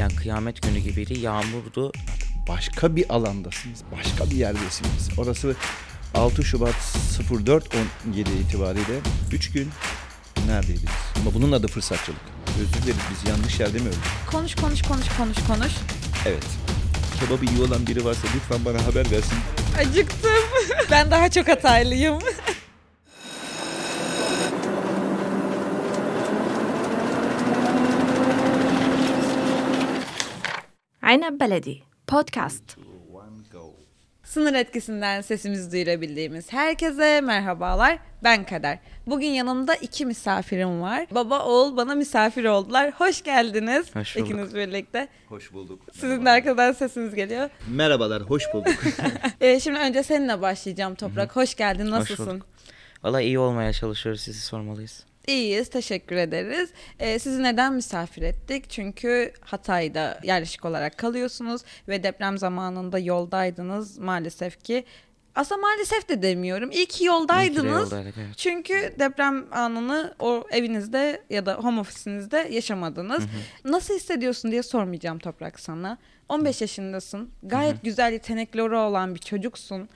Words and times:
yani 0.00 0.16
kıyamet 0.16 0.62
günü 0.62 0.78
gibiydi. 0.78 1.18
Yağmurdu. 1.18 1.92
Başka 2.48 2.96
bir 2.96 3.14
alandasınız. 3.14 3.82
Başka 3.98 4.30
bir 4.30 4.36
yerdesiniz. 4.36 5.08
Orası 5.18 5.56
6 6.14 6.44
Şubat 6.44 6.74
04.17 6.74 7.60
itibariyle 8.44 9.00
3 9.32 9.52
gün 9.52 9.70
neredeydiniz? 10.46 10.90
Ama 11.20 11.34
bunun 11.34 11.52
adı 11.52 11.68
fırsatçılık. 11.68 12.20
Özür 12.60 12.82
dileriz 12.82 13.00
biz 13.10 13.30
yanlış 13.30 13.60
yerde 13.60 13.78
mi 13.78 13.88
öldük? 13.88 13.98
Konuş 14.30 14.54
konuş 14.54 14.82
konuş 14.82 15.06
konuş 15.18 15.36
konuş. 15.46 15.72
Evet. 16.26 16.46
Kebabı 17.20 17.44
iyi 17.44 17.62
olan 17.62 17.86
biri 17.86 18.04
varsa 18.04 18.28
lütfen 18.36 18.64
bana 18.64 18.86
haber 18.86 19.10
versin. 19.10 19.38
Acıktım. 19.78 20.30
ben 20.90 21.10
daha 21.10 21.30
çok 21.30 21.48
hataylıyım. 21.48 22.18
Aynab 31.10 31.40
Beledi 31.40 31.78
Podcast. 32.06 32.76
Sınır 34.24 34.54
etkisinden 34.54 35.20
sesimizi 35.20 35.72
duyurabildiğimiz 35.72 36.52
herkese 36.52 37.20
merhabalar. 37.20 37.98
Ben 38.24 38.44
Kader. 38.46 38.78
Bugün 39.06 39.26
yanımda 39.28 39.74
iki 39.74 40.06
misafirim 40.06 40.80
var. 40.82 41.06
Baba 41.10 41.44
oğul 41.44 41.76
bana 41.76 41.94
misafir 41.94 42.44
oldular. 42.44 42.92
Hoş 42.92 43.22
geldiniz. 43.22 43.96
Hoş 43.96 44.16
bulduk. 44.16 44.28
İkiniz 44.28 44.54
birlikte. 44.54 45.08
Hoş 45.28 45.52
bulduk. 45.52 45.82
Sizin 45.92 46.24
de 46.24 46.30
arkadan 46.30 46.72
sesiniz 46.72 47.14
geliyor. 47.14 47.50
Merhabalar, 47.68 48.22
hoş 48.22 48.42
bulduk. 48.54 48.74
Ee, 49.40 49.60
şimdi 49.60 49.78
önce 49.78 50.02
seninle 50.02 50.40
başlayacağım 50.42 50.94
Toprak. 50.94 51.36
Hoş 51.36 51.54
geldin. 51.54 51.90
Nasılsın? 51.90 52.26
bulduk. 52.26 52.46
Valla 53.02 53.20
iyi 53.20 53.38
olmaya 53.38 53.72
çalışıyoruz. 53.72 54.20
Sizi 54.20 54.40
sormalıyız. 54.40 55.09
İyiyiz, 55.30 55.70
teşekkür 55.70 56.16
ederiz. 56.16 56.70
Ee, 56.98 57.18
sizi 57.18 57.42
neden 57.42 57.74
misafir 57.74 58.22
ettik? 58.22 58.70
Çünkü 58.70 59.32
Hatay'da 59.40 60.20
yerleşik 60.22 60.64
olarak 60.64 60.98
kalıyorsunuz 60.98 61.62
ve 61.88 62.02
deprem 62.02 62.38
zamanında 62.38 62.98
yoldaydınız 62.98 63.98
maalesef 63.98 64.64
ki. 64.64 64.84
Aslında 65.34 65.60
maalesef 65.60 66.08
de 66.08 66.22
demiyorum. 66.22 66.70
İyi 66.70 66.86
ki 66.86 67.04
yoldaydınız. 67.04 67.92
yoldaydık, 67.92 68.14
evet. 68.18 68.36
Çünkü 68.36 68.94
deprem 68.98 69.46
anını 69.52 70.14
o 70.18 70.44
evinizde 70.50 71.22
ya 71.30 71.46
da 71.46 71.54
home 71.54 71.80
ofisinizde 71.80 72.48
yaşamadınız. 72.50 73.24
Nasıl 73.64 73.94
hissediyorsun 73.94 74.50
diye 74.50 74.62
sormayacağım 74.62 75.18
Toprak 75.18 75.60
sana. 75.60 75.98
15 76.28 76.60
yaşındasın. 76.60 77.30
Gayet 77.42 77.82
güzel 77.82 78.12
yetenekleri 78.12 78.74
olan 78.74 79.14
bir 79.14 79.20
çocuksun. 79.20 79.88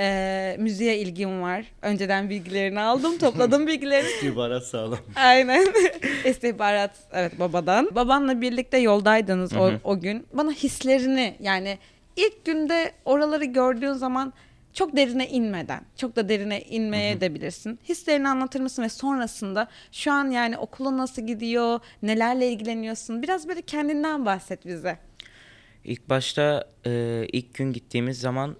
Ee, 0.00 0.56
müziğe 0.58 0.98
ilgin 0.98 1.42
var. 1.42 1.64
Önceden 1.82 2.30
bilgilerini 2.30 2.80
aldım, 2.80 3.18
topladım 3.18 3.66
bilgilerini. 3.66 4.32
İbaret 4.32 4.62
sağlam. 4.62 4.98
Aynen. 5.16 5.66
İstihbarat 6.24 6.90
evet 7.12 7.40
babadan. 7.40 7.90
Babanla 7.94 8.40
birlikte 8.40 8.78
yoldaydınız 8.78 9.52
o, 9.52 9.70
o 9.84 10.00
gün. 10.00 10.26
Bana 10.32 10.50
hislerini 10.50 11.36
yani 11.40 11.78
ilk 12.16 12.44
günde 12.44 12.92
oraları 13.04 13.44
gördüğün 13.44 13.92
zaman 13.92 14.32
çok 14.72 14.96
derine 14.96 15.28
inmeden, 15.28 15.80
çok 15.96 16.16
da 16.16 16.28
derine 16.28 16.60
inmeye 16.60 17.20
de 17.20 17.34
bilirsin. 17.34 17.78
Hislerini 17.88 18.28
anlatır 18.28 18.60
mısın 18.60 18.82
ve 18.82 18.88
sonrasında 18.88 19.68
şu 19.92 20.12
an 20.12 20.30
yani 20.30 20.58
okulun 20.58 20.98
nasıl 20.98 21.22
gidiyor, 21.26 21.80
nelerle 22.02 22.48
ilgileniyorsun? 22.48 23.22
Biraz 23.22 23.48
böyle 23.48 23.62
kendinden 23.62 24.26
bahset 24.26 24.66
bize. 24.66 24.98
İlk 25.84 26.08
başta 26.08 26.68
e, 26.86 27.24
ilk 27.32 27.54
gün 27.54 27.72
gittiğimiz 27.72 28.20
zaman 28.20 28.56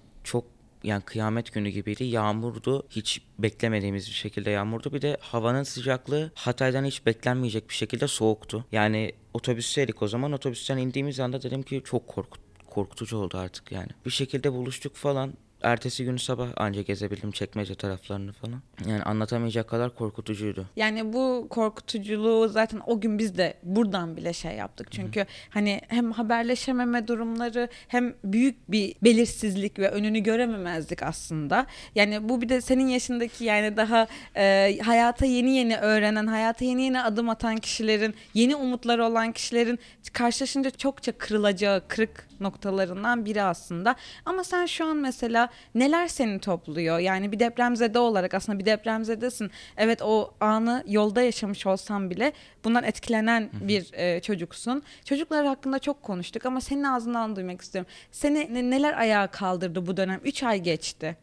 yani 0.83 1.01
kıyamet 1.01 1.53
günü 1.53 1.69
gibiydi. 1.69 2.03
Yağmurdu. 2.03 2.83
Hiç 2.89 3.21
beklemediğimiz 3.39 4.07
bir 4.07 4.13
şekilde 4.13 4.49
yağmurdu. 4.49 4.93
Bir 4.93 5.01
de 5.01 5.17
havanın 5.19 5.63
sıcaklığı 5.63 6.31
Hatay'dan 6.35 6.85
hiç 6.85 7.05
beklenmeyecek 7.05 7.69
bir 7.69 7.73
şekilde 7.73 8.07
soğuktu. 8.07 8.65
Yani 8.71 9.11
otobüsteydik 9.33 10.01
o 10.01 10.07
zaman. 10.07 10.31
Otobüsten 10.31 10.77
indiğimiz 10.77 11.19
anda 11.19 11.41
dedim 11.41 11.63
ki 11.63 11.81
çok 11.85 12.07
korkut 12.07 12.41
korkutucu 12.69 13.17
oldu 13.17 13.37
artık 13.37 13.71
yani. 13.71 13.89
Bir 14.05 14.11
şekilde 14.11 14.53
buluştuk 14.53 14.95
falan. 14.95 15.33
Ertesi 15.61 16.05
günü 16.05 16.19
sabah 16.19 16.47
anca 16.57 16.81
gezebildim 16.81 17.31
çekmece 17.31 17.75
taraflarını 17.75 18.31
falan. 18.31 18.61
Yani 18.87 19.03
anlatamayacak 19.03 19.69
kadar 19.69 19.95
korkutucuydu. 19.95 20.65
Yani 20.75 21.13
bu 21.13 21.47
korkutuculuğu 21.49 22.49
zaten 22.49 22.81
o 22.85 23.01
gün 23.01 23.19
biz 23.19 23.37
de 23.37 23.53
buradan 23.63 24.17
bile 24.17 24.33
şey 24.33 24.55
yaptık. 24.55 24.91
Çünkü 24.91 25.25
hani 25.49 25.81
hem 25.87 26.11
haberleşememe 26.11 27.07
durumları 27.07 27.69
hem 27.87 28.15
büyük 28.23 28.71
bir 28.71 28.95
belirsizlik 29.03 29.79
ve 29.79 29.89
önünü 29.89 30.19
görememezdik 30.19 31.03
aslında. 31.03 31.65
Yani 31.95 32.29
bu 32.29 32.41
bir 32.41 32.49
de 32.49 32.61
senin 32.61 32.87
yaşındaki 32.87 33.43
yani 33.43 33.77
daha 33.77 34.07
e, 34.35 34.77
hayata 34.83 35.25
yeni 35.25 35.55
yeni 35.55 35.77
öğrenen, 35.77 36.27
hayata 36.27 36.65
yeni 36.65 36.83
yeni 36.83 37.01
adım 37.01 37.29
atan 37.29 37.57
kişilerin, 37.57 38.13
yeni 38.33 38.55
umutları 38.55 39.05
olan 39.05 39.31
kişilerin 39.31 39.79
karşılaşınca 40.13 40.69
çokça 40.69 41.11
kırılacağı 41.11 41.87
kırık 41.87 42.28
noktalarından 42.41 43.25
biri 43.25 43.41
aslında. 43.43 43.95
Ama 44.25 44.43
sen 44.43 44.65
şu 44.65 44.85
an 44.85 44.97
mesela 44.97 45.49
neler 45.75 46.07
seni 46.07 46.39
topluyor? 46.39 46.99
Yani 46.99 47.31
bir 47.31 47.39
depremzede 47.39 47.99
olarak 47.99 48.33
aslında 48.33 48.59
bir 48.59 48.65
depremzedesin. 48.65 49.51
Evet 49.77 50.01
o 50.01 50.33
anı 50.39 50.83
yolda 50.87 51.21
yaşamış 51.21 51.65
olsan 51.65 52.09
bile 52.09 52.33
bundan 52.63 52.83
etkilenen 52.83 53.49
bir 53.61 53.93
e, 53.93 54.21
çocuksun. 54.21 54.83
Çocuklar 55.05 55.45
hakkında 55.45 55.79
çok 55.79 56.03
konuştuk 56.03 56.45
ama 56.45 56.61
senin 56.61 56.83
ağzından 56.83 57.35
duymak 57.35 57.61
istiyorum. 57.61 57.91
Seni 58.11 58.53
ne- 58.53 58.69
neler 58.69 58.93
ayağa 58.97 59.27
kaldırdı 59.27 59.87
bu 59.87 59.97
dönem? 59.97 60.19
3 60.23 60.43
ay 60.43 60.59
geçti. 60.59 61.17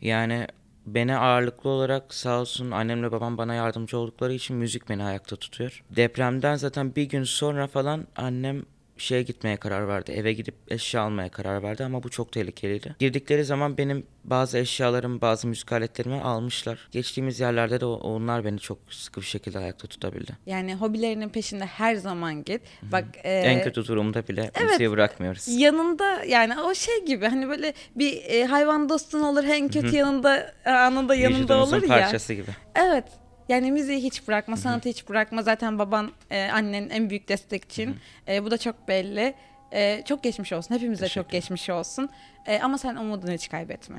Yani 0.00 0.46
beni 0.86 1.16
ağırlıklı 1.16 1.70
olarak 1.70 2.14
sağ 2.14 2.40
olsun 2.40 2.70
annemle 2.70 3.12
babam 3.12 3.38
bana 3.38 3.54
yardımcı 3.54 3.98
oldukları 3.98 4.32
için 4.32 4.56
müzik 4.56 4.88
beni 4.88 5.04
ayakta 5.04 5.36
tutuyor. 5.36 5.84
Depremden 5.96 6.56
zaten 6.56 6.94
bir 6.96 7.02
gün 7.04 7.24
sonra 7.24 7.66
falan 7.66 8.06
annem 8.16 8.62
şeye 9.02 9.22
gitmeye 9.22 9.56
karar 9.56 9.88
verdi. 9.88 10.12
Eve 10.12 10.32
gidip 10.32 10.54
eşya 10.68 11.00
almaya 11.02 11.28
karar 11.28 11.62
verdi 11.62 11.84
ama 11.84 12.02
bu 12.02 12.08
çok 12.08 12.32
tehlikeliydi. 12.32 12.96
Girdikleri 12.98 13.44
zaman 13.44 13.78
benim 13.78 14.06
bazı 14.24 14.58
eşyalarım, 14.58 15.20
bazı 15.20 15.46
müzik 15.48 15.72
aletlerimi 15.72 16.20
almışlar. 16.20 16.88
Geçtiğimiz 16.90 17.40
yerlerde 17.40 17.80
de 17.80 17.84
onlar 17.84 18.44
beni 18.44 18.58
çok 18.58 18.78
sıkı 18.90 19.20
bir 19.20 19.26
şekilde 19.26 19.58
ayakta 19.58 19.88
tutabildi. 19.88 20.32
Yani 20.46 20.74
hobilerinin 20.74 21.28
peşinde 21.28 21.66
her 21.66 21.94
zaman 21.94 22.44
git. 22.44 22.62
Bak 22.82 23.04
e, 23.24 23.32
en 23.32 23.62
kötü 23.62 23.86
durumda 23.86 24.28
bile 24.28 24.50
müziği 24.70 24.90
bırakmıyoruz. 24.90 25.44
yanında 25.48 26.24
yani 26.24 26.60
o 26.60 26.74
şey 26.74 27.04
gibi 27.04 27.26
hani 27.26 27.48
böyle 27.48 27.74
bir 27.96 28.22
e, 28.24 28.44
hayvan 28.44 28.88
dostun 28.88 29.20
olur 29.20 29.44
en 29.44 29.68
kötü 29.68 29.96
yanında 29.96 30.52
e, 30.64 30.70
anında 30.70 31.14
yanında 31.14 31.38
Vücudumuzun 31.38 31.76
olur 31.76 31.82
ya. 31.82 31.88
parçası 31.88 32.34
gibi. 32.34 32.50
Evet. 32.74 33.04
Yani 33.48 33.72
müziği 33.72 34.02
hiç 34.02 34.28
bırakma, 34.28 34.56
sanatı 34.56 34.88
hiç 34.88 35.08
bırakma. 35.08 35.42
Zaten 35.42 35.78
baban, 35.78 36.10
e, 36.30 36.48
annen 36.52 36.88
en 36.88 37.10
büyük 37.10 37.28
destekçin. 37.28 37.96
E, 38.28 38.44
bu 38.44 38.50
da 38.50 38.58
çok 38.58 38.88
belli. 38.88 39.34
E, 39.72 40.02
çok 40.04 40.22
geçmiş 40.22 40.52
olsun. 40.52 40.74
Hepimize 40.74 41.08
çok 41.08 41.30
geçmiş 41.30 41.70
olsun. 41.70 42.08
E, 42.46 42.58
ama 42.60 42.78
sen 42.78 42.96
umudunu 42.96 43.32
hiç 43.32 43.48
kaybetme. 43.48 43.98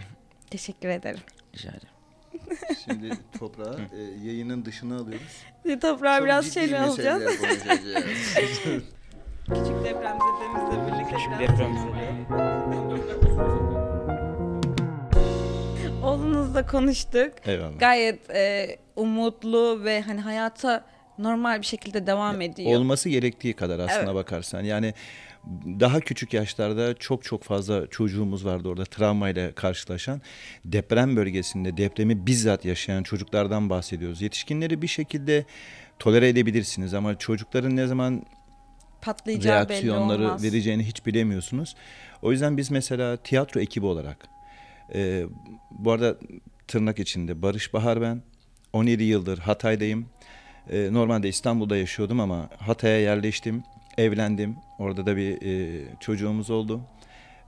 Teşekkür 0.50 0.90
ederim. 0.90 1.20
Rica 1.56 1.70
ederim. 1.70 1.88
Şimdi 2.86 3.10
toprağı 3.40 3.80
e, 3.94 4.02
yayının 4.28 4.66
dışına 4.66 4.96
alıyoruz. 4.98 5.44
Bir 5.66 5.80
toprağı 5.80 6.18
Çok 6.18 6.26
biraz 6.26 6.46
ciddi 6.46 6.54
şeyle 6.54 6.80
alacağız. 6.80 7.24
konuşacağız. 7.24 7.80
Küçük 9.46 9.84
depremzedemizle 9.84 10.88
birlikte 10.88 11.16
Küçük 11.16 11.40
biraz 11.40 11.40
depremzede. 11.40 13.50
Oğlunuzla 16.04 16.66
konuştuk. 16.66 17.34
Eyvallah. 17.46 17.80
Gayet 17.80 18.30
e, 18.30 18.78
umutlu 18.96 19.84
ve 19.84 20.02
hani 20.02 20.22
hayata 20.22 20.86
normal 21.18 21.62
bir 21.62 21.66
şekilde 21.66 22.08
devam 22.08 22.42
ediyor. 22.42 22.72
Olması 22.72 23.10
gerektiği 23.10 23.54
kadar 23.54 23.80
aslına 23.80 24.04
Evet. 24.04 24.16
bakarsan. 24.16 24.64
Yani 24.64 24.94
daha 25.66 26.00
küçük 26.00 26.34
yaşlarda 26.34 26.94
çok 26.94 27.24
çok 27.24 27.44
fazla 27.44 27.88
çocuğumuz 27.88 28.46
vardı 28.46 28.70
orada 28.70 28.84
travmayla 28.84 29.52
karşılaşan. 29.52 30.22
Deprem 30.66 31.16
bölgesinde 31.16 31.78
depremi 31.78 32.26
bizzat 32.28 32.66
yaşayan 32.66 33.04
çocuklardan 33.04 33.70
bahsediyoruz. 33.70 34.22
Yetişkinleri 34.22 34.82
bir 34.82 34.88
şekilde 34.88 35.46
tolere 36.00 36.30
edebilirsiniz 36.30 36.94
ama 36.94 37.18
çocukların 37.18 37.76
ne 37.76 37.88
zaman 37.88 38.24
Patlayacağı 39.02 39.70
reaksiyonları 39.70 40.44
vereceğini 40.44 40.84
hiç 40.84 41.06
bilemiyorsunuz. 41.06 41.76
O 42.22 42.32
yüzden 42.32 42.58
biz 42.58 42.72
mesela 42.72 43.18
tiyatro 43.18 43.60
ekibi 43.60 43.86
olarak 43.86 44.39
e, 44.96 45.24
bu 45.72 45.92
arada 45.92 46.18
tırnak 46.68 47.00
içinde 47.00 47.42
Barış 47.42 47.74
Bahar 47.74 48.02
ben 48.02 48.22
17 48.74 49.04
yıldır 49.04 49.38
Hatay'dayım. 49.38 50.06
E, 50.72 50.94
normalde 50.94 51.30
İstanbul'da 51.30 51.78
yaşıyordum 51.78 52.20
ama 52.20 52.50
Hatay'a 52.58 53.00
yerleştim, 53.00 53.64
evlendim. 53.98 54.56
Orada 54.80 55.06
da 55.06 55.18
bir 55.18 55.42
e, 55.42 55.84
çocuğumuz 56.00 56.50
oldu. 56.50 56.82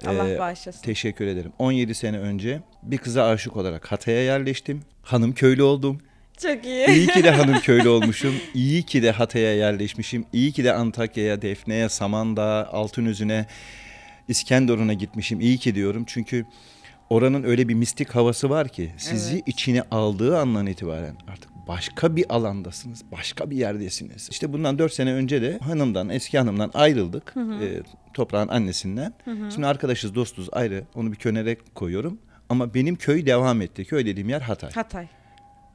Allah 0.07 0.29
E, 0.29 0.39
bağışlasın. 0.39 0.81
Teşekkür 0.81 1.27
ederim. 1.27 1.51
17 1.59 1.95
sene 1.95 2.19
önce 2.19 2.59
bir 2.83 2.97
kıza 2.97 3.25
aşık 3.27 3.57
olarak 3.57 3.91
Hatay'a 3.91 4.21
yerleştim. 4.21 4.81
Hanım 5.03 5.33
köylü 5.33 5.63
oldum. 5.63 6.01
Çok 6.41 6.65
iyi. 6.65 6.87
İyi 6.87 7.07
ki 7.07 7.23
de 7.23 7.31
hanım 7.31 7.59
köylü 7.59 7.89
olmuşum. 7.89 8.35
İyi 8.53 8.83
ki 8.83 9.03
de 9.03 9.11
Hatay'a 9.11 9.53
yerleşmişim. 9.53 10.25
İyi 10.33 10.51
ki 10.51 10.63
de 10.63 10.73
Antakya'ya, 10.73 11.41
Defne'ye, 11.41 11.89
Samandağ'a, 11.89 12.65
Altınözü'ne, 12.65 13.45
İskenderun'a 14.27 14.93
gitmişim. 14.93 15.39
İyi 15.39 15.57
ki 15.57 15.75
diyorum. 15.75 16.03
Çünkü 16.07 16.45
oranın 17.11 17.43
öyle 17.43 17.67
bir 17.67 17.73
mistik 17.73 18.09
havası 18.09 18.49
var 18.49 18.67
ki 18.67 18.91
sizi 18.97 19.33
Evet. 19.33 19.47
içine 19.47 19.81
aldığı 19.91 20.39
andan 20.39 20.67
itibaren 20.67 21.15
artık 21.27 21.51
başka 21.67 22.15
bir 22.15 22.25
alandasınız, 22.29 23.01
başka 23.11 23.49
bir 23.49 23.55
yerdesiniz. 23.55 24.27
İşte 24.31 24.53
bundan 24.53 24.79
dört 24.79 24.93
sene 24.93 25.13
önce 25.13 25.41
de 25.41 25.59
hanımdan, 25.59 26.09
eski 26.09 26.37
hanımdan 26.37 26.71
ayrıldık. 26.73 27.33
E, 27.37 27.81
toprağın 28.13 28.47
annesinden. 28.47 29.13
Şimdi 29.53 29.67
arkadaşız, 29.67 30.15
dostuz 30.15 30.49
ayrı. 30.51 30.83
Onu 30.95 31.11
bir 31.11 31.17
kenara 31.17 31.55
koyuyorum. 31.75 32.19
Ama 32.49 32.73
benim 32.73 32.95
köy 32.95 33.25
devam 33.25 33.61
etti. 33.61 33.85
Köy 33.85 34.05
dediğim 34.05 34.29
yer 34.29 34.41
Hatay. 34.41 34.71
Hatay. 34.71 35.07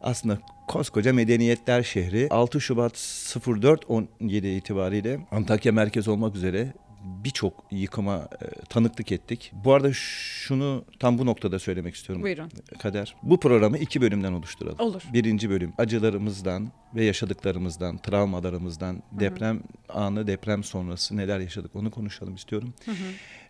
Aslında 0.00 0.38
koskoca 0.68 1.12
medeniyetler 1.12 1.82
şehri 1.82 2.28
6 2.30 2.60
Şubat 2.60 2.92
04-17 2.94 4.46
itibariyle 4.56 5.20
Antakya 5.30 5.72
merkez 5.72 6.08
olmak 6.08 6.36
üzere 6.36 6.72
birçok 7.06 7.64
yıkıma 7.70 8.28
e, 8.42 8.64
tanıklık 8.68 9.12
ettik. 9.12 9.52
Bu 9.64 9.74
arada 9.74 9.92
şunu 9.92 10.84
tam 10.98 11.18
bu 11.18 11.26
noktada 11.26 11.58
söylemek 11.58 11.94
istiyorum. 11.94 12.22
Buyurun. 12.22 12.50
Kader. 12.78 13.16
Bu 13.22 13.40
programı 13.40 13.78
iki 13.78 14.00
bölümden 14.00 14.32
oluşturalım. 14.32 14.80
Olur. 14.80 15.02
Birinci 15.12 15.50
bölüm 15.50 15.72
acılarımızdan 15.78 16.68
ve 16.94 17.04
yaşadıklarımızdan, 17.04 17.98
travmalarımızdan, 17.98 19.02
deprem 19.12 19.62
anı, 19.88 20.26
deprem 20.26 20.64
sonrası 20.64 21.16
neler 21.16 21.40
yaşadık 21.40 21.76
onu 21.76 21.90
konuşalım 21.90 22.34
istiyorum. 22.34 22.74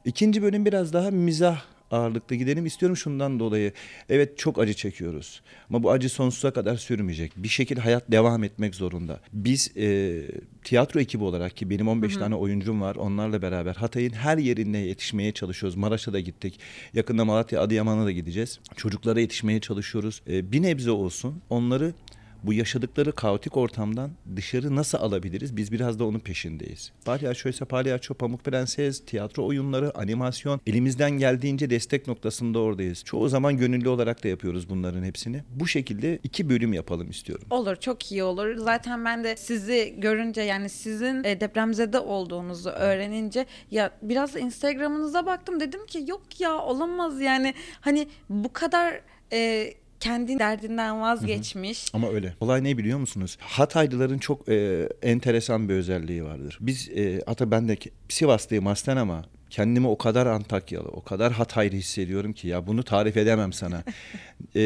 İkinci 0.05 0.43
bölüm 0.43 0.65
biraz 0.65 0.93
daha 0.93 1.11
mizah 1.11 1.61
ağırlıklı 1.91 2.37
gidelim 2.37 2.67
istiyorum 2.67 2.97
şundan 2.97 3.41
dolayı. 3.41 3.73
Evet 4.09 4.39
çok 4.39 4.59
acı 4.59 4.75
çekiyoruz 4.75 5.43
ama 5.71 5.83
bu 5.83 5.91
acı 5.91 6.09
sonsuza 6.09 6.51
kadar 6.51 6.77
sürmeyecek. 6.77 7.33
Bir 7.37 7.49
şekilde 7.49 7.81
hayat 7.81 8.11
devam 8.13 8.45
etmek 8.45 8.75
zorunda. 8.75 9.21
Biz 9.33 9.77
e, 9.77 10.23
tiyatro 10.65 11.01
ekibi 11.01 11.25
olarak 11.25 11.57
ki 11.57 11.71
benim 11.71 11.89
15 11.89 12.17
tane 12.17 12.35
oyuncum 12.35 12.81
var 12.81 12.97
onlarla 12.97 13.43
beraber 13.43 13.75
Hatay'ın 13.75 14.13
her 14.13 14.39
yerinde 14.39 14.79
yetişmeye 14.79 15.33
çalışıyoruz. 15.33 15.77
Maraş'a 15.77 16.13
da 16.13 16.21
gittik. 16.21 16.61
Yakında 16.95 17.25
Malatya, 17.25 17.61
Adıyaman'a 17.61 18.05
da 18.05 18.13
gideceğiz. 18.13 18.61
Çocuklara 18.77 19.21
yetişmeye 19.21 19.61
çalışıyoruz. 19.61 20.23
E, 20.29 20.53
bir 20.53 20.63
nebze 20.63 20.91
olsun 20.91 21.43
onları 21.51 21.95
bu 22.43 22.53
yaşadıkları 22.53 23.13
kaotik 23.13 23.57
ortamdan 23.57 24.11
dışarı 24.37 24.77
nasıl 24.77 24.99
alabiliriz? 24.99 25.57
Biz 25.57 25.73
biraz 25.73 25.99
da 25.99 26.05
onun 26.05 26.19
peşindeyiz. 26.19 26.93
Palyaço 27.05 27.49
ise 27.49 27.65
palyaço, 27.65 28.15
pamuk 28.15 28.45
prenses, 28.45 29.05
tiyatro 29.07 29.47
oyunları, 29.47 29.99
animasyon. 29.99 30.61
Elimizden 30.67 31.11
geldiğince 31.11 31.71
destek 31.71 32.07
noktasında 32.07 32.59
oradayız. 32.59 33.05
Çoğu 33.05 33.29
zaman 33.29 33.57
gönüllü 33.57 33.89
olarak 33.89 34.25
da 34.25 34.29
yapıyoruz 34.29 34.69
bunların 34.69 35.03
hepsini. 35.03 35.43
Bu 35.51 35.67
şekilde 35.67 36.19
iki 36.25 36.51
bölüm 36.51 36.73
yapalım 36.73 37.11
istiyorum. 37.11 37.47
Olur 37.51 37.77
çok 37.77 38.13
iyi 38.13 38.25
olur. 38.25 38.57
Zaten 38.57 39.05
ben 39.05 39.25
de 39.25 39.37
sizi 39.37 39.95
görünce 39.99 40.41
yani 40.41 40.69
sizin 40.69 41.25
e, 41.25 41.41
depremzede 41.41 41.99
olduğunuzu 41.99 42.71
öğrenince 42.71 43.47
ya 43.71 43.91
biraz 44.03 44.37
Instagram'ınıza 44.37 45.27
baktım 45.27 45.61
dedim 45.61 45.87
ki 45.87 46.05
yok 46.07 46.41
ya 46.41 46.59
olamaz 46.59 47.21
yani 47.21 47.55
hani 47.81 48.09
bu 48.29 48.53
kadar 48.53 49.01
e, 49.33 49.73
kendi 50.01 50.39
derdinden 50.39 51.01
vazgeçmiş. 51.01 51.87
Ama 51.93 52.11
öyle. 52.11 52.35
Olay 52.41 52.65
ne 52.65 52.79
biliyor 52.79 52.99
musunuz? 52.99 53.37
Hataylıların 53.41 54.19
çok 54.19 54.49
e, 54.49 54.89
enteresan 55.03 55.69
bir 55.69 55.75
özelliği 55.75 56.25
vardır. 56.25 56.59
Biz 56.61 56.89
e, 56.89 57.23
hatta 57.27 57.51
ben 57.51 57.69
de 57.69 57.77
Sivaslıyım 58.09 58.67
aslen 58.67 58.97
ama 58.97 59.25
kendimi 59.51 59.87
o 59.87 59.99
kadar 59.99 60.27
Antakyalı, 60.27 60.89
o 60.89 61.05
kadar 61.05 61.33
Hataylı 61.33 61.77
hissediyorum 61.77 62.33
ki 62.33 62.49
ya 62.49 62.67
bunu 62.67 62.83
tarif 62.83 63.17
edemem 63.17 63.53
sana. 63.53 63.83
e, 64.57 64.63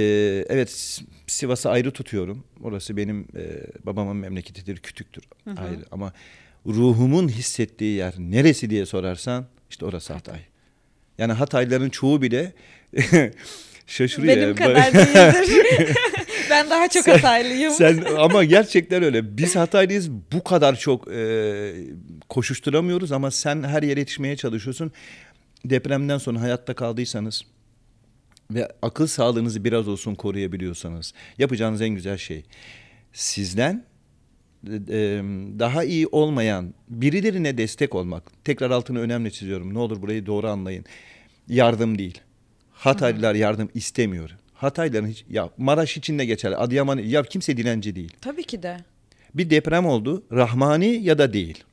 evet 0.49 1.01
Sivas'ı 1.27 1.71
ayrı 1.71 1.91
tutuyorum. 1.91 2.45
Orası 2.63 2.97
benim 2.97 3.21
e, 3.37 3.67
babamın 3.87 4.17
memleketidir, 4.17 4.77
kütüktür 4.77 5.25
ayrı. 5.47 5.85
Ama 5.91 6.13
ruhumun 6.67 7.29
hissettiği 7.29 7.97
yer 7.97 8.15
neresi 8.19 8.71
diye 8.71 8.87
sorarsan 8.87 9.47
işte 9.71 9.87
orası 9.87 10.13
Hatay. 10.13 10.41
Yani 11.19 11.33
Hataylıların 11.33 11.91
çoğu 11.91 12.23
bile 12.23 12.53
şaşırıyor. 13.91 14.37
Benim 14.37 14.49
yani. 14.49 14.57
kadar 14.57 14.93
değildir. 14.95 15.97
ben 16.51 16.71
daha 16.71 16.89
çok 16.89 17.09
hataylıyım. 17.09 17.73
Sen 17.73 18.05
ama 18.19 18.45
gerçekten 18.45 19.03
öyle. 19.03 19.37
Biz 19.37 19.57
Hataylıyız. 19.57 20.11
Bu 20.11 20.45
kadar 20.45 20.77
çok 20.77 21.13
e, 21.13 21.73
koşuşturamıyoruz 22.29 23.13
ama 23.13 23.31
sen 23.31 23.63
her 23.63 23.83
yere 23.83 24.01
yetişmeye 24.01 24.37
çalışıyorsun. 24.37 24.93
Depremden 25.65 26.19
sonra 26.19 26.41
hayatta 26.41 26.75
kaldıysanız 26.75 27.43
ve 28.51 28.69
akıl 28.83 29.07
sağlığınızı 29.07 29.65
biraz 29.65 29.89
olsun 29.89 30.15
koruyabiliyorsanız 30.15 31.13
yapacağınız 31.39 31.81
en 31.81 31.91
güzel 31.91 32.19
şey 32.19 32.45
sizden 33.13 33.85
e, 34.67 34.75
e, 34.75 35.23
daha 35.59 35.85
iyi 35.85 36.07
olmayan 36.07 36.75
birilerine 36.89 37.59
destek 37.59 37.95
olmak. 37.95 38.45
Tekrar 38.45 38.71
altını 38.71 39.01
önemli 39.01 39.33
çiziyorum. 39.33 39.75
Ne 39.75 39.79
olur 39.79 40.03
burayı 40.03 40.27
doğru 40.27 40.49
anlayın. 40.49 40.85
Yardım 41.49 41.99
değil. 41.99 42.21
Hataylılar 42.81 43.35
yardım 43.35 43.69
istemiyor. 43.75 44.31
Hataylıların 44.55 45.09
hiç 45.09 45.25
ya 45.31 45.51
Maraş 45.59 45.97
için 45.97 46.19
de 46.19 46.25
geçerli. 46.25 46.57
Adıyaman 46.57 46.99
ya 46.99 47.23
kimse 47.23 47.57
dilenci 47.57 47.97
değil. 47.97 48.13
Tabii 48.21 48.45
ki 48.45 48.63
de. 48.63 48.77
Bir 49.35 49.51
deprem 49.51 49.87
oldu. 49.87 50.23
Rahmani 50.33 50.87
ya 50.87 51.19
da 51.19 51.33
değil. 51.33 51.65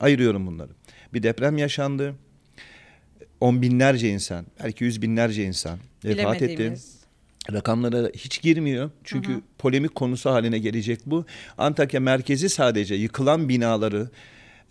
Ayırıyorum 0.00 0.46
bunları. 0.46 0.70
Bir 1.14 1.22
deprem 1.22 1.58
yaşandı. 1.58 2.14
On 3.40 3.62
binlerce 3.62 4.08
insan, 4.10 4.46
belki 4.64 4.84
yüz 4.84 5.02
binlerce 5.02 5.44
insan 5.44 5.78
vefat 6.04 6.42
etti. 6.42 6.74
Rakamlara 7.52 8.08
hiç 8.14 8.42
girmiyor. 8.42 8.90
Çünkü 9.04 9.40
polemik 9.58 9.94
konusu 9.94 10.30
haline 10.30 10.58
gelecek 10.58 11.00
bu. 11.06 11.24
Antakya 11.58 12.00
merkezi 12.00 12.48
sadece 12.48 12.94
yıkılan 12.94 13.48
binaları, 13.48 14.10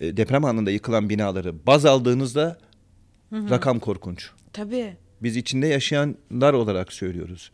e, 0.01 0.17
deprem 0.17 0.45
anında 0.45 0.71
yıkılan 0.71 1.09
binaları 1.09 1.65
baz 1.67 1.85
aldığınızda 1.85 2.57
rakam 3.31 3.79
korkunç. 3.79 4.29
Tabii. 4.53 4.95
Biz 5.23 5.37
içinde 5.37 5.67
yaşayanlar 5.67 6.53
olarak 6.53 6.93
söylüyoruz. 6.93 7.51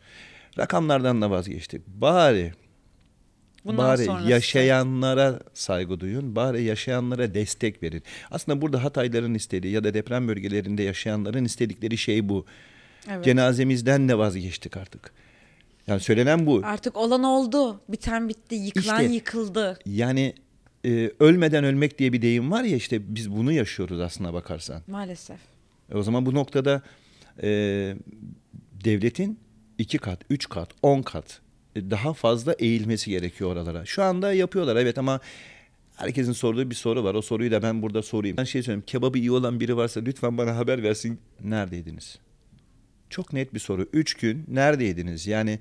Rakamlardan 0.58 1.22
da 1.22 1.30
vazgeçtik. 1.30 1.86
Bari 1.86 2.52
Bundan 3.64 3.78
bari 3.78 4.04
sonrası. 4.04 4.30
yaşayanlara 4.30 5.40
saygı 5.54 6.00
duyun, 6.00 6.36
bari 6.36 6.62
yaşayanlara 6.62 7.34
destek 7.34 7.82
verin. 7.82 8.02
Aslında 8.30 8.60
burada 8.60 8.84
Hatayların 8.84 9.34
istediği 9.34 9.72
ya 9.72 9.84
da 9.84 9.94
deprem 9.94 10.28
bölgelerinde 10.28 10.82
yaşayanların 10.82 11.44
istedikleri 11.44 11.98
şey 11.98 12.28
bu. 12.28 12.46
Evet. 13.10 13.24
Cenazemizden 13.24 14.08
de 14.08 14.18
vazgeçtik 14.18 14.76
artık. 14.76 15.12
Yani 15.86 16.00
söylenen 16.00 16.46
bu. 16.46 16.60
Artık 16.64 16.96
olan 16.96 17.22
oldu. 17.22 17.80
Biten 17.88 18.28
bitti. 18.28 18.54
Yıkılan 18.54 19.00
İşte. 19.02 19.14
yıkıldı. 19.14 19.78
Yani 19.86 20.34
e, 20.84 21.10
ölmeden 21.20 21.64
ölmek 21.64 21.98
diye 21.98 22.12
bir 22.12 22.22
deyim 22.22 22.50
var 22.50 22.64
ya 22.64 22.76
işte 22.76 23.14
biz 23.14 23.30
bunu 23.30 23.52
yaşıyoruz 23.52 24.00
aslına 24.00 24.34
bakarsan. 24.34 24.82
Maalesef. 24.86 25.38
E, 25.92 25.96
o 25.96 26.02
zaman 26.02 26.26
bu 26.26 26.34
noktada 26.34 26.82
e, 27.42 27.94
devletin 28.84 29.38
iki 29.78 29.98
kat, 29.98 30.20
üç 30.30 30.48
kat, 30.48 30.70
on 30.82 31.02
kat 31.02 31.40
e, 31.76 31.90
daha 31.90 32.12
fazla 32.12 32.52
eğilmesi 32.52 33.10
gerekiyor 33.10 33.52
oralara. 33.52 33.86
Şu 33.86 34.02
anda 34.02 34.32
yapıyorlar 34.32 34.76
evet 34.76 34.98
ama 34.98 35.20
herkesin 35.96 36.32
sorduğu 36.32 36.70
bir 36.70 36.74
soru 36.74 37.04
var. 37.04 37.14
O 37.14 37.22
soruyu 37.22 37.50
da 37.50 37.62
ben 37.62 37.82
burada 37.82 38.02
sorayım. 38.02 38.36
Ben 38.36 38.44
şey 38.44 38.62
söyleyeyim. 38.62 38.84
Kebabı 38.86 39.18
iyi 39.18 39.30
olan 39.30 39.60
biri 39.60 39.76
varsa 39.76 40.00
lütfen 40.00 40.38
bana 40.38 40.56
haber 40.56 40.82
versin. 40.82 41.18
Neredeydiniz? 41.44 42.18
Çok 43.10 43.32
net 43.32 43.54
bir 43.54 43.58
soru. 43.58 43.86
Üç 43.92 44.14
gün 44.14 44.44
neredeydiniz? 44.48 45.26
Yani 45.26 45.58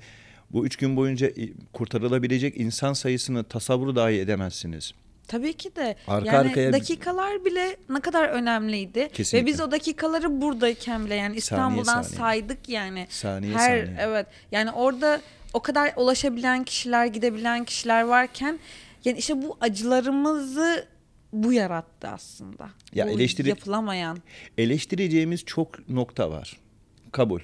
bu 0.51 0.65
üç 0.65 0.75
gün 0.75 0.95
boyunca 0.95 1.27
e, 1.27 1.50
kurtarılabilecek 1.74 2.57
insan 2.57 2.93
sayısını 2.93 3.43
tasavvur 3.43 3.95
dahi 3.95 4.13
edemezsiniz. 4.13 4.93
Tabii 5.29 5.53
ki 5.53 5.75
de. 5.75 5.95
Arka 6.07 6.36
yani 6.36 6.50
arkaya- 6.50 6.74
dakikalar 6.74 7.45
bile 7.45 7.77
ne 7.89 8.00
kadar 8.00 8.29
önemliydi. 8.29 9.09
Kesinlikle. 9.13 9.45
Ve 9.45 9.51
biz 9.53 9.62
o 9.62 9.71
dakikaları 9.71 10.41
buradayken 10.41 11.05
bile 11.05 11.15
yani 11.15 11.36
İstanbul'dan 11.36 12.01
saniye. 12.01 12.17
saydık 12.19 12.69
yani. 12.69 13.07
Saniye 13.09 13.53
Her 13.53 13.59
saniye. 13.86 13.98
evet. 14.00 14.27
Yani 14.51 14.71
orada 14.71 15.21
o 15.53 15.59
kadar 15.59 15.93
ulaşabilen 15.98 16.63
kişiler, 16.63 17.05
gidebilen 17.05 17.65
kişiler 17.65 18.01
varken 18.03 18.59
yani 19.05 19.17
işte 19.17 19.41
bu 19.41 19.57
acılarımızı 19.62 20.86
bu 21.33 21.53
yarattı 21.53 22.07
aslında. 22.07 22.69
Ya 22.93 23.05
bu 23.07 23.09
eleştiri- 23.12 23.50
yapılamayan. 23.50 24.17
Eleştireceğimiz 24.57 25.45
çok 25.45 25.89
nokta 25.89 26.31
var. 26.31 26.57
Kabul. 27.12 27.39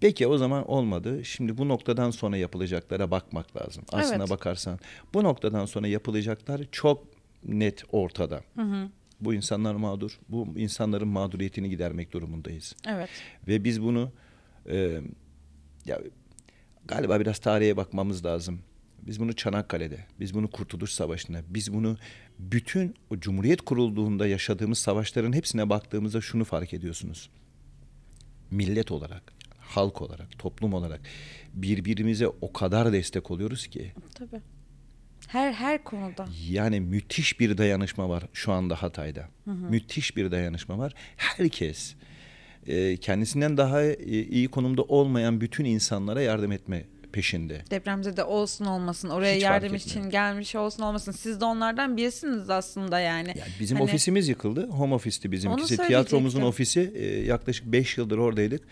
Peki 0.00 0.26
o 0.26 0.38
zaman 0.38 0.70
olmadı. 0.70 1.24
Şimdi 1.24 1.58
bu 1.58 1.68
noktadan 1.68 2.10
sonra 2.10 2.36
yapılacaklara 2.36 3.10
bakmak 3.10 3.56
lazım. 3.56 3.84
Aslına 3.92 4.16
Evet. 4.16 4.30
bakarsan 4.30 4.78
bu 5.14 5.24
noktadan 5.24 5.66
sonra 5.66 5.86
yapılacaklar 5.86 6.60
çok 6.72 7.06
net 7.44 7.82
ortada. 7.92 8.42
Bu 9.20 9.34
insanlar 9.34 9.74
mağdur. 9.74 10.18
Bu 10.28 10.48
insanların 10.56 11.08
mağduriyetini 11.08 11.70
gidermek 11.70 12.12
durumundayız. 12.12 12.76
Evet. 12.88 13.08
Ve 13.48 13.64
biz 13.64 13.82
bunu 13.82 14.12
e, 14.70 15.00
ya 15.86 16.00
galiba 16.84 17.20
biraz 17.20 17.38
tarihe 17.38 17.76
bakmamız 17.76 18.24
lazım. 18.24 18.60
Biz 19.02 19.20
bunu 19.20 19.32
Çanakkale'de, 19.32 20.06
biz 20.20 20.34
bunu 20.34 20.50
Kurtuluş 20.50 20.92
Savaşı'nda, 20.92 21.42
biz 21.48 21.74
bunu 21.74 21.96
bütün 22.38 22.94
o 23.10 23.20
Cumhuriyet 23.20 23.60
kurulduğunda 23.60 24.26
yaşadığımız 24.26 24.78
savaşların 24.78 25.32
hepsine 25.32 25.70
baktığımızda 25.70 26.20
şunu 26.20 26.44
fark 26.44 26.74
ediyorsunuz. 26.74 27.30
Millet 28.50 28.90
olarak, 28.90 29.32
halk 29.70 30.02
olarak, 30.02 30.38
toplum 30.38 30.74
olarak 30.74 31.00
birbirimize 31.54 32.28
o 32.28 32.52
kadar 32.52 32.92
destek 32.92 33.30
oluyoruz 33.30 33.66
ki. 33.66 33.92
Tabii. 34.14 34.40
Her 35.28 35.52
her 35.52 35.84
konuda. 35.84 36.28
Yani 36.48 36.80
müthiş 36.80 37.40
bir 37.40 37.58
dayanışma 37.58 38.08
var 38.08 38.24
şu 38.32 38.52
anda 38.52 38.82
Hatay'da. 38.82 39.28
Müthiş 39.46 40.16
bir 40.16 40.30
dayanışma 40.30 40.78
var. 40.78 40.94
Herkes 41.16 41.94
e, 42.66 42.96
kendisinden 42.96 43.56
daha 43.56 43.82
e, 43.82 44.22
iyi 44.22 44.48
konumda 44.48 44.82
olmayan 44.82 45.40
bütün 45.40 45.64
insanlara 45.64 46.22
yardım 46.22 46.52
etme 46.52 46.84
peşinde. 47.12 47.64
Depremde 47.70 48.16
de 48.16 48.24
olsun 48.24 48.64
olmasın 48.64 49.08
oraya 49.08 49.34
Hiç 49.36 49.42
yardım 49.42 49.74
için 49.74 50.10
gelmiş 50.10 50.54
olsun 50.54 50.82
olmasın 50.82 51.12
siz 51.12 51.40
de 51.40 51.44
onlardan 51.44 51.96
birisiniz 51.96 52.50
aslında 52.50 53.00
yani. 53.00 53.28
Yani 53.28 53.50
bizim 53.60 53.76
Hani- 53.76 53.84
ofisimiz 53.84 54.28
yıkıldı. 54.28 54.66
Home 54.66 54.94
office'ti 54.94 55.32
bizimkisi. 55.32 55.76
Tiyatromuzun 55.76 56.42
ofisi 56.42 56.92
e, 56.94 57.06
yaklaşık 57.24 57.66
5 57.66 57.98
yıldır 57.98 58.18
oradaydık. 58.18 58.62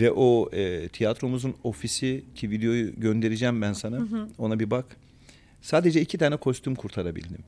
Ve 0.00 0.10
o 0.10 0.50
e, 0.52 0.88
tiyatromuzun 0.88 1.54
ofisi 1.64 2.24
ki 2.34 2.50
videoyu 2.50 3.00
göndereceğim 3.00 3.62
ben 3.62 3.72
sana. 3.72 4.06
Ona 4.38 4.60
bir 4.60 4.70
bak. 4.70 4.96
Sadece 5.62 6.00
iki 6.00 6.18
tane 6.18 6.36
kostüm 6.36 6.74
kurtarabildim. 6.74 7.38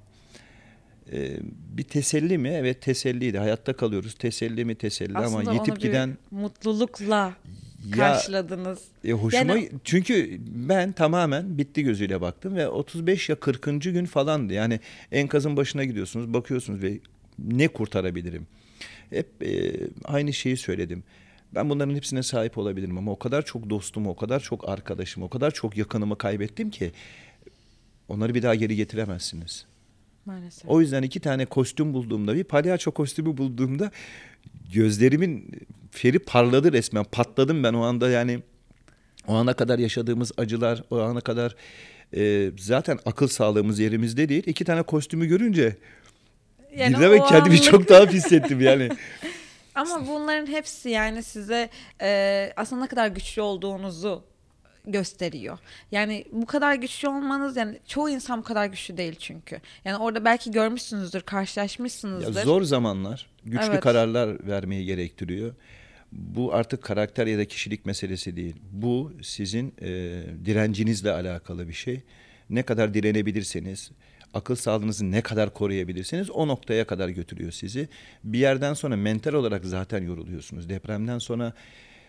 E, 1.13 1.37
bir 1.77 1.83
teselli 1.83 2.39
mi? 2.39 2.49
Evet 2.49 2.83
teselliydi. 2.83 3.39
Hayatta 3.39 3.73
kalıyoruz. 3.73 4.15
Teselli 4.15 4.65
mi? 4.65 4.75
Teselli 4.75 5.19
Aslında 5.19 5.51
ama 5.51 5.67
bir 5.67 5.73
giden 5.81 6.17
mutlulukla 6.31 7.17
ya 7.17 7.97
karşıladınız. 7.97 8.79
e, 9.05 9.13
hoşuma 9.13 9.53
Yani- 9.53 9.71
çünkü 9.85 10.39
ben 10.69 10.93
tamamen 10.93 11.59
bitti 11.59 11.83
gözüyle 11.83 12.21
baktım 12.21 12.57
ve 12.57 12.69
35 12.69 13.29
ya 13.29 13.41
40. 13.41 13.93
gün 13.93 14.05
falandı. 14.05 14.53
Yani 14.53 14.81
enkazın 15.13 15.57
başına 15.57 15.85
gidiyorsunuz, 15.85 16.35
bakıyorsunuz 16.35 16.83
ve 16.83 16.99
ne 17.39 17.69
kurtarabilirim? 17.69 18.47
Hep 19.11 19.27
e, 19.43 19.73
aynı 20.05 20.33
şeyi 20.33 20.57
söyledim. 20.57 21.03
Ben 21.55 21.71
bunların 21.71 21.95
hepsine 21.95 22.23
sahip 22.23 22.59
olabilirim 22.59 22.99
ama 22.99 23.11
o 23.13 23.19
kadar 23.19 23.45
çok 23.45 23.71
dostumu, 23.71 24.11
o 24.11 24.17
kadar 24.17 24.41
çok 24.41 24.69
arkadaşımı, 24.69 25.27
o 25.27 25.29
kadar 25.29 25.51
çok 25.51 25.77
yakınımı 25.77 26.19
kaybettim 26.19 26.71
ki 26.71 26.93
onları 28.09 28.35
bir 28.35 28.43
daha 28.43 28.55
geri 28.55 28.77
getiremezsiniz. 28.77 29.67
Maalesef. 30.27 30.71
O 30.71 30.81
yüzden 30.81 31.03
iki 31.03 31.21
tane 31.21 31.47
kostüm 31.47 31.95
bulduğumda 31.95 32.35
bir 32.35 32.45
palyaço 32.45 32.91
kostümü 32.91 33.37
bulduğumda 33.37 33.91
gözlerimin 34.75 35.51
feri 35.91 36.19
parladı 36.19 36.73
resmen. 36.73 37.05
Patladım 37.05 37.63
ben 37.65 37.73
o 37.73 37.81
anda 37.83 38.11
yani 38.11 38.41
o 39.29 39.35
ana 39.35 39.53
kadar 39.55 39.79
yaşadığımız 39.79 40.33
acılar, 40.37 40.83
o 40.91 41.01
ana 41.01 41.21
kadar 41.21 41.57
e, 42.17 42.51
zaten 42.59 42.99
akıl 43.07 43.29
sağlığımız 43.29 43.79
yerimizde 43.79 44.29
değil. 44.29 44.43
İki 44.47 44.65
tane 44.65 44.83
kostümü 44.83 45.27
görünce 45.27 45.77
Yani 46.77 46.97
o 46.97 47.27
kendimi 47.27 47.55
anlık- 47.55 47.63
çok 47.63 47.89
daha 47.89 48.07
hissettim 48.07 48.61
yani. 48.61 48.89
Ama 49.77 50.07
bunların 50.07 50.47
hepsi 50.47 50.91
yani 50.91 51.23
size 51.23 51.71
e, 52.03 52.53
aslında 52.57 52.83
ne 52.83 52.89
kadar 52.89 53.09
güçlü 53.09 53.43
olduğunuzu 53.43 54.25
gösteriyor. 54.87 55.59
Yani 55.93 56.25
bu 56.33 56.47
kadar 56.47 56.75
güçlü 56.75 57.09
olmanız 57.09 57.57
yani 57.57 57.79
çoğu 57.87 58.11
insan 58.11 58.39
bu 58.39 58.43
kadar 58.45 58.67
güçlü 58.67 58.97
değil 58.97 59.17
çünkü. 59.19 59.61
Yani 59.85 59.97
orada 59.97 60.25
belki 60.25 60.51
görmüşsünüzdür, 60.51 61.19
Ya 61.19 61.25
karşılaşmışsınızdır. 61.25 62.43
zor 62.45 62.63
zamanlar 62.63 63.27
güçlü 63.45 63.67
Evet. 63.67 63.81
kararlar 63.81 64.47
vermeyi 64.47 64.87
gerektiriyor. 64.87 65.55
Bu 66.13 66.55
artık 66.55 66.83
karakter 66.83 67.27
ya 67.27 67.39
da 67.39 67.45
kişilik 67.45 67.87
meselesi 67.87 68.37
değil. 68.37 68.57
Bu 68.73 69.13
sizin 69.23 69.75
e, 69.81 69.89
direncinizle 70.45 71.13
alakalı 71.13 71.69
bir 71.69 71.73
şey. 71.73 72.03
Ne 72.51 72.63
kadar 72.63 72.95
direnebilirseniz, 72.95 73.91
akıl 74.35 74.55
sağlığınızı 74.55 75.11
ne 75.11 75.21
kadar 75.21 75.55
koruyabilirseniz 75.55 76.31
o 76.31 76.49
noktaya 76.49 76.87
kadar 76.87 77.09
götürüyor 77.09 77.53
sizi. 77.53 77.89
Bir 78.25 78.39
yerden 78.39 78.75
sonra 78.75 78.97
mental 78.97 79.33
olarak 79.33 79.65
zaten 79.65 80.03
yoruluyorsunuz. 80.03 80.69
Depremden 80.69 81.19
sonra 81.19 81.53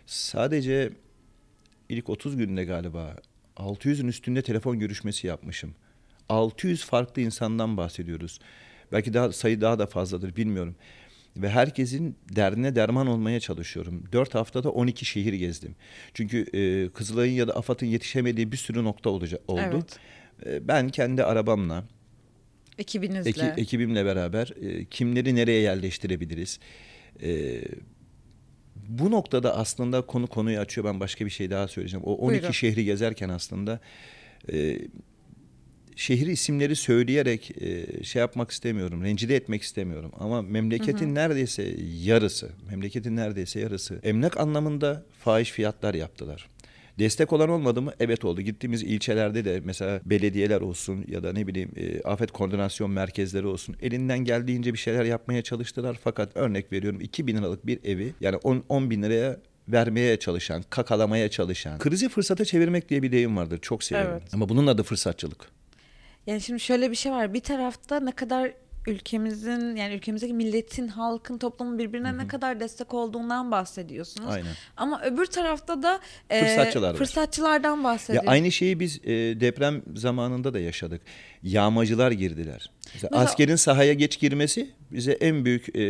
sadece 0.05 0.91
ilk 1.89 2.09
30 2.09 2.37
günde 2.37 2.65
galiba 2.65 3.15
600'ün 3.57 4.07
üstünde 4.07 4.41
telefon 4.41 4.79
görüşmesi 4.79 5.27
yapmışım. 5.27 5.75
600 6.29 6.85
farklı 6.85 7.21
insandan 7.21 7.77
bahsediyoruz. 7.77 8.39
Belki 8.91 9.13
daha 9.13 9.31
sayı 9.31 9.61
daha 9.61 9.79
da 9.79 9.85
fazladır 9.85 10.35
bilmiyorum. 10.35 10.75
Ve 11.37 11.49
herkesin 11.49 12.15
derdine 12.35 12.75
derman 12.75 13.07
olmaya 13.07 13.39
çalışıyorum. 13.39 14.03
4 14.11 14.35
haftada 14.35 14.69
12 14.69 15.05
şehir 15.05 15.33
gezdim. 15.33 15.75
Çünkü 16.13 16.45
e, 16.53 16.89
Kızılay'ın 16.93 17.33
ya 17.33 17.47
da 17.47 17.55
AFAD'ın 17.55 17.85
yetişemediği 17.85 18.51
bir 18.51 18.57
sürü 18.57 18.83
nokta 18.83 19.09
olacak, 19.09 19.41
oldu. 19.47 19.61
Evet. 19.61 19.99
E, 20.45 20.67
ben 20.67 20.89
kendi 20.89 21.23
arabamla, 21.23 21.83
Ekibinizle. 22.77 23.29
Eki- 23.29 23.61
ekibimle 23.61 24.05
beraber 24.05 24.53
e, 24.61 24.85
kimleri 24.85 25.35
nereye 25.35 25.61
yerleştirebiliriz? 25.61 26.59
E, 27.23 27.61
bu 28.75 29.11
noktada 29.11 29.57
aslında 29.57 30.01
konu 30.01 30.27
konuyu 30.27 30.59
açıyor. 30.59 30.87
Ben 30.87 30.99
başka 30.99 31.25
bir 31.25 31.29
şey 31.29 31.49
daha 31.49 31.67
söyleyeceğim. 31.67 32.03
O 32.05 32.13
12 32.13 32.31
Buyurun. 32.39 32.51
şehri 32.51 32.85
gezerken 32.85 33.29
aslında 33.29 33.79
e, 34.53 34.77
şehir 35.95 36.27
isimleri 36.27 36.75
söyleyerek 36.75 37.51
e, 37.61 38.03
şey 38.03 38.19
yapmak 38.19 38.51
istemiyorum. 38.51 39.03
Rencide 39.03 39.35
etmek 39.35 39.61
istemiyorum. 39.61 40.11
Ama 40.19 40.41
memleketin 40.41 41.15
neredeyse 41.15 41.75
yarısı, 42.03 42.49
memleketin 42.69 43.15
neredeyse 43.15 43.59
yarısı 43.59 43.99
emlak 44.03 44.37
anlamında 44.37 45.05
fahiş 45.19 45.51
fiyatlar 45.51 45.93
yaptılar. 45.93 46.47
Destek 46.99 47.33
olan 47.33 47.49
olmadı 47.49 47.81
mı? 47.81 47.93
Evet 47.99 48.25
oldu. 48.25 48.41
Gittiğimiz 48.41 48.83
ilçelerde 48.83 49.45
de 49.45 49.61
mesela 49.63 50.01
belediyeler 50.05 50.61
olsun 50.61 51.05
ya 51.07 51.23
da 51.23 51.33
ne 51.33 51.47
bileyim 51.47 51.71
e, 51.75 52.01
afet 52.01 52.31
koordinasyon 52.31 52.91
merkezleri 52.91 53.47
olsun 53.47 53.75
elinden 53.81 54.19
geldiğince 54.19 54.73
bir 54.73 54.77
şeyler 54.77 55.05
yapmaya 55.05 55.41
çalıştılar. 55.41 55.97
Fakat 56.03 56.37
örnek 56.37 56.71
veriyorum 56.71 57.01
2000 57.01 57.37
liralık 57.37 57.67
bir 57.67 57.79
evi 57.83 58.13
yani 58.21 58.35
10, 58.35 58.63
10 58.69 58.89
bin 58.89 59.03
liraya 59.03 59.37
vermeye 59.67 60.19
çalışan, 60.19 60.63
kakalamaya 60.69 61.29
çalışan. 61.29 61.79
Krizi 61.79 62.09
fırsata 62.09 62.45
çevirmek 62.45 62.89
diye 62.89 63.03
bir 63.03 63.11
deyim 63.11 63.37
vardır. 63.37 63.59
Çok 63.61 63.83
severim. 63.83 64.09
Evet. 64.11 64.33
Ama 64.33 64.49
bunun 64.49 64.67
adı 64.67 64.83
fırsatçılık. 64.83 65.49
Yani 66.27 66.41
şimdi 66.41 66.59
şöyle 66.59 66.91
bir 66.91 66.95
şey 66.95 67.11
var. 67.11 67.33
Bir 67.33 67.39
tarafta 67.39 67.99
ne 67.99 68.11
kadar 68.11 68.53
ülkemizin 68.87 69.75
yani 69.75 69.93
ülkemizdeki 69.93 70.33
milletin, 70.33 70.87
halkın, 70.87 71.37
toplumun 71.37 71.79
birbirine 71.79 72.17
ne 72.17 72.27
kadar 72.27 72.59
destek 72.59 72.93
olduğundan 72.93 73.51
bahsediyorsunuz. 73.51 74.29
Aynen. 74.33 74.51
Ama 74.77 75.01
öbür 75.03 75.25
tarafta 75.25 75.83
da 75.83 75.99
e, 76.29 76.39
Fırsatçılar 76.45 76.89
var. 76.91 76.97
fırsatçılardan 76.97 77.77
Ya 77.77 77.83
bahsediyorsunuz. 77.83 78.31
aynı 78.33 78.51
şeyi 78.51 78.79
biz 78.79 78.97
e, 79.03 79.09
deprem 79.39 79.81
zamanında 79.95 80.53
da 80.53 80.59
yaşadık. 80.59 81.01
Yağmacılar 81.43 82.11
girdiler. 82.11 82.69
Mesela 82.93 83.09
Mesela- 83.11 83.23
askerin 83.23 83.55
sahaya 83.55 83.93
geç 83.93 84.19
girmesi 84.19 84.69
bize 84.91 85.11
en 85.11 85.45
büyük 85.45 85.69
e, 85.75 85.81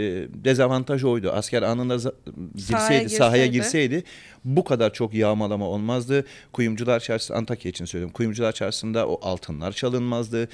dezavantaj 0.43 1.03
oydu. 1.03 1.31
Asker 1.31 1.61
anında 1.61 1.95
za- 1.95 2.13
girseydi, 2.55 3.09
sahaya 3.09 3.45
girseydi. 3.45 3.53
girseydi 3.95 4.03
bu 4.45 4.63
kadar 4.63 4.93
çok 4.93 5.13
yağmalama 5.13 5.65
olmazdı. 5.67 6.25
Kuyumcular 6.53 6.99
Çarşısı, 6.99 7.35
Antakya 7.35 7.69
için 7.71 7.85
söylüyorum. 7.85 8.13
Kuyumcular 8.13 8.51
Çarşısı'nda 8.51 9.07
o 9.07 9.19
altınlar 9.21 9.71
çalınmazdı. 9.71 10.49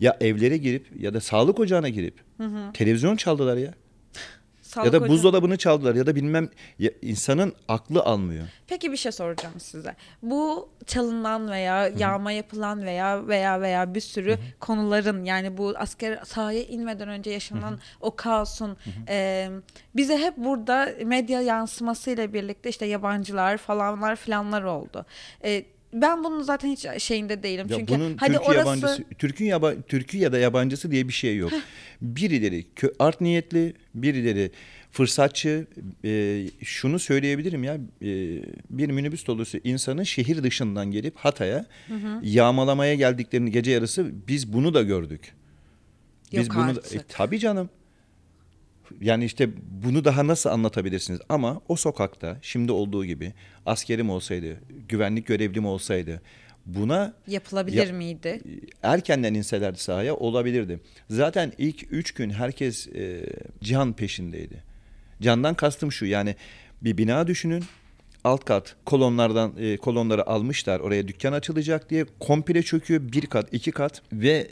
Ya 0.00 0.16
evlere 0.20 0.56
girip 0.56 0.86
ya 1.00 1.14
da 1.14 1.20
sağlık 1.20 1.60
ocağına 1.60 1.88
girip 1.88 2.14
televizyon 2.74 3.16
çaldılar 3.16 3.56
ya. 3.56 3.74
Sağlık 4.66 4.86
ya 4.86 4.92
da 4.92 4.96
hocam- 4.96 5.08
buzdolabını 5.08 5.56
çaldılar 5.56 5.94
ya 5.94 6.06
da 6.06 6.14
bilmem 6.14 6.48
ya 6.78 6.90
insanın 7.02 7.54
aklı 7.68 8.00
almıyor. 8.02 8.46
Peki 8.66 8.92
bir 8.92 8.96
şey 8.96 9.12
soracağım 9.12 9.60
size. 9.60 9.96
Bu 10.22 10.68
çalınan 10.86 11.50
veya 11.50 11.88
yağma 11.88 12.32
yapılan 12.32 12.82
veya 12.84 13.28
veya 13.28 13.60
veya 13.60 13.94
bir 13.94 14.00
sürü 14.00 14.38
konuların 14.60 15.24
yani 15.24 15.56
bu 15.56 15.74
asker 15.76 16.18
sahaya 16.24 16.62
inmeden 16.62 17.08
önce 17.08 17.30
yaşanan 17.30 17.78
o 18.00 18.16
kaosun 18.16 18.76
e, 19.08 19.48
bize 19.96 20.18
hep 20.18 20.36
burada 20.36 20.88
medya 21.04 21.40
yansımasıyla 21.40 22.32
birlikte 22.32 22.68
işte 22.68 22.86
yabancılar 22.86 23.56
falanlar 23.56 24.16
filanlar 24.16 24.62
oldu. 24.62 25.06
E, 25.44 25.64
ben 26.02 26.24
bunun 26.24 26.42
zaten 26.42 26.68
hiç 26.68 26.86
şeyinde 26.98 27.42
değilim. 27.42 27.66
Ya 27.70 27.76
Çünkü 27.78 27.94
bunun 27.94 28.16
hadi 28.16 28.32
Türk'ü 28.32 28.44
orası 28.44 28.58
yabancısı, 28.58 29.04
Türk'ün 29.18 29.44
yaba, 29.44 29.74
Türk'ü 29.88 30.18
ya 30.18 30.32
da 30.32 30.38
yabancısı 30.38 30.90
diye 30.90 31.08
bir 31.08 31.12
şey 31.12 31.36
yok. 31.36 31.52
birileri 32.02 32.64
kö, 32.76 32.88
art 32.98 33.20
niyetli, 33.20 33.74
birileri 33.94 34.50
fırsatçı. 34.92 35.66
E, 36.04 36.42
şunu 36.64 36.98
söyleyebilirim 36.98 37.64
ya, 37.64 37.74
e, 37.74 38.08
bir 38.70 38.90
minibüs 38.90 39.26
dolusu 39.26 39.58
insanın 39.64 40.02
şehir 40.02 40.42
dışından 40.42 40.90
gelip 40.90 41.16
Hatay'a 41.16 41.66
yağmalamaya 42.22 42.94
geldiklerini 42.94 43.50
gece 43.50 43.70
yarısı 43.70 44.10
biz 44.28 44.52
bunu 44.52 44.74
da 44.74 44.82
gördük. 44.82 45.32
Biz 46.32 46.46
Yok 46.46 46.56
bunu 46.56 46.66
da, 46.66 46.70
artık. 46.80 46.94
e, 46.94 47.04
tabii 47.08 47.38
canım. 47.38 47.70
Yani 49.00 49.24
işte 49.24 49.48
bunu 49.84 50.04
daha 50.04 50.26
nasıl 50.26 50.50
anlatabilirsiniz? 50.50 51.20
Ama 51.28 51.60
o 51.68 51.76
sokakta 51.76 52.38
şimdi 52.42 52.72
olduğu 52.72 53.04
gibi 53.04 53.32
askerim 53.66 54.10
olsaydı, 54.10 54.60
güvenlik 54.88 55.26
görevlim 55.26 55.66
olsaydı 55.66 56.22
buna 56.66 57.14
yapılabilir 57.26 57.86
Ya- 57.86 57.92
miydi? 57.92 58.40
erkenden 58.82 59.34
inselerdi 59.34 59.78
sahaya 59.78 60.14
olabilirdi. 60.16 60.80
Zaten 61.10 61.52
ilk 61.58 61.92
üç 61.92 62.12
gün 62.12 62.30
herkes 62.30 62.88
e, 62.88 63.26
can 63.62 63.92
peşindeydi. 63.92 64.62
Candan 65.22 65.54
kastım 65.54 65.92
şu 65.92 66.06
yani 66.06 66.34
bir 66.82 66.98
bina 66.98 67.26
düşünün. 67.26 67.64
Alt 68.24 68.44
kat 68.44 68.76
kolonlardan 68.86 69.52
e, 69.58 69.76
kolonları 69.76 70.26
almışlar 70.26 70.80
oraya 70.80 71.08
dükkan 71.08 71.32
açılacak 71.32 71.90
diye 71.90 72.06
komple 72.20 72.62
çöküyor 72.62 73.12
bir 73.12 73.26
kat 73.26 73.48
iki 73.52 73.70
kat 73.70 74.02
ve 74.12 74.48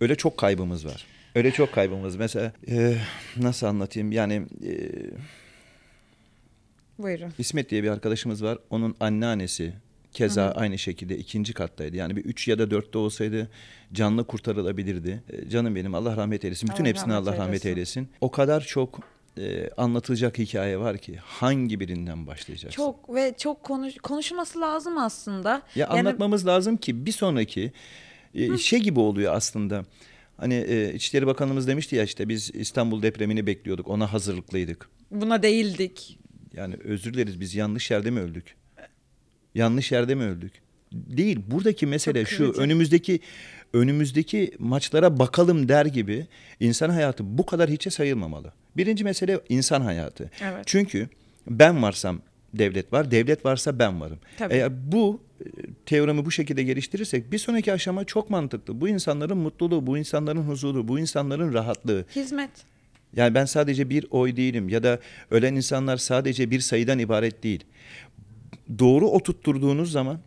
öyle 0.00 0.14
çok 0.14 0.36
kaybımız 0.38 0.86
var. 0.86 1.06
Öyle 1.34 1.50
çok 1.50 1.72
kaybımız. 1.72 2.16
Mesela 2.16 2.52
e, 2.68 2.96
nasıl 3.36 3.66
anlatayım 3.66 4.12
yani 4.12 4.34
e, 4.66 4.72
Buyurun. 6.98 7.32
İsmet 7.38 7.70
diye 7.70 7.82
bir 7.82 7.88
arkadaşımız 7.88 8.44
var. 8.44 8.58
Onun 8.70 8.94
anneannesi 9.00 9.72
keza 10.12 10.50
aynı 10.50 10.78
şekilde 10.78 11.18
ikinci 11.18 11.54
kattaydı. 11.54 11.96
Yani 11.96 12.16
bir 12.16 12.24
üç 12.24 12.48
ya 12.48 12.58
da 12.58 12.70
dörtte 12.70 12.98
olsaydı 12.98 13.50
canlı 13.92 14.24
kurtarılabilirdi. 14.26 15.22
E, 15.30 15.48
canım 15.48 15.74
benim 15.74 15.94
Allah 15.94 16.16
rahmet 16.16 16.44
eylesin. 16.44 16.68
Bütün 16.68 16.84
Allah 16.84 16.88
hepsine 16.88 17.14
rahmet 17.14 17.28
Allah 17.28 17.36
rahmet 17.36 17.66
eylesin. 17.66 18.00
eylesin. 18.00 18.08
O 18.20 18.30
kadar 18.30 18.60
çok 18.60 19.00
e, 19.38 19.70
anlatılacak 19.76 20.38
hikaye 20.38 20.78
var 20.78 20.98
ki 20.98 21.16
hangi 21.16 21.80
birinden 21.80 22.26
başlayacaksın? 22.26 22.76
Çok 22.76 23.14
ve 23.14 23.34
çok 23.38 23.62
konuş, 23.62 23.94
konuşulması 23.96 24.60
lazım 24.60 24.98
aslında. 24.98 25.50
Ya 25.50 25.62
Yani- 25.74 25.98
anlatmamız 26.00 26.46
lazım 26.46 26.76
ki 26.76 27.06
bir 27.06 27.12
sonraki 27.12 27.72
e, 28.34 28.58
şey 28.58 28.78
gibi 28.80 29.00
oluyor 29.00 29.34
aslında. 29.34 29.84
Hani 30.36 30.54
e, 30.54 30.94
İçişleri 30.94 31.26
Bakanımız 31.26 31.68
demişti 31.68 31.96
ya 31.96 32.04
işte 32.04 32.28
biz 32.28 32.50
İstanbul 32.54 33.02
depremini 33.02 33.46
bekliyorduk. 33.46 33.88
Ona 33.88 34.12
hazırlıklıydık. 34.12 34.88
Buna 35.10 35.42
değildik. 35.42 36.18
Yani 36.52 36.76
özür 36.84 37.14
dileriz 37.14 37.40
biz 37.40 37.54
yanlış 37.54 37.90
yerde 37.90 38.10
mi 38.10 38.20
öldük? 38.20 38.54
Yanlış 39.54 39.92
yerde 39.92 40.14
mi 40.14 40.22
öldük? 40.22 40.52
Değil. 40.92 41.40
Buradaki 41.46 41.86
mesele 41.86 42.20
Çok 42.24 42.28
şu. 42.28 42.36
kırıcı. 42.44 42.60
Önümüzdeki 42.60 43.20
önümüzdeki 43.72 44.52
maçlara 44.58 45.18
bakalım 45.18 45.68
der 45.68 45.86
gibi 45.86 46.26
insan 46.60 46.90
hayatı 46.90 47.38
bu 47.38 47.46
kadar 47.46 47.70
hiçe 47.70 47.90
sayılmamalı. 47.90 48.52
Birinci 48.76 49.04
mesele 49.04 49.40
insan 49.48 49.80
hayatı. 49.80 50.30
Evet. 50.42 50.62
Çünkü 50.66 51.08
ben 51.50 51.82
varsam 51.82 52.20
devlet 52.54 52.92
var, 52.92 53.10
devlet 53.10 53.44
varsa 53.44 53.78
ben 53.78 54.00
varım. 54.00 54.18
Tabii. 54.38 54.54
Eğer 54.54 54.92
bu 54.92 55.22
teoremi 55.86 56.24
bu 56.24 56.30
şekilde 56.30 56.62
geliştirirsek 56.62 57.32
bir 57.32 57.38
sonraki 57.38 57.72
aşama 57.72 58.04
çok 58.04 58.30
mantıklı. 58.30 58.80
Bu 58.80 58.88
insanların 58.88 59.38
mutluluğu, 59.38 59.86
bu 59.86 59.98
insanların 59.98 60.42
huzuru, 60.42 60.88
bu 60.88 60.98
insanların 60.98 61.54
rahatlığı. 61.54 62.04
Hizmet. 62.16 62.50
Yani 63.16 63.34
ben 63.34 63.44
sadece 63.44 63.90
bir 63.90 64.06
oy 64.10 64.36
değilim 64.36 64.68
ya 64.68 64.82
da 64.82 64.98
ölen 65.30 65.54
insanlar 65.54 65.96
sadece 65.96 66.50
bir 66.50 66.60
sayıdan 66.60 66.98
ibaret 66.98 67.42
değil. 67.42 67.64
Doğru 68.78 69.08
oturtturduğunuz 69.08 69.92
zaman 69.92 70.18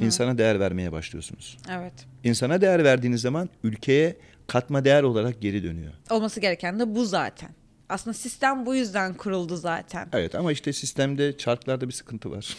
insana 0.00 0.38
değer 0.38 0.60
vermeye 0.60 0.92
başlıyorsunuz. 0.92 1.58
Evet. 1.70 1.92
İnsana 2.24 2.60
değer 2.60 2.84
verdiğiniz 2.84 3.20
zaman 3.20 3.48
ülkeye 3.64 4.16
katma 4.46 4.84
değer 4.84 5.02
olarak 5.02 5.40
geri 5.40 5.62
dönüyor. 5.62 5.92
Olması 6.10 6.40
gereken 6.40 6.78
de 6.78 6.94
bu 6.94 7.04
zaten. 7.04 7.50
Aslında 7.90 8.14
sistem 8.14 8.66
bu 8.66 8.74
yüzden 8.74 9.14
kuruldu 9.14 9.56
zaten. 9.56 10.08
Evet 10.20 10.34
ama 10.34 10.52
işte 10.52 10.72
sistemde 10.72 11.36
çarklarda 11.38 11.88
bir 11.88 11.92
sıkıntı 11.92 12.30
var. 12.30 12.56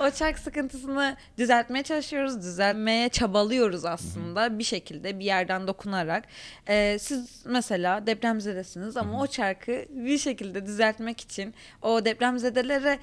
o 0.00 0.10
çark 0.10 0.38
sıkıntısını 0.38 1.16
düzeltmeye 1.38 1.82
çalışıyoruz, 1.82 2.42
düzeltmeye 2.42 3.08
çabalıyoruz 3.08 3.84
aslında 3.84 4.58
bir 4.58 4.64
şekilde 4.64 5.18
bir 5.18 5.24
yerden 5.24 5.66
dokunarak. 5.66 6.24
Ee, 6.68 6.96
siz 7.00 7.42
mesela 7.46 8.06
depremzedesiniz 8.06 8.96
ama 8.96 9.22
o 9.22 9.26
çarkı 9.26 9.84
bir 9.90 10.18
şekilde 10.18 10.66
düzeltmek 10.66 11.20
için 11.20 11.54
o 11.82 12.04
depremzedelere 12.04 12.98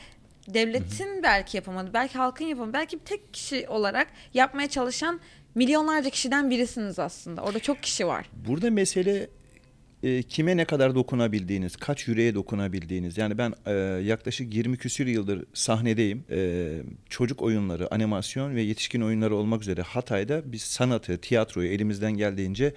devletin 0.47 1.23
belki 1.23 1.57
yapamadı, 1.57 1.89
belki 1.93 2.17
halkın 2.17 2.45
yapamadı, 2.45 2.73
belki 2.73 2.99
bir 2.99 3.05
tek 3.05 3.33
kişi 3.33 3.67
olarak 3.67 4.07
yapmaya 4.33 4.69
çalışan 4.69 5.19
milyonlarca 5.55 6.09
kişiden 6.09 6.49
birisiniz 6.49 6.99
aslında. 6.99 7.41
Orada 7.41 7.59
çok 7.59 7.83
kişi 7.83 8.07
var. 8.07 8.29
Burada 8.47 8.71
mesele 8.71 9.29
e, 10.03 10.23
kime 10.23 10.57
ne 10.57 10.65
kadar 10.65 10.95
dokunabildiğiniz, 10.95 11.75
kaç 11.75 12.07
yüreğe 12.07 12.35
dokunabildiğiniz. 12.35 13.17
Yani 13.17 13.37
ben 13.37 13.53
e, 13.65 13.71
yaklaşık 14.03 14.55
20 14.55 14.77
küsür 14.77 15.07
yıldır 15.07 15.45
sahnedeyim. 15.53 16.23
E, 16.31 16.67
çocuk 17.09 17.41
oyunları, 17.41 17.93
animasyon 17.93 18.55
ve 18.55 18.61
yetişkin 18.61 19.01
oyunları 19.01 19.35
olmak 19.35 19.61
üzere 19.61 19.81
Hatay'da 19.81 20.41
biz 20.45 20.61
sanatı, 20.61 21.17
tiyatroyu 21.17 21.69
elimizden 21.69 22.11
geldiğince 22.11 22.73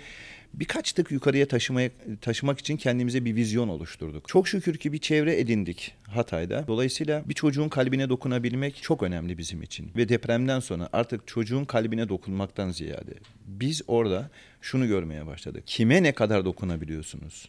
birkaç 0.55 0.93
tık 0.93 1.11
yukarıya 1.11 1.49
taşımaya, 1.49 1.91
taşımak 2.21 2.59
için 2.59 2.77
kendimize 2.77 3.25
bir 3.25 3.37
vizyon 3.37 3.69
oluşturduk. 3.69 4.29
Çok 4.29 4.49
şükür 4.49 4.77
ki 4.77 4.93
bir 4.93 4.99
çevre 4.99 5.41
edindik 5.41 5.95
Hatay'da. 6.09 6.67
Dolayısıyla 6.67 7.23
bir 7.29 7.35
çocuğun 7.35 7.69
kalbine 7.69 8.09
dokunabilmek 8.09 8.83
çok 8.83 9.03
önemli 9.03 9.39
bizim 9.39 9.63
için. 9.63 9.91
Ve 9.97 10.09
depremden 10.09 10.61
sonra 10.61 10.89
artık 10.93 11.27
çocuğun 11.27 11.65
kalbine 11.65 12.09
dokunmaktan 12.09 12.71
ziyade 12.71 13.15
biz 13.47 13.83
orada 13.87 14.31
şunu 14.61 14.87
görmeye 14.87 15.27
başladık. 15.27 15.63
Kime 15.67 16.03
ne 16.03 16.13
kadar 16.13 16.45
dokunabiliyorsunuz? 16.45 17.49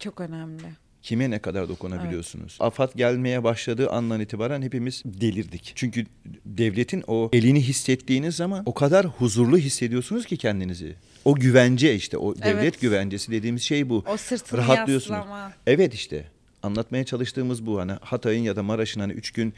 Çok 0.00 0.20
önemli. 0.20 0.66
Kime 1.02 1.30
ne 1.30 1.38
kadar 1.38 1.68
dokunabiliyorsunuz? 1.68 2.56
Afat 2.60 2.94
gelmeye 2.96 3.44
başladığı 3.44 3.90
andan 3.90 4.20
itibaren 4.20 4.62
hepimiz 4.62 5.02
delirdik. 5.04 5.72
Çünkü 5.74 6.06
devletin 6.46 7.04
o 7.06 7.30
elini 7.32 7.60
hissettiğiniz 7.60 8.36
zaman 8.36 8.62
o 8.66 8.74
kadar 8.74 9.06
huzurlu 9.06 9.58
hissediyorsunuz 9.58 10.26
ki 10.26 10.36
kendinizi. 10.36 10.94
O 11.24 11.34
güvence 11.34 11.94
işte 11.94 12.18
o 12.18 12.36
devlet 12.36 12.54
Evet. 12.62 12.80
güvencesi 12.80 13.32
dediğimiz 13.32 13.62
şey 13.62 13.88
bu. 13.88 14.04
O 14.12 14.16
sırtını 14.16 14.58
Rahatlıyorsunuz. 14.58 15.18
yaslama. 15.18 15.52
Evet 15.66 15.94
işte 15.94 16.24
anlatmaya 16.62 17.04
çalıştığımız 17.04 17.66
bu 17.66 17.80
hani 17.80 17.92
Hatay'ın 18.00 18.42
ya 18.42 18.56
da 18.56 18.62
Maraş'ın 18.62 19.00
hani 19.00 19.12
üç 19.12 19.30
gün 19.30 19.54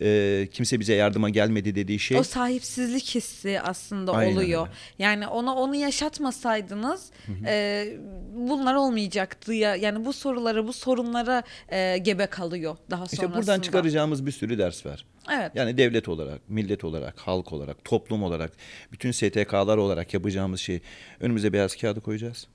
e, 0.00 0.48
kimse 0.52 0.80
bize 0.80 0.94
yardıma 0.94 1.30
gelmedi 1.30 1.74
dediği 1.74 1.98
şey. 1.98 2.18
O 2.18 2.22
sahipsizlik 2.22 3.14
hissi 3.14 3.60
aslında 3.60 4.12
Aynen 4.12 4.36
oluyor. 4.36 4.62
öyle. 4.62 4.72
Yani 4.98 5.26
ona 5.28 5.54
onu 5.54 5.74
yaşatmasaydınız 5.74 7.10
e, 7.46 7.86
bunlar 8.34 8.74
olmayacaktı 8.74 9.52
ya. 9.52 9.76
Yani 9.76 10.04
bu 10.04 10.12
sorulara, 10.12 10.66
bu 10.66 10.72
sorunlara 10.72 11.42
e, 11.68 11.98
gebe 11.98 12.26
kalıyor 12.26 12.76
daha 12.90 13.04
İşte 13.04 13.16
sonrasında. 13.16 13.38
buradan 13.38 13.60
çıkaracağımız 13.60 14.26
bir 14.26 14.32
sürü 14.32 14.58
ders 14.58 14.86
var. 14.86 15.04
Evet. 15.32 15.52
Yani 15.54 15.78
devlet 15.78 16.08
olarak, 16.08 16.40
millet 16.48 16.84
olarak, 16.84 17.18
halk 17.18 17.52
olarak, 17.52 17.84
toplum 17.84 18.22
olarak, 18.22 18.52
bütün 18.92 19.10
STK'lar 19.12 19.76
olarak 19.76 20.14
yapacağımız 20.14 20.60
şey 20.60 20.80
önümüze 21.20 21.52
beyaz 21.52 21.76
kağıdı 21.76 22.00
koyacağız. 22.00 22.46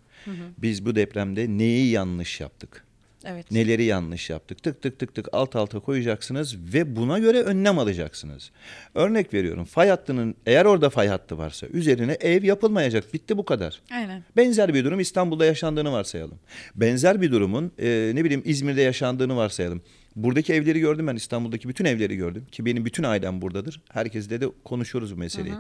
Biz 0.58 0.86
bu 0.86 0.96
depremde 0.96 1.48
neyi 1.50 1.92
yanlış 1.92 2.40
yaptık? 2.42 2.87
Evet. 3.26 3.52
Neleri 3.52 3.84
yanlış 3.84 4.30
yaptık? 4.30 4.64
Tık 4.64 4.82
tık 4.82 5.00
tık 5.00 5.16
tık 5.16 5.28
alt 5.32 5.56
alta 5.56 5.80
koyacaksınız 5.80 6.74
ve 6.74 6.96
buna 6.96 7.20
göre 7.20 7.42
önlem 7.42 7.80
alacaksınız. 7.80 8.52
Örnek 8.96 9.34
veriyorum. 9.34 9.66
Fay 9.66 9.90
hattının 9.90 10.36
eğer 10.46 10.66
orada 10.66 10.90
fay 10.90 11.08
hattı 11.08 11.38
varsa 11.38 11.68
üzerine 11.68 12.12
ev 12.12 12.44
yapılmayacak. 12.44 13.14
Bitti 13.14 13.38
bu 13.38 13.46
kadar. 13.46 13.82
Aynen. 13.92 14.24
Benzer 14.38 14.74
bir 14.74 14.86
durum 14.86 15.00
İstanbul'da 15.00 15.46
yaşandığını 15.46 15.92
varsayalım. 15.92 16.40
Benzer 16.76 17.22
bir 17.22 17.32
durumun 17.32 17.72
e, 17.80 18.12
ne 18.16 18.24
bileyim 18.24 18.42
İzmir'de 18.46 18.82
yaşandığını 18.82 19.36
varsayalım. 19.36 19.82
Buradaki 20.16 20.54
evleri 20.54 20.80
gördüm 20.80 21.08
ben 21.08 21.16
İstanbul'daki 21.16 21.70
bütün 21.70 21.86
evleri 21.86 22.16
gördüm 22.16 22.46
ki 22.52 22.66
benim 22.66 22.86
bütün 22.86 23.04
ailem 23.04 23.42
buradadır. 23.42 23.82
Herkesle 23.90 24.42
de 24.42 24.46
konuşuyoruz 24.64 25.16
bu 25.16 25.20
meseleyi. 25.20 25.56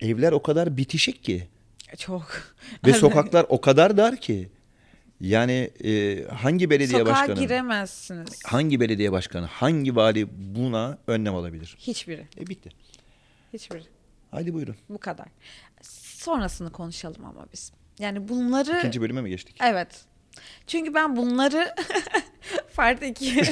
Evler 0.00 0.32
o 0.32 0.42
kadar 0.42 0.76
bitişik 0.76 1.24
ki 1.24 1.48
Çok. 1.98 2.54
ve 2.86 2.92
sokaklar 2.92 3.46
o 3.48 3.60
kadar 3.60 3.96
dar 3.96 4.16
ki. 4.16 4.48
Yani 5.22 5.70
e, 5.84 6.24
hangi 6.24 6.70
belediye 6.70 6.98
Sokağa 6.98 7.12
başkanı, 7.12 7.38
giremezsiniz. 7.40 8.42
hangi 8.44 8.80
belediye 8.80 9.12
başkanı, 9.12 9.46
hangi 9.46 9.96
vali 9.96 10.28
buna 10.54 10.98
önlem 11.06 11.34
alabilir? 11.34 11.76
Hiçbiri. 11.78 12.26
E 12.40 12.46
bitti. 12.46 12.70
Hiçbiri. 13.52 13.82
Haydi 14.30 14.54
buyurun. 14.54 14.76
Bu 14.88 14.98
kadar. 14.98 15.26
Sonrasını 15.82 16.72
konuşalım 16.72 17.24
ama 17.24 17.46
biz. 17.52 17.72
Yani 17.98 18.28
bunları 18.28 18.78
İkinci 18.78 19.00
bölüme 19.00 19.20
mi 19.22 19.30
geçtik? 19.30 19.56
Evet. 19.64 20.04
Çünkü 20.66 20.94
ben 20.94 21.16
bunları 21.16 21.74
farklı 22.72 23.06
iki. 23.06 23.24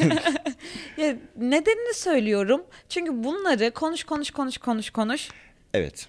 ya 0.97 1.17
nedenini 1.37 1.95
söylüyorum. 1.95 2.63
Çünkü 2.89 3.25
bunları 3.25 3.71
konuş 3.71 4.05
konuş 4.05 4.31
konuş 4.31 4.59
konuş 4.59 4.91
konuş. 4.91 5.29
Evet. 5.75 6.09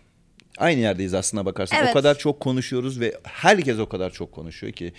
Aynı 0.57 0.79
yerdeyiz 0.79 1.13
aslına 1.13 1.45
bakarsan. 1.45 1.79
Evet. 1.79 1.89
O 1.89 1.93
kadar 1.93 2.17
çok 2.17 2.39
konuşuyoruz 2.39 2.99
ve 2.99 3.17
herkes 3.23 3.79
o 3.79 3.89
kadar 3.89 4.09
çok 4.09 4.31
konuşuyor 4.31 4.73
ki. 4.73 4.93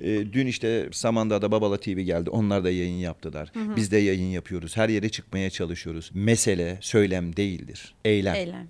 e, 0.00 0.32
dün 0.32 0.46
işte 0.46 0.88
Samandağ'da 0.92 1.50
Babala 1.50 1.76
TV 1.80 1.90
geldi. 2.00 2.30
Onlar 2.30 2.64
da 2.64 2.70
yayın 2.70 2.98
yaptılar. 2.98 3.52
Biz 3.76 3.90
de 3.90 3.96
yayın 3.96 4.28
yapıyoruz. 4.30 4.76
Her 4.76 4.88
yere 4.88 5.08
çıkmaya 5.08 5.50
çalışıyoruz. 5.50 6.10
Mesele 6.14 6.78
söylem 6.80 7.36
değildir. 7.36 7.94
Eylem. 8.04 8.34
Eylem. 8.34 8.68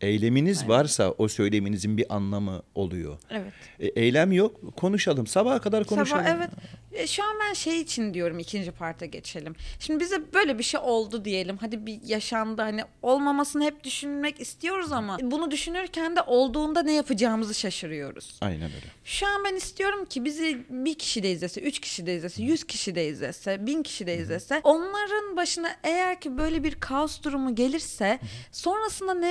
Eyleminiz 0.00 0.68
varsa 0.68 1.10
o 1.18 1.28
söyleminizin 1.28 1.96
bir 1.96 2.14
anlamı 2.14 2.62
oluyor. 2.74 3.18
Evet. 3.30 3.52
E, 3.80 3.86
eylem 3.86 4.32
yok. 4.32 4.76
Konuşalım. 4.76 5.26
Sabaha 5.26 5.60
kadar 5.60 5.84
konuşalım. 5.84 6.24
Sabah 6.24 6.36
evet. 6.36 6.50
E, 6.92 7.06
Şu 7.06 7.22
an 7.24 7.36
ben 7.48 7.52
şey 7.52 7.80
için 7.80 8.14
diyorum 8.14 8.38
ikinci 8.38 8.70
parta 8.70 9.06
geçelim. 9.06 9.54
Şimdi 9.78 10.00
bize 10.00 10.32
böyle 10.34 10.58
bir 10.58 10.62
şey 10.64 10.80
oldu 10.80 11.24
diyelim. 11.24 11.56
Hadi 11.56 11.86
bir 11.86 12.00
yaşandı 12.04 12.62
hani 12.62 12.82
olmamasını 13.02 13.64
hep 13.64 13.84
düşünmek 13.84 14.40
istiyoruz 14.40 14.92
ama 14.92 15.18
bunu 15.22 15.50
düşünürken 15.50 16.16
de 16.16 16.20
olduğunda 16.22 16.82
ne 16.82 16.92
yapacağımızı 16.92 17.54
şaşırıyoruz. 17.54 18.38
Aynen 18.40 18.62
öyle. 18.62 18.86
Şu 19.04 19.26
an 19.26 19.44
ben 19.44 19.54
istiyorum 19.56 20.04
ki 20.04 20.24
bizi 20.24 20.58
bir 20.70 20.94
kişi 20.94 21.22
de 21.22 21.30
izlese, 21.30 21.60
üç 21.60 21.80
kişi 21.80 22.06
de 22.06 22.16
izlese, 22.16 22.42
yüz 22.42 22.64
kişi 22.64 22.94
de 22.94 23.08
izlese, 23.08 23.66
bin 23.66 23.82
kişi 23.82 24.06
de 24.06 24.16
izlese 24.16 24.60
onların 24.64 25.36
başına 25.36 25.68
eğer 25.84 26.20
ki 26.20 26.38
böyle 26.38 26.62
bir 26.64 26.74
kaos 26.74 27.22
durumu 27.22 27.54
gelirse 27.54 28.18
sonrasında 28.52 29.14
ne 29.14 29.30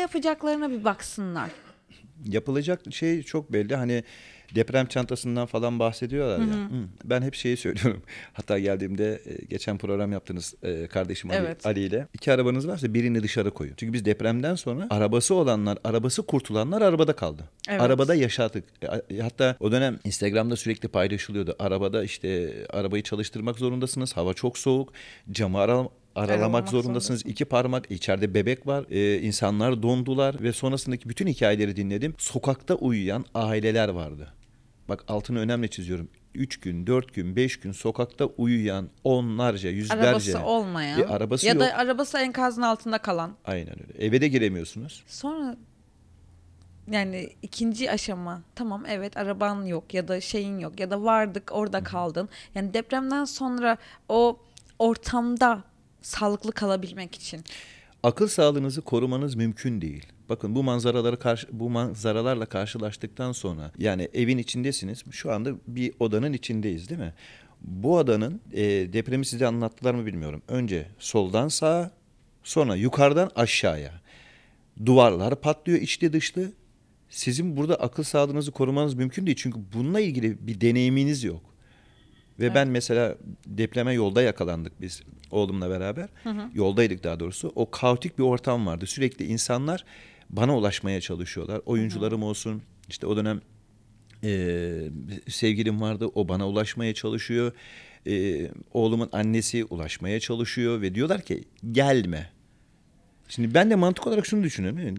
yapacaklarına 0.58 0.80
bir 0.80 0.84
baksınlar. 0.86 1.50
yapılacak 2.26 2.82
şey 2.91 3.24
çok 3.24 3.54
belli. 3.54 3.76
Hani 3.76 4.04
deprem 4.56 4.86
çantasından 4.86 5.46
falan 5.46 5.80
bahsediyorlar 5.80 6.39
ya. 6.39 6.46
Hı. 6.46 6.88
Ben 7.04 7.22
hep 7.22 7.36
şeyi 7.36 7.58
söylüyorum. 7.58 8.04
Hatta 8.34 8.60
geldiğimde 8.60 9.22
e, 9.26 9.46
geçen 9.46 9.78
program 9.78 10.12
yaptınız 10.12 10.54
e, 10.63 10.88
kardeşim 10.88 11.30
Ali, 11.32 11.38
Evet. 11.39 11.65
Ali 11.65 11.80
ile. 11.80 12.08
İki 12.13 12.32
arabanız 12.32 12.67
varsa 12.67 12.93
birini 12.93 13.24
dışarı 13.24 13.52
koyun. 13.52 13.74
Çünkü 13.78 13.93
biz 13.93 14.06
depremden 14.06 14.56
sonra 14.56 14.88
arabası 14.89 15.36
olanlar, 15.36 15.78
arabası 15.84 16.26
kurtulanlar 16.26 16.82
arabada 16.82 17.13
kaldı. 17.13 17.43
Evet. 17.70 17.82
Arabada 17.82 18.15
yaşadık. 18.15 18.63
E, 19.12 19.20
Hatta 19.20 19.56
o 19.60 19.72
dönem 19.72 20.00
Instagram'da 20.04 20.56
sürekli 20.56 20.88
paylaşılıyordu. 20.88 21.56
Arabada 21.60 22.04
işte 22.04 22.54
arabayı 22.70 23.04
çalıştırmak 23.04 23.58
zorundasınız. 23.60 24.17
Hava 24.17 24.34
çok 24.34 24.58
soğuk. 24.58 24.93
Camı 25.32 25.60
ara- 25.60 25.89
aralamak 26.18 26.40
Aralamak 26.40 26.70
zorundasınız. 26.70 27.26
İki 27.26 27.46
parmak 27.46 27.92
içeride 27.92 28.34
bebek 28.34 28.68
var. 28.68 28.86
Ee, 28.90 29.20
insanlar 29.22 29.84
dondular 29.84 30.44
ve 30.44 30.54
sonrasındaki 30.54 31.10
bütün 31.10 31.28
hikayeleri 31.28 31.76
dinledim. 31.76 32.16
Sokakta 32.18 32.76
uyuyan 32.76 33.26
aileler 33.36 33.90
vardı. 33.90 34.34
Bak 34.90 35.04
altını 35.08 35.40
önemli 35.40 35.70
çiziyorum. 35.70 36.10
3 36.36 36.60
gün, 36.60 36.88
4 36.88 37.14
gün, 37.14 37.36
5 37.36 37.60
gün 37.60 37.72
sokakta 37.72 38.26
uyuyan 38.26 38.90
onlarca, 39.04 39.70
yüzlerce. 39.70 40.08
Arabası 40.08 40.40
olmayan 40.44 41.00
E, 41.02 41.06
arabası 41.06 41.48
ya 41.48 41.54
yok. 41.54 41.62
da 41.62 41.74
arabası 41.74 42.18
enkazın 42.20 42.62
altında 42.62 42.98
kalan. 42.98 43.32
Aynen 43.46 43.76
öyle. 43.84 44.06
Eve 44.06 44.22
de 44.22 44.28
giremiyorsunuz. 44.28 45.04
Sonra 45.08 45.58
yani 46.92 47.30
ikinci 47.42 47.92
aşama 47.92 48.42
tamam 48.56 48.84
evet 48.88 49.18
araban 49.18 49.66
yok 49.66 49.94
ya 49.94 50.08
da 50.08 50.22
şeyin 50.22 50.60
yok 50.60 50.80
ya 50.80 50.92
da 50.92 51.04
vardık 51.04 51.50
orada 51.54 51.84
kaldın. 51.84 52.30
Yani 52.56 52.74
depremden 52.74 53.26
sonra 53.26 53.78
o 54.10 54.40
ortamda 54.80 55.64
sağlıklı 56.02 56.52
kalabilmek 56.52 57.16
için. 57.16 57.44
Akıl 58.04 58.28
sağlığınızı 58.28 58.82
korumanız 58.82 59.36
mümkün 59.36 59.82
değil. 59.82 60.06
Bakın 60.30 60.56
bu 60.56 60.64
manzaraları 60.64 61.20
karşı, 61.20 61.48
bu 61.52 61.70
manzaralarla 61.70 62.46
karşılaştıktan 62.46 63.32
sonra 63.32 63.72
yani 63.78 64.10
evin 64.14 64.38
içindesiniz. 64.38 65.04
Şu 65.12 65.32
anda 65.32 65.52
bir 65.68 65.94
odanın 66.00 66.34
içindeyiz 66.34 66.90
değil 66.90 67.02
mi? 67.02 67.14
Bu 67.62 67.98
odanın 67.98 68.42
e, 68.54 68.64
depremi 68.94 69.26
size 69.26 69.48
anlattılar 69.48 69.94
mı 69.94 70.06
bilmiyorum. 70.06 70.42
Önce 70.48 70.88
soldan 71.00 71.48
sağa, 71.48 71.92
sonra 72.44 72.76
yukarıdan 72.76 73.32
aşağıya. 73.36 74.02
Duvarlar 74.86 75.42
patlıyor 75.42 75.80
içli 75.80 76.14
dışlı. 76.14 76.52
Sizin 77.10 77.58
burada 77.58 77.76
akıl 77.76 78.04
sağlığınızı 78.04 78.52
korumanız 78.52 78.94
mümkün 78.94 79.26
değil. 79.26 79.38
Çünkü 79.40 79.60
bununla 79.74 80.00
ilgili 80.00 80.48
bir 80.48 80.62
deneyiminiz 80.62 81.24
yok. 81.24 81.42
Ve 82.39 82.56
ben 82.56 82.67
mesela 82.67 83.15
depreme 83.45 83.93
yolda 83.93 84.21
yakalandık 84.21 84.82
biz 84.82 85.02
oğlumla 85.32 85.69
beraber. 85.69 86.10
Yoldaydık 86.54 87.04
daha 87.04 87.19
doğrusu. 87.19 87.52
O 87.56 87.71
kaotik 87.71 88.17
bir 88.17 88.23
ortam 88.23 88.67
vardı. 88.67 88.86
Sürekli 88.88 89.26
insanlar 89.26 89.86
bana 90.30 90.58
ulaşmaya 90.58 91.02
çalışıyorlar. 91.02 91.62
Oyuncularım 91.65 92.23
olsun. 92.23 92.62
işte 92.89 93.08
o 93.08 93.17
dönem 93.17 93.41
e, 94.23 94.89
sevgilim 95.28 95.82
vardı. 95.82 96.08
O 96.15 96.28
bana 96.30 96.47
ulaşmaya 96.47 96.93
çalışıyor. 96.93 97.52
E, 98.08 98.47
oğlumun 98.73 99.10
annesi 99.12 99.65
ulaşmaya 99.65 100.19
çalışıyor 100.19 100.82
ve 100.82 100.95
diyorlar 100.95 101.21
ki 101.21 101.43
gelme. 101.71 102.30
Şimdi 103.30 103.54
ben 103.54 103.69
de 103.69 103.76
mantık 103.76 104.08
olarak 104.08 104.26
şunu 104.26 104.43
düşünüyorum. 104.43 104.97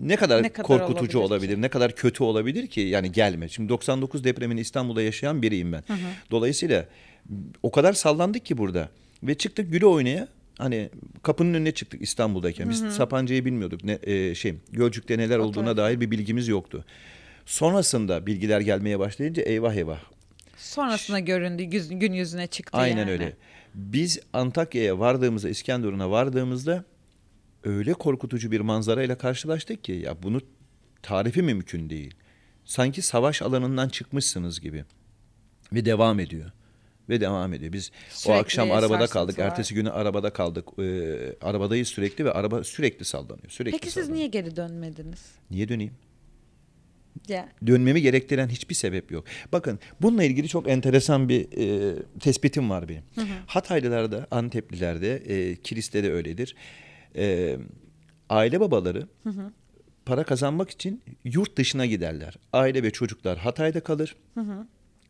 Ne 0.00 0.16
kadar, 0.16 0.42
Ne 0.42 0.48
kadar 0.48 0.66
korkutucu 0.66 1.18
olabilir 1.18 1.34
olabilir, 1.34 1.54
ki? 1.54 1.62
ne 1.62 1.68
kadar 1.68 1.94
kötü 1.94 2.24
olabilir 2.24 2.66
ki 2.66 2.80
yani 2.80 3.12
gelme. 3.12 3.48
Şimdi 3.48 3.68
99 3.68 4.24
depremini 4.24 4.60
İstanbul'da 4.60 5.02
yaşayan 5.02 5.42
biriyim 5.42 5.72
ben. 5.72 5.82
Dolayısıyla 6.30 6.86
o 7.62 7.70
kadar 7.70 7.92
sallandık 7.92 8.46
ki 8.46 8.58
burada 8.58 8.88
ve 9.22 9.34
çıktık 9.34 9.72
güle 9.72 9.86
oynaya. 9.86 10.28
Hani 10.58 10.90
kapının 11.22 11.54
önüne 11.54 11.72
çıktık 11.72 12.02
İstanbul'dayken. 12.02 12.70
Biz 12.70 12.78
Sapanca'yı 12.80 13.44
bilmiyorduk. 13.44 13.84
Ne 13.84 13.98
e, 14.02 14.34
şey 14.34 14.54
Gölcük'te 14.72 15.18
neler 15.18 15.38
olduğuna 15.38 15.76
dair 15.76 16.00
bir 16.00 16.10
bilgimiz 16.10 16.48
yoktu. 16.48 16.84
Sonrasında 17.46 18.26
bilgiler 18.26 18.60
gelmeye 18.60 18.98
başlayınca 18.98 19.42
eyvah 19.42 19.74
eyvah. 19.74 20.00
Sonrasında 20.56 21.18
göründü 21.18 21.62
gün 21.90 22.12
yüzüne 22.12 22.46
çıktı 22.46 22.78
Aynen 22.78 22.98
yani. 22.98 23.10
öyle. 23.10 23.32
Biz 23.74 24.20
Antakya'ya 24.32 24.98
vardığımızda, 24.98 25.48
İskenderun'a 25.48 26.10
vardığımızda 26.10 26.84
öyle 27.64 27.92
korkutucu 27.94 28.50
bir 28.50 28.60
manzarayla 28.60 29.18
karşılaştık 29.18 29.84
ki 29.84 29.92
ya 29.92 30.22
bunu 30.22 30.40
tarifi 31.02 31.42
mümkün 31.42 31.90
değil. 31.90 32.14
Sanki 32.64 33.02
savaş 33.02 33.42
alanından 33.42 33.88
çıkmışsınız 33.88 34.60
gibi. 34.60 34.84
Ve 35.72 35.84
devam 35.84 36.20
ediyor. 36.20 36.50
Ve 37.08 37.20
devam 37.20 37.52
ediyor. 37.52 37.72
Biz 37.72 37.90
Sürekli 38.10 38.38
o 38.38 38.40
akşam 38.40 38.70
arabada 38.70 38.88
kaldık. 39.06 39.12
sarsıntılar. 39.12 39.46
Ertesi 39.46 39.74
günü 39.74 39.90
arabada 39.90 40.30
kaldık. 40.32 40.68
Ee, 40.78 41.36
arabadayız 41.42 41.88
sürekli 41.88 42.24
ve 42.24 42.32
araba 42.32 42.64
sürekli 42.64 43.04
sallanıyor. 43.04 43.48
Sürekli 43.48 43.72
Peki 43.78 43.84
siz 43.84 43.94
sallanıyor. 43.94 44.16
niye 44.16 44.26
geri 44.26 44.56
dönmediniz? 44.56 45.24
Niye 45.50 45.68
döneyim? 45.68 45.92
Ya 47.28 47.48
dönmemi 47.66 48.02
gerektiren 48.02 48.48
hiçbir 48.48 48.74
sebep 48.74 49.10
yok. 49.12 49.24
Bakın 49.52 49.78
bununla 50.02 50.24
ilgili 50.24 50.48
çok 50.48 50.68
enteresan 50.68 51.28
bir 51.28 51.48
e, 51.58 51.96
tespitim 52.20 52.70
var 52.70 52.88
benim. 52.88 53.02
Hataylılarda, 53.46 54.26
Anteplilerde, 54.30 55.16
e, 55.16 55.56
Kilis'te 55.56 56.02
de 56.02 56.12
öyledir. 56.12 56.54
E, 56.54 56.87
aile 58.28 58.60
babaları 58.60 59.08
para 60.06 60.24
kazanmak 60.24 60.70
için 60.70 61.02
yurt 61.24 61.58
dışına 61.58 61.86
giderler. 61.86 62.34
Aile 62.52 62.82
ve 62.82 62.90
çocuklar 62.90 63.38
Hatay'da 63.38 63.80
kalır. 63.80 64.16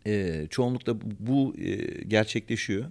E, 0.07 0.47
çoğunlukla 0.51 0.95
bu 1.21 1.55
e, 1.59 1.77
gerçekleşiyor. 2.05 2.85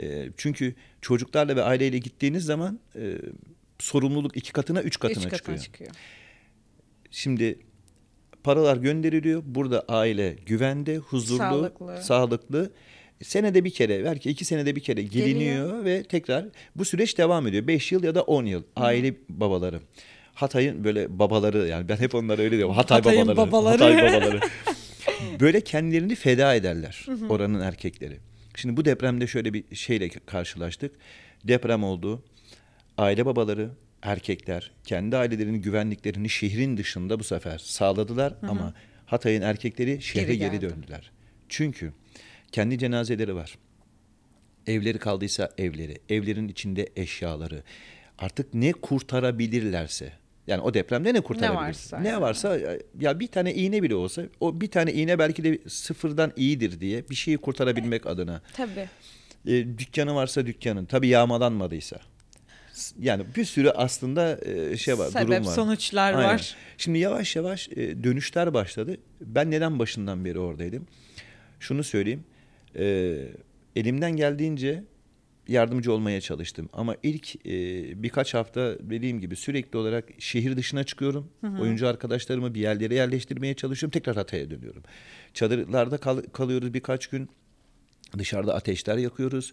E, 0.00 0.30
çünkü 0.36 0.74
çocuklarla 1.00 1.56
ve 1.56 1.62
aileyle 1.62 1.98
gittiğiniz 1.98 2.44
zaman 2.44 2.80
e, 2.96 3.18
sorumluluk 3.78 4.36
iki 4.36 4.52
katına, 4.52 4.82
üç 4.82 4.98
katına, 4.98 5.24
üç 5.24 5.30
katına 5.30 5.36
çıkıyor. 5.36 5.58
çıkıyor. 5.58 5.90
Şimdi 7.10 7.58
paralar 8.44 8.76
gönderiliyor. 8.76 9.42
Burada 9.46 9.84
aile 9.88 10.36
güvende, 10.46 10.96
huzurlu, 10.96 11.38
Sağlıklı. 11.38 12.02
sağlıklı. 12.02 12.72
Senede 13.24 13.64
bir 13.64 13.70
kere, 13.70 14.04
belki 14.04 14.30
iki 14.30 14.44
senede 14.44 14.76
bir 14.76 14.80
kere 14.80 15.02
geliniyor 15.02 15.84
ve 15.84 16.02
tekrar 16.02 16.46
bu 16.76 16.84
süreç 16.84 17.18
devam 17.18 17.46
ediyor. 17.46 17.66
Beş 17.66 17.92
yıl 17.92 18.04
ya 18.04 18.14
da 18.14 18.22
on 18.22 18.44
yıl. 18.44 18.62
Aile 18.76 19.14
babaları. 19.28 19.80
Hatay'ın 20.34 20.84
böyle 20.84 21.18
babaları 21.18 21.66
yani 21.68 21.88
ben 21.88 21.96
hep 21.96 22.14
onlara 22.14 22.42
öyle 22.42 22.56
diyorum. 22.56 22.74
Hatay 22.74 22.98
Hatay'ın 22.98 23.28
babaları. 23.28 23.50
babaları. 23.52 23.82
Hatay 23.84 24.12
babaları. 24.12 24.40
böyle 25.40 25.60
kendilerini 25.60 26.14
feda 26.14 26.54
ederler 26.54 27.06
oranın 27.28 27.60
erkekleri. 27.60 28.16
Şimdi 28.56 28.76
bu 28.76 28.84
depremde 28.84 29.26
şöyle 29.26 29.52
bir 29.54 29.76
şeyle 29.76 30.08
karşılaştık. 30.08 30.92
Deprem 31.44 31.84
oldu. 31.84 32.22
Aile 32.98 33.26
babaları, 33.26 33.70
erkekler 34.02 34.70
kendi 34.84 35.16
ailelerinin 35.16 35.62
güvenliklerini 35.62 36.28
şehrin 36.28 36.76
dışında 36.76 37.20
bu 37.20 37.24
sefer 37.24 37.58
sağladılar 37.58 38.34
ama 38.42 38.74
Hatay'ın 39.06 39.42
erkekleri 39.42 40.02
şehre 40.02 40.34
Geri 40.34 40.58
geri, 40.58 40.70
döndüler. 40.70 41.10
Çünkü 41.48 41.92
kendi 42.54 42.78
cenazeleri 42.78 43.34
var. 43.34 43.58
Evleri 44.66 44.98
kaldıysa 44.98 45.50
evleri, 45.58 45.98
evlerin 46.08 46.48
içinde 46.48 46.88
eşyaları. 46.96 47.62
Artık 48.18 48.54
ne 48.54 48.72
kurtarabilirlerse. 48.72 50.12
Yani 50.46 50.60
o 50.62 50.74
depremde 50.74 51.14
ne 51.14 51.20
kurtarabilir? 51.20 51.60
varsa 51.60 52.00
Ne 52.00 52.08
yani. 52.08 52.20
varsa 52.20 52.58
ya 53.00 53.20
bir 53.20 53.26
tane 53.26 53.54
iğne 53.54 53.82
bile 53.82 53.94
olsa 53.94 54.22
o 54.40 54.60
bir 54.60 54.70
tane 54.70 54.92
iğne 54.92 55.18
belki 55.18 55.44
de 55.44 55.58
sıfırdan 55.68 56.32
iyidir 56.36 56.80
diye 56.80 57.08
bir 57.10 57.14
şeyi 57.14 57.38
kurtarabilmek 57.38 58.06
adına. 58.06 58.42
Tabii. 58.56 58.88
E, 59.46 59.78
dükkanı 59.78 60.14
varsa 60.14 60.46
dükkanın. 60.46 60.84
Tabii 60.84 61.08
yağmalanmadıysa. 61.08 62.00
Yani 62.98 63.24
bir 63.36 63.44
sürü 63.44 63.70
aslında 63.70 64.40
e, 64.44 64.76
şey 64.76 64.98
var, 64.98 65.10
Sebep, 65.10 65.28
durum 65.28 65.46
var. 65.46 65.52
sonuçlar 65.52 66.14
Aynen. 66.14 66.28
var. 66.28 66.54
Şimdi 66.78 66.98
yavaş 66.98 67.36
yavaş 67.36 67.68
e, 67.68 68.04
dönüşler 68.04 68.54
başladı. 68.54 68.96
Ben 69.20 69.50
neden 69.50 69.78
başından 69.78 70.24
beri 70.24 70.38
oradaydım? 70.38 70.86
Şunu 71.60 71.84
söyleyeyim. 71.84 72.24
E, 72.78 73.16
elimden 73.76 74.16
geldiğince 74.16 74.84
yardımcı 75.48 75.92
olmaya 75.92 76.20
çalıştım. 76.20 76.68
Ama 76.72 76.96
ilk 77.02 77.46
e, 77.46 77.52
birkaç 78.02 78.34
hafta 78.34 78.76
dediğim 78.80 79.20
gibi 79.20 79.36
sürekli 79.36 79.76
olarak 79.78 80.08
şehir 80.18 80.56
dışına 80.56 80.84
çıkıyorum. 80.84 81.30
Oyuncu 81.60 81.88
arkadaşlarımı 81.88 82.54
bir 82.54 82.60
yerlere 82.60 82.94
yerleştirmeye 82.94 83.54
çalışıyorum. 83.54 83.90
Tekrar 83.92 84.16
Hatay'a 84.16 84.50
dönüyorum. 84.50 84.82
Çadırlarda 85.34 85.98
kal- 85.98 86.22
kalıyoruz 86.32 86.74
birkaç 86.74 87.06
gün. 87.06 87.28
Dışarıda 88.18 88.54
ateşler 88.54 88.96
yakıyoruz. 88.96 89.52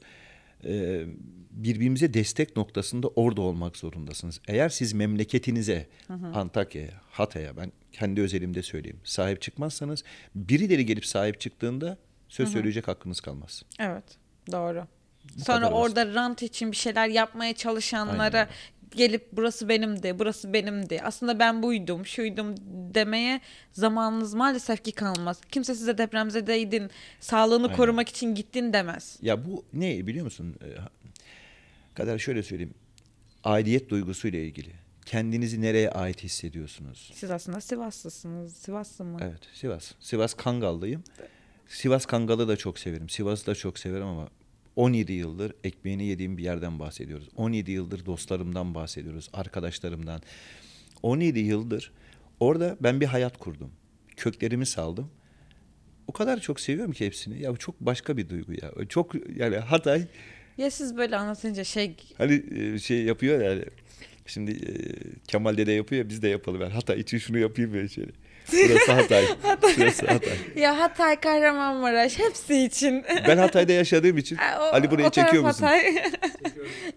Ee, 0.66 1.06
birbirimize 1.52 2.14
destek 2.14 2.56
noktasında 2.56 3.08
orada 3.08 3.42
olmak 3.42 3.78
zorundasınız. 3.78 4.42
Eğer 4.48 4.70
siz 4.70 4.94
memleketinize, 4.94 5.88
Antakya'ya, 6.34 6.92
Hatay'a 7.10 7.58
ben 7.58 7.72
kendi 7.92 8.22
özelimde 8.22 8.64
söyleyeyim. 8.64 9.00
Sahip 9.04 9.42
çıkmazsanız 9.42 10.04
birileri 10.36 10.86
gelip 10.86 11.06
sahip 11.06 11.40
çıktığında 11.40 11.98
söz 12.32 12.52
söyleyecek 12.52 12.88
hakkınız 12.88 13.20
kalmaz. 13.22 13.64
Evet. 13.80 14.04
Doğru. 14.52 14.88
Bu 15.38 15.44
Sonra 15.44 15.60
kadar 15.60 15.72
basit. 15.72 15.86
orada 15.86 16.14
rant 16.14 16.42
için 16.44 16.72
bir 16.72 16.78
şeyler 16.78 17.08
yapmaya 17.08 17.54
çalışanlara 17.54 18.38
Aynen 18.40 18.50
gelip 18.96 19.28
burası 19.32 19.70
benimdi, 19.70 20.20
burası 20.20 20.54
benimdi. 20.54 21.02
Aslında 21.04 21.40
ben 21.40 21.64
buydum, 21.64 22.06
şuydum 22.06 22.56
demeye 22.94 23.42
zamanınız 23.72 24.34
maalesef 24.34 24.84
ki 24.84 24.92
kalmaz. 24.92 25.42
Kimse 25.52 25.76
size 25.76 25.98
depremzedeydin, 25.98 26.90
sağlığını 27.20 27.66
Aynen. 27.66 27.78
korumak 27.78 28.10
için 28.10 28.36
gittin 28.36 28.74
demez. 28.74 29.18
Ya 29.22 29.46
bu 29.46 29.66
ne 29.74 30.08
biliyor 30.08 30.26
musun? 30.26 30.56
Ee, 30.64 30.68
kadar 31.94 32.18
şöyle 32.20 32.44
söyleyeyim. 32.44 32.74
Aidiyet 33.44 33.90
duygusuyla 33.90 34.40
ilgili. 34.40 34.72
Kendinizi 35.06 35.62
nereye 35.62 35.92
ait 35.92 36.24
hissediyorsunuz? 36.24 37.12
Siz 37.16 37.32
aslında 37.32 37.62
Sivaslısınız. 37.62 38.58
Sivaslı 38.58 39.06
mı? 39.06 39.18
Evet 39.22 39.42
Sivas. 39.54 39.92
Sivas 40.00 40.34
Kangal'dayım. 40.34 41.04
Sivas 41.72 42.06
Kangal'ı 42.06 42.48
da 42.48 42.58
çok 42.58 42.80
severim. 42.80 43.10
Sivas'ı 43.10 43.48
da 43.48 43.56
çok 43.56 43.80
severim 43.80 44.06
ama 44.08 44.30
17 44.76 45.14
yıldır 45.14 45.54
ekmeğini 45.64 46.06
yediğim 46.06 46.38
bir 46.38 46.44
yerden 46.44 46.80
bahsediyoruz. 46.80 47.30
17 47.36 47.72
yıldır 47.72 48.06
dostlarımdan 48.06 48.76
bahsediyoruz. 48.76 49.30
Arkadaşlarımdan. 49.34 50.22
17 51.04 51.40
yıldır 51.40 51.92
orada 52.40 52.78
ben 52.80 53.02
bir 53.02 53.06
hayat 53.06 53.38
kurdum. 53.38 53.72
Köklerimi 54.18 54.66
saldım. 54.66 55.12
O 56.08 56.14
kadar 56.14 56.40
çok 56.40 56.60
seviyorum 56.60 56.92
ki 56.92 57.06
hepsini. 57.06 57.42
Ya 57.42 57.52
bu 57.52 57.58
çok 57.58 57.82
başka 57.82 58.18
bir 58.18 58.30
duygu 58.30 58.54
ya. 58.54 58.88
Çok 58.90 59.16
yani 59.36 59.58
Hatay 59.58 60.08
Ya 60.58 60.72
siz 60.72 60.98
böyle 60.98 61.18
anlatınca 61.18 61.64
şey 61.64 61.96
Hani 62.18 62.44
e, 62.52 62.80
şey 62.80 63.04
yapıyor 63.04 63.42
yani. 63.42 63.64
Şimdi 64.26 64.52
e, 64.52 64.72
Kemal 65.28 65.58
dede 65.58 65.72
yapıyor 65.72 66.04
ya 66.04 66.10
biz 66.10 66.22
de 66.22 66.28
yapalım. 66.28 66.62
Ben 66.62 66.70
hatta 66.70 66.96
için 66.96 67.18
şunu 67.18 67.38
yapayım 67.38 67.74
böyle 67.74 67.88
şöyle. 67.88 68.12
Burası 68.54 68.92
Hatay. 68.92 69.26
Burası 69.78 70.06
Hatay. 70.08 70.34
Ya 70.56 70.80
Hatay, 70.80 71.20
Kahramanmaraş 71.20 72.20
hepsi 72.20 72.64
için. 72.64 73.04
Ben 73.28 73.38
Hatay'da 73.38 73.72
yaşadığım 73.72 74.18
için 74.18 74.38
O- 74.38 74.62
Ali 74.64 74.92
burayı 74.92 75.08
o 75.08 75.12
çekiyor 75.12 75.44
musun? 75.44 75.64
Hatay. 75.64 75.82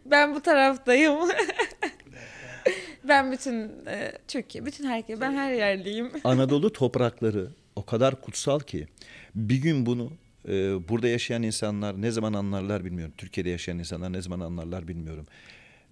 ben 0.07 0.35
bu 0.35 0.41
taraftayım. 0.41 1.15
ben 3.09 3.33
bütün 3.33 3.87
e, 3.87 4.13
Türkiye, 4.29 4.67
bütün 4.67 4.85
herkes, 4.85 5.21
ben 5.21 5.33
her 5.33 5.53
yerdeyim. 5.53 6.11
Anadolu 6.25 6.73
toprakları 6.73 7.49
o 7.77 7.85
kadar 7.87 8.21
kutsal 8.21 8.61
ki 8.61 8.87
bir 9.35 9.57
gün 9.57 9.87
bunu 9.87 10.13
e, 10.49 10.53
burada 10.89 11.09
yaşayan 11.09 11.43
insanlar 11.43 12.03
ne 12.03 12.11
zaman 12.11 12.33
anlarlar 12.33 12.85
bilmiyorum. 12.85 13.15
Türkiye'de 13.19 13.51
yaşayan 13.51 13.79
insanlar 13.79 14.13
ne 14.13 14.23
zaman 14.23 14.41
anlarlar 14.41 14.89
bilmiyorum. 14.89 15.27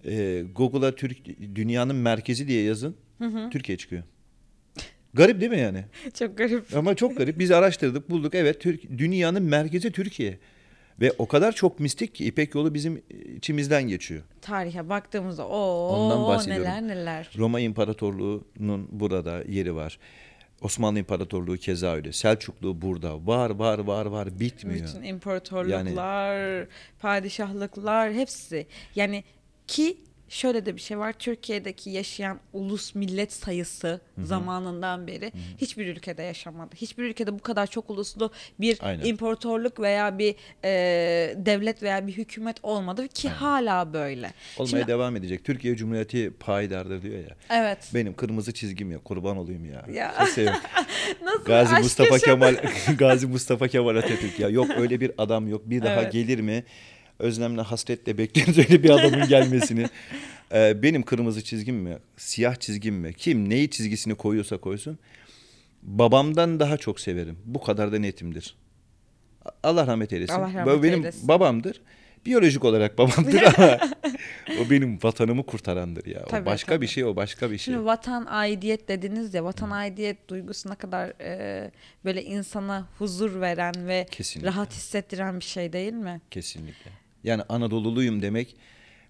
E, 0.05 0.43
Google'a 0.55 0.95
Türk 0.95 1.17
dünyanın 1.55 1.95
merkezi 1.95 2.47
diye 2.47 2.63
yazın. 2.63 2.95
Türkiye 3.51 3.77
çıkıyor. 3.77 4.03
Garip 5.13 5.41
değil 5.41 5.51
mi 5.51 5.59
yani? 5.59 5.85
Çok 6.19 6.37
garip. 6.37 6.75
Ama 6.75 6.95
çok 6.95 7.17
garip. 7.17 7.39
Biz 7.39 7.51
araştırdık, 7.51 8.09
bulduk. 8.09 8.35
Evet, 8.35 8.61
Türk, 8.61 8.97
dünyanın 8.97 9.43
merkezi 9.43 9.91
Türkiye. 9.91 10.39
Ve 11.01 11.11
o 11.17 11.27
kadar 11.27 11.51
çok 11.51 11.79
mistik 11.79 12.15
ki 12.15 12.25
İpek 12.25 12.55
yolu 12.55 12.73
bizim 12.73 13.01
içimizden 13.35 13.83
geçiyor. 13.83 14.23
Tarihe 14.41 14.89
baktığımızda 14.89 15.47
Ondan 15.47 16.21
o 16.23 16.27
bahsediyorum. 16.27 16.63
neler 16.63 16.81
neler. 16.81 17.29
Roma 17.37 17.59
İmparatorluğu'nun 17.59 18.87
burada 18.91 19.43
yeri 19.47 19.75
var. 19.75 19.99
Osmanlı 20.61 20.99
İmparatorluğu 20.99 21.57
keza 21.57 21.93
öyle. 21.95 22.11
Selçuklu 22.11 22.81
burada. 22.81 23.27
Var 23.27 23.49
var 23.49 23.79
var 23.79 24.05
var 24.05 24.39
bitmiyor. 24.39 24.87
Bütün 24.87 25.03
imparatorluklar, 25.03 26.67
padişahlıklar 26.99 28.13
hepsi. 28.13 28.67
Yani 28.95 29.23
ki 29.67 29.97
şöyle 30.29 30.65
de 30.65 30.75
bir 30.75 30.81
şey 30.81 30.97
var. 30.97 31.13
Türkiye'deki 31.13 31.89
yaşayan 31.89 32.39
ulus 32.53 32.95
millet 32.95 33.33
sayısı 33.33 34.01
zamanından 34.23 35.07
beri 35.07 35.31
hiçbir 35.57 35.87
ülkede 35.87 36.23
yaşamadı. 36.23 36.75
Hiçbir 36.75 37.03
ülkede 37.03 37.33
bu 37.33 37.39
kadar 37.39 37.67
çok 37.67 37.89
uluslu 37.89 38.31
bir 38.59 38.77
Aynen. 38.81 39.05
imparatorluk 39.05 39.79
veya 39.79 40.17
bir 40.19 40.35
e, 40.63 40.69
devlet 41.37 41.83
veya 41.83 42.07
bir 42.07 42.13
hükümet 42.13 42.57
olmadı 42.63 43.07
ki 43.07 43.29
hala 43.29 43.93
böyle. 43.93 44.33
Olmaya 44.57 44.69
Şimdi- 44.69 44.87
devam 44.87 45.15
edecek. 45.15 45.43
Türkiye 45.45 45.75
Cumhuriyeti 45.75 46.31
payidardır 46.39 47.01
diyor 47.01 47.19
ya. 47.19 47.35
Evet. 47.49 47.89
Benim 47.93 48.13
kırmızı 48.13 48.53
çizgim 48.53 48.91
ya. 48.91 48.97
Kurban 48.99 49.37
olayım 49.37 49.65
ya. 49.65 49.85
Ya. 49.93 50.13
Nasıl 51.23 51.45
Gazi 51.45 51.75
Mustafa 51.75 52.13
yaşam- 52.13 52.19
Kemal 52.25 52.55
Gazi 52.97 53.27
Mustafa 53.27 53.67
Kemal 53.67 53.95
Atatürk 53.95 54.39
ya. 54.39 54.49
Yok 54.49 54.67
öyle 54.77 54.99
bir 55.01 55.11
adam 55.17 55.47
yok. 55.47 55.61
Bir 55.65 55.81
daha 55.83 56.01
Evet. 56.01 56.11
gelir 56.13 56.39
mi? 56.39 56.63
Özlemle 57.19 57.61
hasretle 57.61 58.17
bekliyoruz 58.17 58.57
öyle 58.57 58.83
bir 58.83 58.89
adamın 58.89 59.27
gelmesini. 59.29 59.85
Ee, 60.53 60.83
benim 60.83 61.03
kırmızı 61.03 61.43
çizgim 61.43 61.75
mi? 61.75 61.97
Siyah 62.17 62.55
çizgim 62.55 62.95
mi? 62.95 63.13
Kim 63.13 63.49
neyi 63.49 63.69
çizgisini 63.69 64.15
koyuyorsa 64.15 64.57
koysun. 64.57 64.99
Babamdan 65.83 66.59
daha 66.59 66.77
çok 66.77 66.99
severim. 66.99 67.37
Bu 67.45 67.61
kadar 67.61 67.91
da 67.91 67.99
netimdir. 67.99 68.55
Allah 69.63 69.87
rahmet 69.87 70.13
eylesin. 70.13 70.33
Allah 70.33 70.53
rahmet 70.53 70.83
benim 70.83 70.99
eylesin. 70.99 71.27
babamdır. 71.27 71.81
Biyolojik 72.25 72.65
olarak 72.65 72.97
babamdır 72.97 73.43
ama 73.57 73.79
o 74.61 74.69
benim 74.69 74.99
vatanımı 75.03 75.45
kurtarandır 75.45 76.05
ya. 76.05 76.25
Tabii, 76.25 76.41
o 76.41 76.45
başka 76.45 76.71
tabii. 76.71 76.81
bir 76.81 76.87
şey, 76.87 77.05
o 77.05 77.15
başka 77.15 77.51
bir 77.51 77.57
şey. 77.57 77.73
Şimdi 77.73 77.85
vatan 77.85 78.25
aidiyet 78.29 78.87
dediniz 78.87 79.33
ya 79.33 79.43
vatan 79.43 79.71
aidiyet 79.71 80.29
duygusu 80.29 80.69
ne 80.69 80.75
kadar 80.75 81.13
e, 81.21 81.71
böyle 82.05 82.23
insana 82.23 82.87
huzur 82.99 83.41
veren 83.41 83.87
ve 83.87 84.07
Kesinlikle. 84.11 84.49
rahat 84.49 84.73
hissettiren 84.73 85.39
bir 85.39 85.45
şey 85.45 85.73
değil 85.73 85.93
mi? 85.93 86.21
Kesinlikle. 86.31 86.91
Yani 87.23 87.41
Anadoluluyum 87.49 88.21
demek 88.21 88.55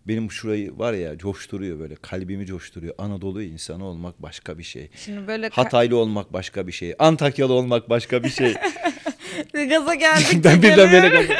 benim 0.07 0.31
şurayı 0.31 0.77
var 0.77 0.93
ya 0.93 1.17
coşturuyor 1.17 1.79
böyle 1.79 1.95
kalbimi 1.95 2.45
coşturuyor. 2.45 2.95
Anadolu 2.97 3.43
insanı 3.43 3.85
olmak 3.85 4.21
başka 4.21 4.57
bir 4.57 4.63
şey. 4.63 4.89
Şimdi 4.95 5.27
böyle 5.27 5.49
Hataylı 5.49 5.97
olmak 5.97 6.33
başka 6.33 6.67
bir 6.67 6.71
şey. 6.71 6.95
Antakyalı 6.99 7.53
olmak 7.53 7.89
başka 7.89 8.23
bir 8.23 8.29
şey. 8.29 8.53
gaza 9.69 9.95
geldik. 9.95 10.39
ben 10.43 10.61
birden 10.61 10.91
böyle. 10.91 11.37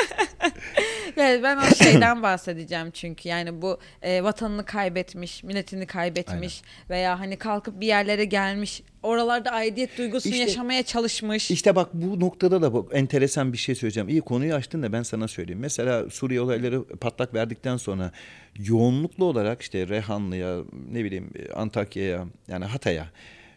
Yani 1.17 1.43
ben 1.43 1.57
o 1.57 1.75
şeyden 1.83 2.23
bahsedeceğim 2.23 2.91
çünkü 2.91 3.29
yani 3.29 3.61
bu 3.61 3.79
e, 4.01 4.23
vatanını 4.23 4.65
kaybetmiş, 4.65 5.43
milletini 5.43 5.85
kaybetmiş 5.85 6.61
veya 6.89 7.19
hani 7.19 7.37
kalkıp 7.37 7.81
bir 7.81 7.87
yerlere 7.87 8.25
gelmiş, 8.25 8.81
oralarda 9.03 9.51
aidiyet 9.51 9.97
duygusunu 9.97 10.33
İşte- 10.33 10.43
yaşamaya 10.43 10.83
çalışmış. 10.83 11.51
İşte 11.51 11.75
bak 11.75 11.89
bu 11.93 12.19
noktada 12.19 12.61
da 12.61 12.73
bu 12.73 12.89
enteresan 12.93 13.53
bir 13.53 13.57
şey 13.57 13.75
söyleyeceğim. 13.75 14.09
İyi 14.09 14.21
konuyu 14.21 14.53
açtın 14.55 14.83
da 14.83 14.93
ben 14.93 15.03
sana 15.03 15.27
söyleyeyim. 15.27 15.59
Mesela 15.59 16.09
Suriye 16.09 16.41
olayları 16.41 16.85
patlak 16.85 17.33
verdikten 17.33 17.77
sonra 17.77 18.11
yoğunluklu 18.59 19.25
olarak 19.25 19.61
işte 19.61 19.87
Rehanlı'ya 19.87 20.57
ne 20.91 21.03
bileyim 21.03 21.33
Antakya'ya 21.55 22.25
yani 22.47 22.65
Hatay'a 22.65 23.07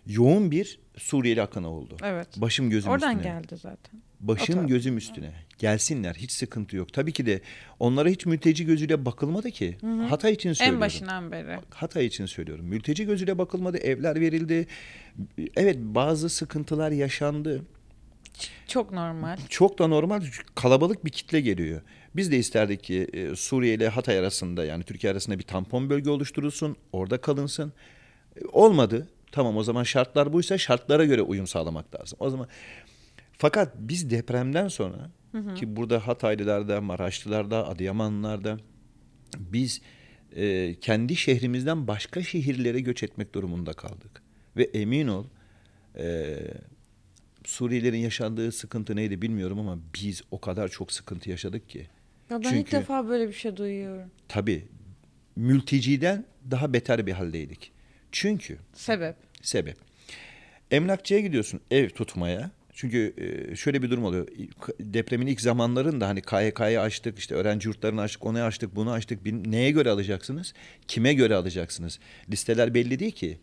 yoğun 0.06 0.50
bir 0.50 0.78
Suriyeli 0.98 1.42
akını 1.42 1.70
oldu. 1.70 1.96
Evet. 2.04 2.28
Başım 2.36 2.70
gözüm 2.70 2.92
Oradan 2.92 3.16
üstüne. 3.16 3.32
geldi 3.32 3.56
zaten. 3.56 4.02
Başım 4.20 4.54
taraf. 4.54 4.68
gözüm 4.68 4.96
üstüne. 4.96 5.32
Gelsinler 5.58 6.14
hiç 6.14 6.32
sıkıntı 6.32 6.76
yok. 6.76 6.92
Tabii 6.92 7.12
ki 7.12 7.26
de 7.26 7.40
onlara 7.78 8.08
hiç 8.08 8.26
mülteci 8.26 8.66
gözüyle 8.66 9.04
bakılmadı 9.04 9.50
ki. 9.50 9.76
Hatay 10.08 10.32
için 10.32 10.52
söylüyorum. 10.52 10.76
En 10.82 10.86
başından 10.86 11.32
beri. 11.32 11.58
Hatay 11.70 12.06
için 12.06 12.26
söylüyorum. 12.26 12.64
Mülteci 12.64 13.06
gözüyle 13.06 13.38
bakılmadı. 13.38 13.78
Evler 13.78 14.20
verildi. 14.20 14.66
Evet 15.56 15.76
bazı 15.80 16.28
sıkıntılar 16.28 16.90
yaşandı. 16.90 17.62
Çok 18.68 18.92
normal. 18.92 19.36
Çok 19.48 19.78
da 19.78 19.86
normal 19.86 20.22
kalabalık 20.54 21.04
bir 21.04 21.10
kitle 21.10 21.40
geliyor. 21.40 21.80
Biz 22.16 22.32
de 22.32 22.38
isterdik 22.38 22.84
ki 22.84 23.08
e, 23.12 23.36
Suriye 23.36 23.74
ile 23.74 23.88
Hatay 23.88 24.18
arasında 24.18 24.64
yani 24.64 24.84
Türkiye 24.84 25.12
arasında 25.12 25.38
bir 25.38 25.44
tampon 25.44 25.90
bölge 25.90 26.10
oluşturulsun. 26.10 26.76
Orada 26.92 27.20
kalınsın. 27.20 27.72
E, 28.36 28.44
Olmadı. 28.52 29.08
Tamam 29.32 29.56
o 29.56 29.62
zaman 29.62 29.82
şartlar 29.82 30.32
buysa 30.32 30.58
şartlara 30.58 31.04
göre 31.04 31.22
uyum 31.22 31.46
sağlamak 31.46 32.00
lazım. 32.00 32.18
O 32.20 32.30
zaman 32.30 32.48
fakat 33.38 33.74
biz 33.78 34.10
depremden 34.10 34.68
sonra 34.68 35.10
ki 35.56 35.76
burada 35.76 36.06
Hataylılarda, 36.06 36.80
Maraşlılarda, 36.80 37.68
Adıyamanlılarda 37.68 38.58
biz 39.38 39.80
e, 40.36 40.74
kendi 40.80 41.16
şehrimizden 41.16 41.86
başka 41.88 42.22
şehirlere 42.22 42.80
göç 42.80 43.02
etmek 43.02 43.34
durumunda 43.34 43.72
kaldık. 43.72 44.22
Ve 44.56 44.62
emin 44.64 45.08
ol 45.08 45.24
e, 45.98 46.36
Suriyelilerin 47.44 47.98
yaşadığı 47.98 48.52
sıkıntı 48.52 48.96
neydi 48.96 49.22
bilmiyorum 49.22 49.58
ama 49.58 49.78
biz 50.02 50.22
o 50.30 50.40
kadar 50.40 50.68
çok 50.68 50.92
sıkıntı 50.92 51.30
yaşadık 51.30 51.68
ki. 51.68 51.78
Ya 52.30 52.42
ben 52.44 52.48
ilk 52.48 52.54
Çünkü- 52.54 52.72
defa 52.72 53.08
böyle 53.08 53.28
bir 53.28 53.32
şey 53.32 53.56
duyuyorum. 53.56 54.10
Tabii 54.28 54.68
mülteciden 55.36 56.24
daha 56.50 56.72
beter 56.72 57.06
bir 57.06 57.12
haldeydik. 57.12 57.72
Çünkü 58.12 58.58
Sebep. 58.72 59.16
sebep. 59.42 59.76
Emlakçıya 60.70 61.20
gidiyorsun 61.20 61.60
ev 61.70 61.88
tutmaya. 61.88 62.50
Çünkü 62.76 63.14
şöyle 63.56 63.82
bir 63.82 63.90
durum 63.90 64.04
oluyor. 64.04 64.28
Depremin 64.80 65.26
ilk 65.26 65.40
zamanlarında 65.40 66.08
hani 66.08 66.22
KYK'yı 66.22 66.80
açtık, 66.80 67.18
işte 67.18 67.34
öğrenci 67.34 67.68
yurtlarını 67.68 68.00
açtık, 68.00 68.26
onu 68.26 68.42
açtık, 68.42 68.76
bunu 68.76 68.90
açtık. 68.90 69.46
Neye 69.46 69.70
göre 69.70 69.90
alacaksınız? 69.90 70.54
Kime 70.88 71.14
göre 71.14 71.34
alacaksınız? 71.34 71.98
Listeler 72.30 72.74
belli 72.74 72.98
değil 72.98 73.12
ki. 73.12 73.38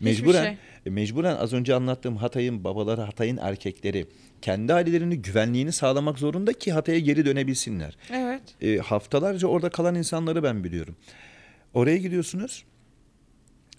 Mecburen, 0.00 0.44
şey. 0.44 0.56
e, 0.86 0.90
mecburen 0.90 1.36
az 1.36 1.52
önce 1.52 1.74
anlattığım 1.74 2.16
Hatay'ın 2.16 2.64
babaları, 2.64 3.00
Hatay'ın 3.00 3.36
erkekleri 3.36 4.06
kendi 4.42 4.74
ailelerinin 4.74 5.22
güvenliğini 5.22 5.72
sağlamak 5.72 6.18
zorunda 6.18 6.52
ki 6.52 6.72
Hatay'a 6.72 6.98
geri 6.98 7.26
dönebilsinler. 7.26 7.96
Evet. 8.12 8.42
E, 8.60 8.78
haftalarca 8.78 9.48
orada 9.48 9.70
kalan 9.70 9.94
insanları 9.94 10.42
ben 10.42 10.64
biliyorum. 10.64 10.96
Oraya 11.74 11.96
gidiyorsunuz. 11.96 12.64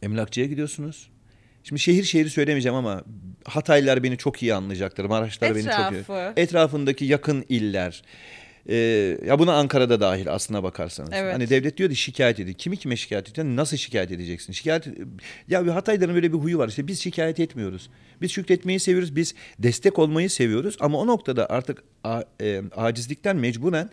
Emlakçıya 0.01 0.45
gidiyorsunuz. 0.45 1.09
Şimdi 1.69 1.81
şehir 1.81 2.03
şehri 2.03 2.29
söylemeyeceğim 2.29 2.75
ama 2.75 3.03
Hataylılar 3.45 4.03
beni 4.03 4.17
çok 4.17 4.43
iyi 4.43 4.53
anlayacaktır. 4.53 5.05
Maraşlılar 5.05 5.55
beni 5.55 5.63
çok 5.63 5.73
iyi. 5.73 5.99
Etrafı. 5.99 6.33
Etrafındaki 6.35 7.05
yakın 7.05 7.45
iller. 7.49 8.03
E, 8.69 8.75
ya 9.25 9.39
buna 9.39 9.53
Ankara'da 9.53 9.99
dahil 9.99 10.31
aslına 10.33 10.63
bakarsanız. 10.63 11.09
Evet. 11.13 11.33
Hani 11.33 11.49
devlet 11.49 11.77
diyor 11.77 11.89
ki 11.89 11.95
şikayet 11.95 12.39
edin. 12.39 12.53
Kimi 12.53 12.77
kime 12.77 12.95
şikayet 12.95 13.25
edeceksin? 13.27 13.55
Nasıl 13.57 13.77
şikayet 13.77 14.11
edeceksin? 14.11 14.53
Şikayet 14.53 14.87
ya 15.47 15.65
bir 15.65 15.69
Hataylıların 15.71 16.15
böyle 16.15 16.33
bir 16.33 16.37
huyu 16.37 16.57
var. 16.57 16.67
İşte 16.69 16.87
biz 16.87 17.01
şikayet 17.03 17.39
etmiyoruz. 17.39 17.89
Biz 18.21 18.31
şükretmeyi 18.31 18.79
seviyoruz. 18.79 19.15
Biz 19.15 19.35
destek 19.59 19.99
olmayı 19.99 20.29
seviyoruz. 20.29 20.77
Ama 20.79 20.97
o 20.99 21.07
noktada 21.07 21.49
artık 21.49 21.83
a- 22.03 22.23
e, 22.41 22.61
acizlikten 22.75 23.35
mecburen 23.37 23.89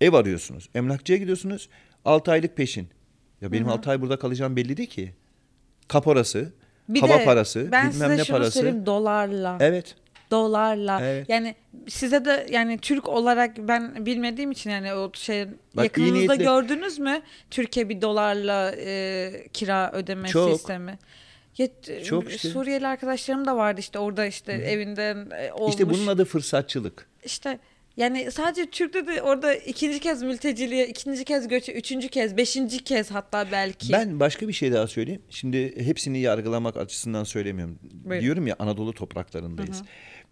ev 0.00 0.12
arıyorsunuz. 0.12 0.68
Emlakçıya 0.74 1.18
gidiyorsunuz. 1.18 1.68
6 2.04 2.30
aylık 2.30 2.56
peşin. 2.56 2.88
Ya 3.40 3.52
benim 3.52 3.68
6 3.68 3.90
ay 3.90 4.00
burada 4.00 4.18
kalacağım 4.18 4.56
belli 4.56 4.76
değil 4.76 4.88
ki. 4.90 5.12
Kaporası, 5.88 6.52
Bir 6.94 7.00
hava 7.00 7.18
de 7.18 7.24
parası, 7.24 7.68
ben 7.72 7.90
bilmem 7.90 7.92
size 7.92 8.16
ne 8.16 8.24
şunu 8.24 8.36
parası. 8.36 8.52
söyleyeyim 8.52 8.86
dolarla. 8.86 9.56
Evet. 9.60 9.94
Dolarla. 10.30 11.00
Evet. 11.02 11.28
Yani 11.28 11.54
size 11.88 12.24
de 12.24 12.46
yani 12.50 12.78
Türk 12.78 13.08
olarak 13.08 13.56
ben 13.58 14.06
bilmediğim 14.06 14.50
için 14.50 14.70
yani 14.70 14.94
o 14.94 15.10
şey 15.14 15.46
Bak, 15.46 15.52
iyi 15.76 15.82
yakınınızda 15.84 16.34
niyetli- 16.34 16.42
gördünüz 16.44 16.98
mü? 16.98 17.20
Türkiye 17.50 17.88
bir 17.88 18.02
dolarla 18.02 18.72
e, 18.76 19.32
kira 19.52 19.92
ödeme 19.92 20.28
Çok. 20.28 20.50
sistemi. 20.50 20.98
Ya, 21.58 21.68
e, 21.88 22.04
Çok 22.04 22.30
işte. 22.32 22.48
Suriyeli 22.48 22.86
arkadaşlarım 22.86 23.46
da 23.46 23.56
vardı 23.56 23.80
işte 23.80 23.98
orada 23.98 24.26
işte 24.26 24.52
evinden 24.52 25.30
e, 25.30 25.52
olmuş. 25.52 25.70
İşte 25.70 25.90
bunun 25.90 26.06
adı 26.06 26.24
fırsatçılık. 26.24 27.06
İşte 27.24 27.58
Yani 27.96 28.30
sadece 28.30 28.66
Türk'te 28.66 29.06
de 29.06 29.22
orada 29.22 29.54
ikinci 29.54 30.00
kez 30.00 30.22
mülteciliğe, 30.22 30.88
ikinci 30.88 31.24
kez 31.24 31.48
göçe, 31.48 31.72
üçüncü 31.72 32.08
kez, 32.08 32.36
beşinci 32.36 32.84
kez 32.84 33.10
hatta 33.10 33.46
belki. 33.52 33.92
Ben 33.92 34.20
başka 34.20 34.48
bir 34.48 34.52
şey 34.52 34.72
daha 34.72 34.86
söyleyeyim. 34.86 35.22
Şimdi 35.30 35.84
hepsini 35.84 36.18
yargılamak 36.18 36.76
açısından 36.76 37.24
söylemiyorum. 37.24 37.78
Buyurun. 37.82 38.22
Diyorum 38.22 38.46
ya 38.46 38.56
Anadolu 38.58 38.92
topraklarındayız. 38.92 39.82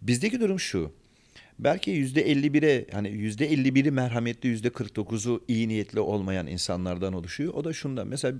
Bizdeki 0.01 0.39
durum 0.39 0.59
şu. 0.59 0.91
Belki 1.59 1.91
yüzde 1.91 2.31
51'e 2.31 2.85
hani 2.91 3.09
yüzde 3.09 3.53
51'i 3.53 3.91
merhametli 3.91 4.49
yüzde 4.49 4.67
49'u 4.67 5.43
iyi 5.47 5.67
niyetli 5.67 5.99
olmayan 5.99 6.47
insanlardan 6.47 7.13
oluşuyor. 7.13 7.53
O 7.53 7.63
da 7.63 7.73
şundan 7.73 8.07
mesela 8.07 8.37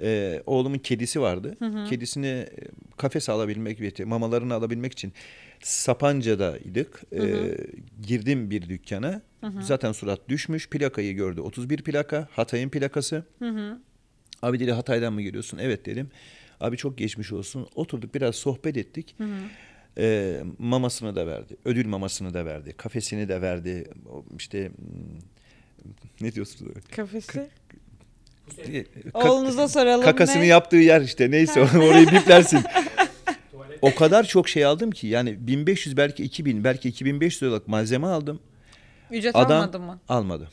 e, 0.00 0.42
oğlumun 0.46 0.78
kedisi 0.78 1.20
vardı. 1.20 1.56
Kedisini 1.88 2.26
e, 2.26 2.48
kafese 2.96 3.32
alabilmek 3.32 4.06
mamalarını 4.06 4.54
alabilmek 4.54 4.92
için 4.92 5.12
Sapanca'daydık. 5.62 7.02
E, 7.12 7.20
girdim 8.02 8.50
bir 8.50 8.68
dükkana. 8.68 9.22
Zaten 9.60 9.92
surat 9.92 10.28
düşmüş. 10.28 10.68
Plakayı 10.68 11.14
gördü. 11.14 11.40
31 11.40 11.82
plaka. 11.82 12.28
Hatay'ın 12.30 12.68
plakası. 12.68 13.24
Abi 14.42 14.60
dedi 14.60 14.72
Hatay'dan 14.72 15.12
mı 15.12 15.22
geliyorsun? 15.22 15.58
Evet 15.58 15.86
dedim. 15.86 16.10
Abi 16.60 16.76
çok 16.76 16.98
geçmiş 16.98 17.32
olsun. 17.32 17.68
Oturduk 17.74 18.14
biraz 18.14 18.34
sohbet 18.36 18.76
ettik. 18.76 19.16
Ee, 19.98 20.40
mamasını 20.58 21.16
da 21.16 21.26
verdi. 21.26 21.56
Ödül 21.64 21.86
mamasını 21.86 22.34
da 22.34 22.46
verdi. 22.46 22.74
Kafesini 22.76 23.28
de 23.28 23.42
verdi. 23.42 23.84
İşte 24.38 24.68
hmm, 24.68 25.18
ne 26.20 26.32
diyorsunuz? 26.34 26.72
Kafesi. 26.96 27.46
Ka- 28.48 29.28
Oğlunuza 29.28 29.68
soralım. 29.68 30.04
kakasını 30.04 30.42
ne? 30.42 30.46
yaptığı 30.46 30.76
yer 30.76 31.00
işte 31.00 31.30
neyse 31.30 31.60
orayı 31.76 32.06
biplersin. 32.06 32.60
o 33.82 33.94
kadar 33.94 34.24
çok 34.24 34.48
şey 34.48 34.64
aldım 34.64 34.90
ki 34.90 35.06
yani 35.06 35.46
1500 35.46 35.96
belki 35.96 36.22
2000 36.24 36.64
belki 36.64 36.88
2500 36.88 37.42
liralık 37.42 37.68
malzeme 37.68 38.06
aldım. 38.06 38.40
Ücret 39.10 39.36
Adam 39.36 39.56
almadı 39.60 39.80
mı? 39.80 40.00
almadı. 40.08 40.48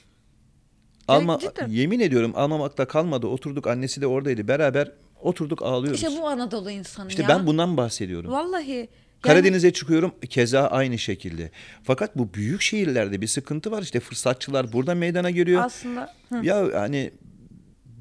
Alma, 1.07 1.39
cidden. 1.39 1.67
yemin 1.69 1.99
ediyorum 1.99 2.31
almamakta 2.35 2.85
kalmadı. 2.87 3.27
Oturduk 3.27 3.67
annesi 3.67 4.01
de 4.01 4.07
oradaydı. 4.07 4.47
Beraber 4.47 4.91
oturduk 5.21 5.61
ağlıyoruz. 5.61 6.03
İşte 6.03 6.21
bu 6.21 6.27
Anadolu 6.27 6.71
insanı 6.71 7.09
İşte 7.09 7.21
ya. 7.21 7.29
ben 7.29 7.47
bundan 7.47 7.77
bahsediyorum. 7.77 8.31
Vallahi. 8.31 8.71
Yani 8.71 8.87
Karadeniz'e 9.21 9.73
çıkıyorum 9.73 10.11
keza 10.29 10.61
aynı 10.67 10.97
şekilde. 10.97 11.51
Fakat 11.83 12.17
bu 12.17 12.33
büyük 12.33 12.61
şehirlerde 12.61 13.21
bir 13.21 13.27
sıkıntı 13.27 13.71
var. 13.71 13.81
İşte 13.81 13.99
fırsatçılar 13.99 14.73
burada 14.73 14.95
meydana 14.95 15.29
geliyor. 15.29 15.61
aslında 15.65 16.13
Ya 16.43 16.67
hani 16.73 17.11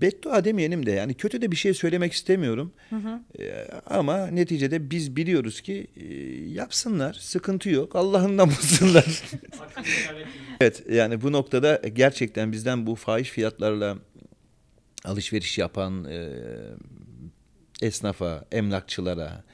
beddua 0.01 0.45
demeyelim 0.45 0.87
de 0.87 0.91
yani 0.91 1.15
kötü 1.15 1.43
de 1.43 1.51
bir 1.51 1.57
şey 1.57 1.75
söylemek 1.75 2.13
istemiyorum. 2.13 2.73
Ee, 3.39 3.69
ama 3.87 4.27
neticede 4.27 4.91
biz 4.91 5.17
biliyoruz 5.17 5.61
ki 5.61 5.87
e, 5.97 6.15
yapsınlar. 6.51 7.15
Sıkıntı 7.15 7.71
yok. 7.71 7.97
Allah'ından 7.97 8.49
bulsunlar. 8.59 9.23
evet 10.61 10.83
yani 10.91 11.23
bu 11.23 11.33
noktada 11.33 11.81
gerçekten 11.93 12.53
bizden 12.53 12.87
bu 12.87 12.95
fahiş 12.95 13.31
fiyatlarla 13.31 13.99
alışveriş 15.05 15.59
yapan 15.59 16.05
e, 16.05 16.31
esnafa, 17.83 18.45
emlakçılara 18.53 19.45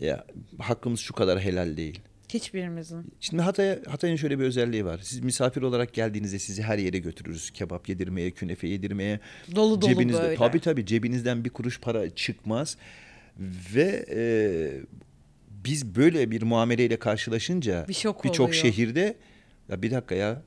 ya 0.00 0.26
hakkımız 0.58 1.00
şu 1.00 1.14
kadar 1.14 1.40
helal 1.40 1.76
değil. 1.76 2.00
Hiçbirimizin. 2.34 3.12
Şimdi 3.20 3.42
Hatay'a 3.42 3.78
Hatay'ın 3.88 4.16
şöyle 4.16 4.38
bir 4.38 4.44
özelliği 4.44 4.84
var. 4.84 5.00
Siz 5.02 5.20
misafir 5.20 5.62
olarak 5.62 5.94
geldiğinizde 5.94 6.38
sizi 6.38 6.62
her 6.62 6.78
yere 6.78 6.98
götürürüz. 6.98 7.50
Kebap 7.50 7.88
yedirmeye, 7.88 8.30
künefe 8.30 8.68
yedirmeye. 8.68 9.20
Dolu 9.54 9.80
dolu 9.80 9.90
Cebinizde, 9.90 10.22
böyle. 10.22 10.36
Tabii 10.36 10.60
tabii 10.60 10.86
cebinizden 10.86 11.44
bir 11.44 11.50
kuruş 11.50 11.80
para 11.80 12.10
çıkmaz. 12.10 12.76
Ve 13.74 14.06
e, 14.10 14.20
biz 15.64 15.94
böyle 15.96 16.30
bir 16.30 16.42
muameleyle 16.42 16.98
karşılaşınca 16.98 17.82
Bir 17.82 17.88
birçok 17.88 18.26
oluyor. 18.26 18.52
şehirde 18.52 19.16
ya 19.68 19.82
bir 19.82 19.90
dakika 19.90 20.14
ya 20.14 20.42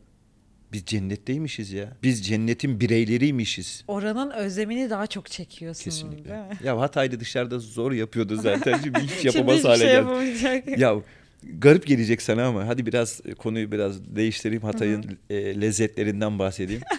biz 0.74 0.86
cennetteymişiz 0.86 1.72
ya. 1.72 1.98
Biz 2.04 2.26
cennetin 2.26 2.80
bireyleriymişiz. 2.80 3.84
Oranın 3.88 4.32
özlemini 4.32 4.90
daha 4.90 5.08
çok 5.08 5.32
çekiyorsunuz 5.32 5.84
Kesinlikle. 5.84 6.50
Ya 6.64 6.80
Hatay'da 6.80 7.20
dışarıda 7.20 7.60
zor 7.60 7.92
yapıyordu 7.92 8.36
zaten. 8.36 8.80
Şimdi 8.84 9.00
hiç 9.00 9.12
Şimdi 9.12 9.28
yapamaz 9.38 9.58
hiçbir 9.58 9.70
hale 9.70 10.34
şey 10.40 10.52
geldi. 10.52 10.82
Ya 10.82 10.96
garip 11.44 11.88
gelecek 11.88 12.22
sana 12.22 12.46
ama 12.46 12.68
hadi 12.68 12.86
biraz 12.86 13.22
konuyu 13.38 13.72
biraz 13.72 14.16
değiştireyim. 14.16 14.64
Hatay'ın 14.64 15.06
e, 15.30 15.62
lezzetlerinden 15.62 16.40
bahsedeyim. 16.40 16.82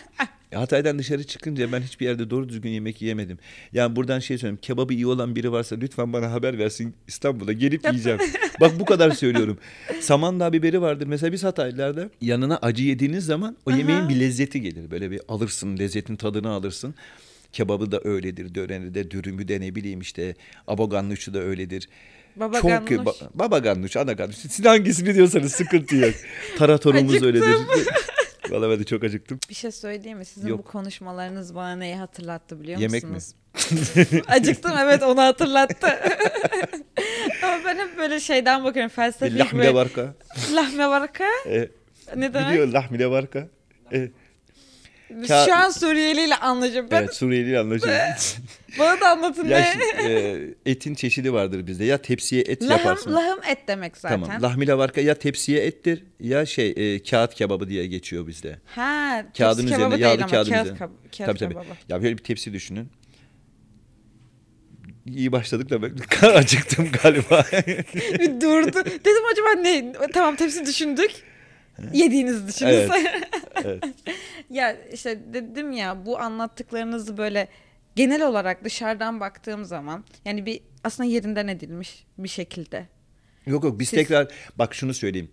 Hatay'dan 0.55 0.99
dışarı 0.99 1.25
çıkınca 1.25 1.73
ben 1.73 1.81
hiçbir 1.81 2.07
yerde 2.07 2.31
doğru 2.31 2.49
düzgün 2.49 2.71
yemek 2.71 3.03
yiyemedim. 3.03 3.39
Yani 3.73 3.97
buradan 3.97 4.19
şey 4.19 4.39
söyleyeyim. 4.39 4.59
Kebabı 4.63 4.95
iyi 4.95 5.07
olan 5.07 5.37
biri 5.37 5.53
varsa 5.53 5.77
lütfen 5.77 6.13
bana 6.13 6.33
haber 6.33 6.59
versin 6.59 6.95
İstanbul'a 7.09 7.53
gelip 7.53 7.85
yiyeceğim. 7.85 8.19
Bak 8.61 8.81
bu 8.81 8.85
kadar 8.85 9.11
söylüyorum. 9.11 9.59
Samandağ 10.01 10.53
biberi 10.53 10.81
vardır. 10.81 11.07
Mesela 11.07 11.33
biz 11.33 11.45
Hataylılarda 11.45 12.11
yanına 12.21 12.59
acı 12.63 12.85
yediğiniz 12.85 13.25
zaman 13.25 13.57
o 13.67 13.71
yemeğin 13.71 14.09
bir 14.09 14.21
lezzeti 14.21 14.61
gelir. 14.61 14.91
Böyle 14.91 15.11
bir 15.11 15.21
alırsın 15.29 15.79
lezzetin 15.79 16.17
tadını 16.17 16.49
alırsın. 16.49 16.95
Kebabı 17.53 17.93
da 17.93 18.01
öyledir. 18.05 18.55
Döneri 18.55 18.95
de 18.95 19.11
dürümü 19.11 19.49
de 19.49 19.61
ne 19.61 19.75
bileyim 19.75 20.01
işte 20.01 20.35
aboganlıçı 20.67 21.35
da 21.35 21.38
öyledir. 21.38 21.88
Baba 22.37 22.61
Çok 22.61 22.71
ganoush. 22.71 22.91
ba- 22.91 23.29
baba 23.35 23.59
ganoush, 23.59 23.97
ana 23.97 24.12
ganoush. 24.12 24.37
Siz 24.37 24.65
hangisini 24.65 25.15
diyorsanız 25.15 25.53
sıkıntı 25.53 25.97
yok. 25.97 26.15
Taratorumuz 26.59 27.23
öyledir. 27.23 27.47
Vallahi 28.51 28.71
ben 28.71 28.79
de 28.81 28.85
çok 28.85 29.05
acıktım. 29.05 29.38
Bir 29.51 29.55
şey 29.55 29.71
söyleyeyim 29.71 30.19
mi? 30.19 30.25
Sizin 30.25 30.49
Yok. 30.49 30.59
bu 30.59 30.62
konuşmalarınız 30.62 31.55
bana 31.55 31.77
neyi 31.77 31.95
hatırlattı 31.97 32.61
biliyor 32.61 32.79
Yemek 32.81 33.03
mi? 33.05 33.11
musunuz? 33.11 33.35
Acıktım 34.29 34.73
evet 34.81 35.03
onu 35.03 35.21
hatırlattı. 35.23 35.87
Ama 37.43 37.65
ben 37.65 37.77
hep 37.79 37.99
böyle 37.99 38.21
şeyden 38.21 38.65
bakıyorum 38.65 38.91
felsefik 38.91 39.38
Lahmile 39.41 39.75
varka. 39.75 40.15
Lahme 40.55 40.88
varka? 40.88 41.25
E, 41.47 41.69
Ne 42.17 42.35
demek? 42.35 42.49
biliyor 42.51 42.69
lahmile 42.69 43.11
varka. 43.11 43.49
E, 43.93 44.09
Biz 45.22 45.31
Ka- 45.31 45.44
Şu 45.44 45.55
an 45.55 45.70
Suriyeli 45.70 46.25
ile 46.25 46.37
anlayacağım. 46.37 46.87
Ben, 46.90 47.01
evet 47.03 47.14
Suriyeli 47.14 47.59
anlaşılıyor. 47.59 47.98
Bana 48.79 49.01
da 49.01 49.11
anlatın 49.11 49.48
ya 49.48 49.59
ne? 49.59 49.72
şimdi, 49.72 50.12
e, 50.12 50.70
etin 50.70 50.94
çeşidi 50.94 51.33
vardır 51.33 51.66
bizde. 51.66 51.85
Ya 51.85 51.98
tepsiye 52.03 52.42
et 52.42 52.62
Lahım, 52.62 52.72
yaparsın. 52.79 53.14
lahım 53.14 53.38
et 53.51 53.59
demek 53.68 53.96
zaten. 53.96 54.22
Tamam. 54.25 54.42
Lahmile 54.42 54.79
varka 54.79 55.01
ya 55.01 55.14
tepsiye 55.14 55.61
ettir 55.64 56.05
ya 56.20 56.46
şey 56.46 56.75
e, 56.77 57.03
kağıt 57.03 57.35
kebabı 57.35 57.68
diye 57.68 57.87
geçiyor 57.87 58.27
bizde. 58.27 58.59
Ha, 58.66 59.25
Kağıdın 59.38 59.61
tepsi 59.61 59.75
üzerinde 59.75 59.85
kebabı 59.96 60.01
yağlı 60.01 60.18
kağıdın 60.31 60.51
kağıt, 60.51 60.66
üzerinde. 60.66 60.85
kab- 60.85 61.16
kağıt 61.18 61.27
Tabii 61.29 61.38
tabii. 61.38 61.55
kebabı. 61.55 61.66
Ya 61.88 62.03
böyle 62.03 62.18
bir 62.18 62.22
tepsi 62.22 62.53
düşünün. 62.53 62.88
İyi 65.07 65.33
başladık 65.33 65.70
da 65.70 65.83
ben 65.83 65.92
acıktım 66.35 66.88
galiba. 67.03 67.44
Bir 67.94 68.40
durdu. 68.40 68.85
Dedim 68.85 69.22
acaba 69.33 69.53
ne? 69.62 69.92
Tamam 70.14 70.37
tepsi 70.37 70.66
düşündük. 70.66 71.11
Yediğinizi 71.93 72.49
düşünün. 72.49 72.71
Evet, 72.71 72.91
evet. 73.65 73.85
ya 74.51 74.77
işte 74.93 75.21
dedim 75.35 75.73
ya 75.73 76.07
bu 76.07 76.19
anlattıklarınızı 76.19 77.17
böyle 77.17 77.49
genel 77.97 78.27
olarak 78.27 78.65
dışarıdan 78.65 79.21
baktığım 79.21 79.65
zaman 79.65 80.05
yani 80.25 80.47
bir 80.47 80.61
aslında 80.85 81.09
yerinden 81.09 81.49
edilmiş 81.49 82.05
bir 82.19 82.29
şekilde. 82.29 82.87
Yok 83.47 83.65
yok 83.65 83.81
biz 83.81 83.89
Siz- 83.89 83.99
tekrar 83.99 84.29
bak 84.57 84.75
şunu 84.75 84.95
söyleyeyim. 84.95 85.31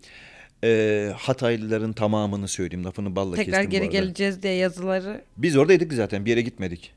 Ee, 0.64 1.12
Hataylıların 1.18 1.94
tamamını 1.94 2.48
söyleyeyim 2.48 2.86
lafını 2.86 3.16
balla 3.16 3.36
Tekrar 3.36 3.52
kestim 3.54 3.68
bu 3.68 3.72
geri 3.72 3.84
arada. 3.84 3.92
geleceğiz 3.92 4.44
diye 4.44 4.54
yazıları. 4.54 5.22
Biz 5.38 5.58
oradaydık 5.58 5.94
zaten 5.94 6.26
bir 6.26 6.30
yere 6.30 6.42
gitmedik. 6.42 6.94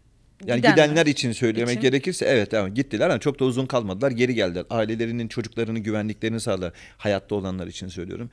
Yani 0.46 0.56
Gidenler. 0.56 0.86
gidenler 0.86 1.06
için 1.06 1.32
söylemek 1.32 1.70
İçin. 1.70 1.80
gerekirse 1.80 2.24
evet 2.26 2.50
tamam 2.50 2.74
gittiler 2.74 3.10
ama 3.10 3.20
çok 3.20 3.40
da 3.40 3.44
uzun 3.44 3.66
kalmadılar 3.66 4.10
geri 4.10 4.34
geldiler. 4.34 4.64
Ailelerinin 4.70 5.28
çocuklarını 5.28 5.78
güvenliklerini 5.78 6.40
sağlar. 6.40 6.72
Hayatta 6.98 7.34
olanlar 7.34 7.66
için 7.66 7.88
söylüyorum. 7.88 8.30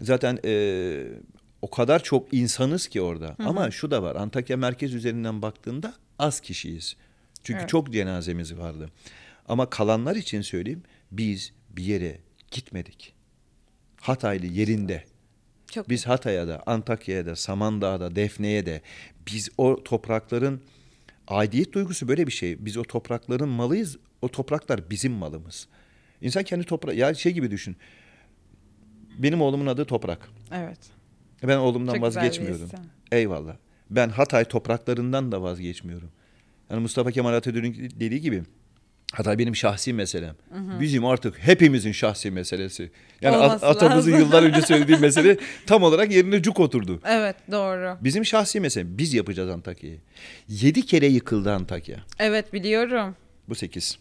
Zaten 0.00 0.38
e, 0.44 1.06
o 1.62 1.70
kadar 1.70 2.02
çok 2.02 2.34
insanız 2.34 2.88
ki 2.88 3.00
orada. 3.00 3.36
Ama 3.38 3.70
şu 3.70 3.90
da 3.90 4.02
var 4.02 4.16
Antakya 4.16 4.56
merkez 4.56 4.94
üzerinden 4.94 5.42
baktığında 5.42 5.94
az 6.18 6.40
kişiyiz. 6.40 6.96
Çünkü 7.44 7.60
Evet. 7.60 7.68
çok 7.68 7.92
cenazemiz 7.92 8.58
vardı. 8.58 8.90
Ama 9.48 9.70
kalanlar 9.70 10.16
için 10.16 10.42
söyleyeyim 10.42 10.82
biz 11.10 11.52
bir 11.70 11.84
yere 11.84 12.18
gitmedik. 12.50 13.14
Hataylı 14.00 14.46
yerinde. 14.46 15.04
Çok 15.70 15.88
Biz 15.88 16.06
Hatay'a 16.06 16.48
da, 16.48 16.62
Antakya'ya 16.66 17.26
da, 17.26 17.36
Samandağ'da, 17.36 18.16
Defne'ye 18.16 18.66
de 18.66 18.80
biz 19.26 19.48
o 19.58 19.84
toprakların 19.84 20.60
aidiyet 21.28 21.72
duygusu 21.72 22.08
böyle 22.08 22.26
bir 22.26 22.32
şey. 22.32 22.64
Biz 22.64 22.76
o 22.76 22.82
toprakların 22.82 23.48
malıyız. 23.48 23.96
O 24.22 24.28
topraklar 24.28 24.90
bizim 24.90 25.12
malımız. 25.12 25.68
İnsan 26.20 26.44
kendi 26.44 26.64
toprak 26.64 26.96
ya 26.96 27.14
şey 27.14 27.32
gibi 27.32 27.50
düşün. 27.50 27.76
Benim 29.22 29.40
oğlumun 29.42 29.66
adı 29.66 29.84
Toprak. 29.84 30.28
evet. 30.54 30.78
Ben 31.42 31.56
oğlumdan 31.56 31.94
Çok 31.94 32.02
vazgeçmiyorum. 32.02 32.68
Eyvallah. 33.12 33.56
Ben 33.90 34.08
Hatay 34.08 34.44
topraklarından 34.44 35.32
da 35.32 35.42
vazgeçmiyorum. 35.42 36.10
Yani 36.70 36.80
Mustafa 36.82 37.10
Kemal 37.10 37.34
Atatürk'ün 37.34 37.90
dediği 38.00 38.20
gibi 38.20 38.42
Hatay 39.12 39.38
benim 39.38 39.56
şahsi 39.56 39.92
meselem. 39.92 40.34
Bizim 40.80 41.04
artık 41.04 41.38
hepimizin 41.38 41.92
şahsi 41.92 42.30
meselesi. 42.30 42.90
Yani 43.20 43.36
Olması 43.36 43.66
atamızın 43.66 44.12
lazım. 44.12 44.24
yıllar 44.26 44.42
önce 44.42 44.62
söylediği 44.62 44.98
mesele 45.00 45.36
tam 45.66 45.82
olarak 45.82 46.12
yerine 46.12 46.42
cuk 46.42 46.60
oturdu. 46.60 47.00
Evet 47.06 47.36
doğru. 47.50 47.96
Bizim 48.00 48.24
şahsi 48.24 48.60
mesele. 48.60 48.98
Biz 48.98 49.14
yapacağız 49.14 49.50
Antakya'yı. 49.50 49.98
Yedi 50.48 50.86
kere 50.86 51.06
yıkıldı 51.06 51.52
Antakya. 51.52 51.96
Evet 52.18 52.52
biliyorum. 52.52 53.16
Bu 53.48 53.54
sekiz. 53.54 53.98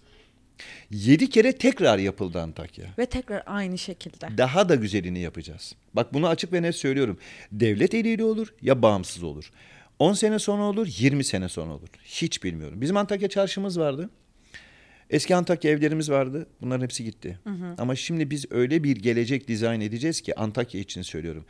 Yedi 0.91 1.29
kere 1.29 1.51
tekrar 1.51 1.97
yapıldı 1.97 2.41
Antakya. 2.41 2.85
Ve 2.97 3.05
tekrar 3.05 3.43
aynı 3.45 3.77
şekilde. 3.77 4.37
Daha 4.37 4.69
da 4.69 4.75
güzelini 4.75 5.19
yapacağız. 5.19 5.75
Bak 5.93 6.13
bunu 6.13 6.27
açık 6.27 6.53
ve 6.53 6.61
net 6.61 6.75
söylüyorum. 6.75 7.17
Devlet 7.51 7.93
eliyle 7.93 8.23
olur 8.23 8.53
ya 8.61 8.81
bağımsız 8.81 9.23
olur. 9.23 9.51
10 9.99 10.13
sene 10.13 10.39
sonra 10.39 10.63
olur, 10.63 10.87
20 10.97 11.23
sene 11.23 11.49
sonra 11.49 11.73
olur. 11.73 11.87
Hiç 12.03 12.43
bilmiyorum. 12.43 12.81
Bizim 12.81 12.97
Antakya 12.97 13.29
çarşımız 13.29 13.79
vardı. 13.79 14.09
Eski 15.09 15.35
Antakya 15.35 15.71
evlerimiz 15.71 16.11
vardı. 16.11 16.47
Bunların 16.61 16.83
hepsi 16.83 17.03
gitti. 17.03 17.39
Ama 17.77 17.95
şimdi 17.95 18.31
biz 18.31 18.45
öyle 18.51 18.83
bir 18.83 18.95
gelecek 18.97 19.47
dizayn 19.47 19.81
edeceğiz 19.81 20.21
ki 20.21 20.39
Antakya 20.39 20.81
için 20.81 21.01
söylüyorum. 21.01 21.45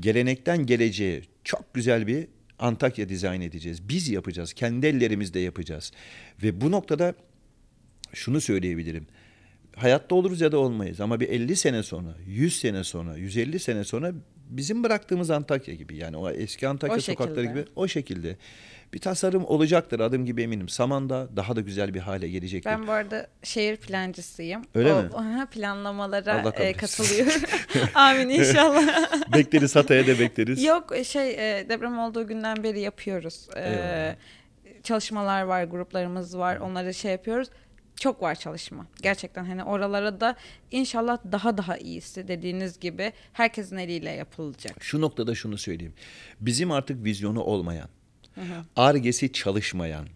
Gelenekten 0.00 0.66
geleceğe 0.66 1.22
çok 1.44 1.74
güzel 1.74 2.06
bir 2.06 2.26
Antakya 2.58 3.08
dizayn 3.08 3.40
edeceğiz. 3.40 3.88
Biz 3.88 4.08
yapacağız. 4.08 4.52
Kendi 4.52 4.86
ellerimizle 4.86 5.40
yapacağız. 5.40 5.92
Ve 6.42 6.60
bu 6.60 6.70
noktada 6.70 7.14
şunu 8.12 8.40
söyleyebilirim. 8.40 9.06
Hayatta 9.76 10.14
oluruz 10.14 10.40
ya 10.40 10.52
da 10.52 10.58
olmayız 10.58 11.00
ama 11.00 11.20
bir 11.20 11.28
50 11.28 11.56
sene 11.56 11.82
sonra, 11.82 12.14
100 12.26 12.60
sene 12.60 12.84
sonra, 12.84 13.16
150 13.16 13.58
sene 13.58 13.84
sonra 13.84 14.12
bizim 14.50 14.84
bıraktığımız 14.84 15.30
Antakya 15.30 15.74
gibi 15.74 15.96
yani 15.96 16.16
o 16.16 16.30
eski 16.30 16.68
Antakya 16.68 16.96
O 16.96 17.00
sokakları 17.00 17.44
şekilde. 17.44 17.60
gibi 17.60 17.70
o 17.76 17.88
şekilde 17.88 18.36
bir 18.94 18.98
tasarım 18.98 19.44
olacaktır 19.44 20.00
adım 20.00 20.26
gibi 20.26 20.42
eminim. 20.42 20.68
Samanda 20.68 21.28
daha 21.36 21.56
da 21.56 21.60
güzel 21.60 21.94
bir 21.94 22.00
hale 22.00 22.28
gelecektir. 22.28 22.70
Ben 22.70 22.86
bu 22.86 22.92
arada 22.92 23.26
şehir 23.42 23.76
plancısıyım. 23.76 24.62
Öyle 24.74 24.92
o, 24.92 25.02
mi? 25.02 25.08
Aha, 25.14 25.46
planlamalara 25.46 26.52
e, 26.56 26.72
katılıyorum. 26.72 27.42
Amin 27.94 28.28
inşallah. 28.28 29.10
bekleriz 29.32 29.76
Hatay'a 29.76 30.06
da 30.06 30.18
bekleriz. 30.18 30.64
Yok 30.64 30.96
e, 30.96 31.04
şey 31.04 31.30
e, 31.30 31.68
deprem 31.68 31.98
olduğu 31.98 32.26
günden 32.26 32.64
beri 32.64 32.80
yapıyoruz. 32.80 33.48
E, 33.56 33.60
Eyvallah. 33.60 34.14
çalışmalar 34.82 35.42
var, 35.42 35.64
gruplarımız 35.64 36.38
var. 36.38 36.56
Onları 36.56 36.94
şey 36.94 37.12
yapıyoruz. 37.12 37.48
Çok 38.00 38.22
var 38.22 38.34
çalışma. 38.34 38.86
Gerçekten 39.02 39.44
hani 39.44 39.64
oralara 39.64 40.20
da 40.20 40.36
inşallah 40.70 41.18
daha 41.32 41.56
daha 41.56 41.76
iyisi 41.76 42.28
dediğiniz 42.28 42.80
gibi 42.80 43.12
herkesin 43.32 43.76
eliyle 43.76 44.10
yapılacak. 44.10 44.76
Şu 44.80 45.00
noktada 45.00 45.34
şunu 45.34 45.58
söyleyeyim. 45.58 45.94
Bizim 46.40 46.70
artık 46.70 47.04
vizyonu 47.04 47.40
olmayan, 47.40 47.88
argesi 48.76 49.32
çalışmayan, 49.32 50.06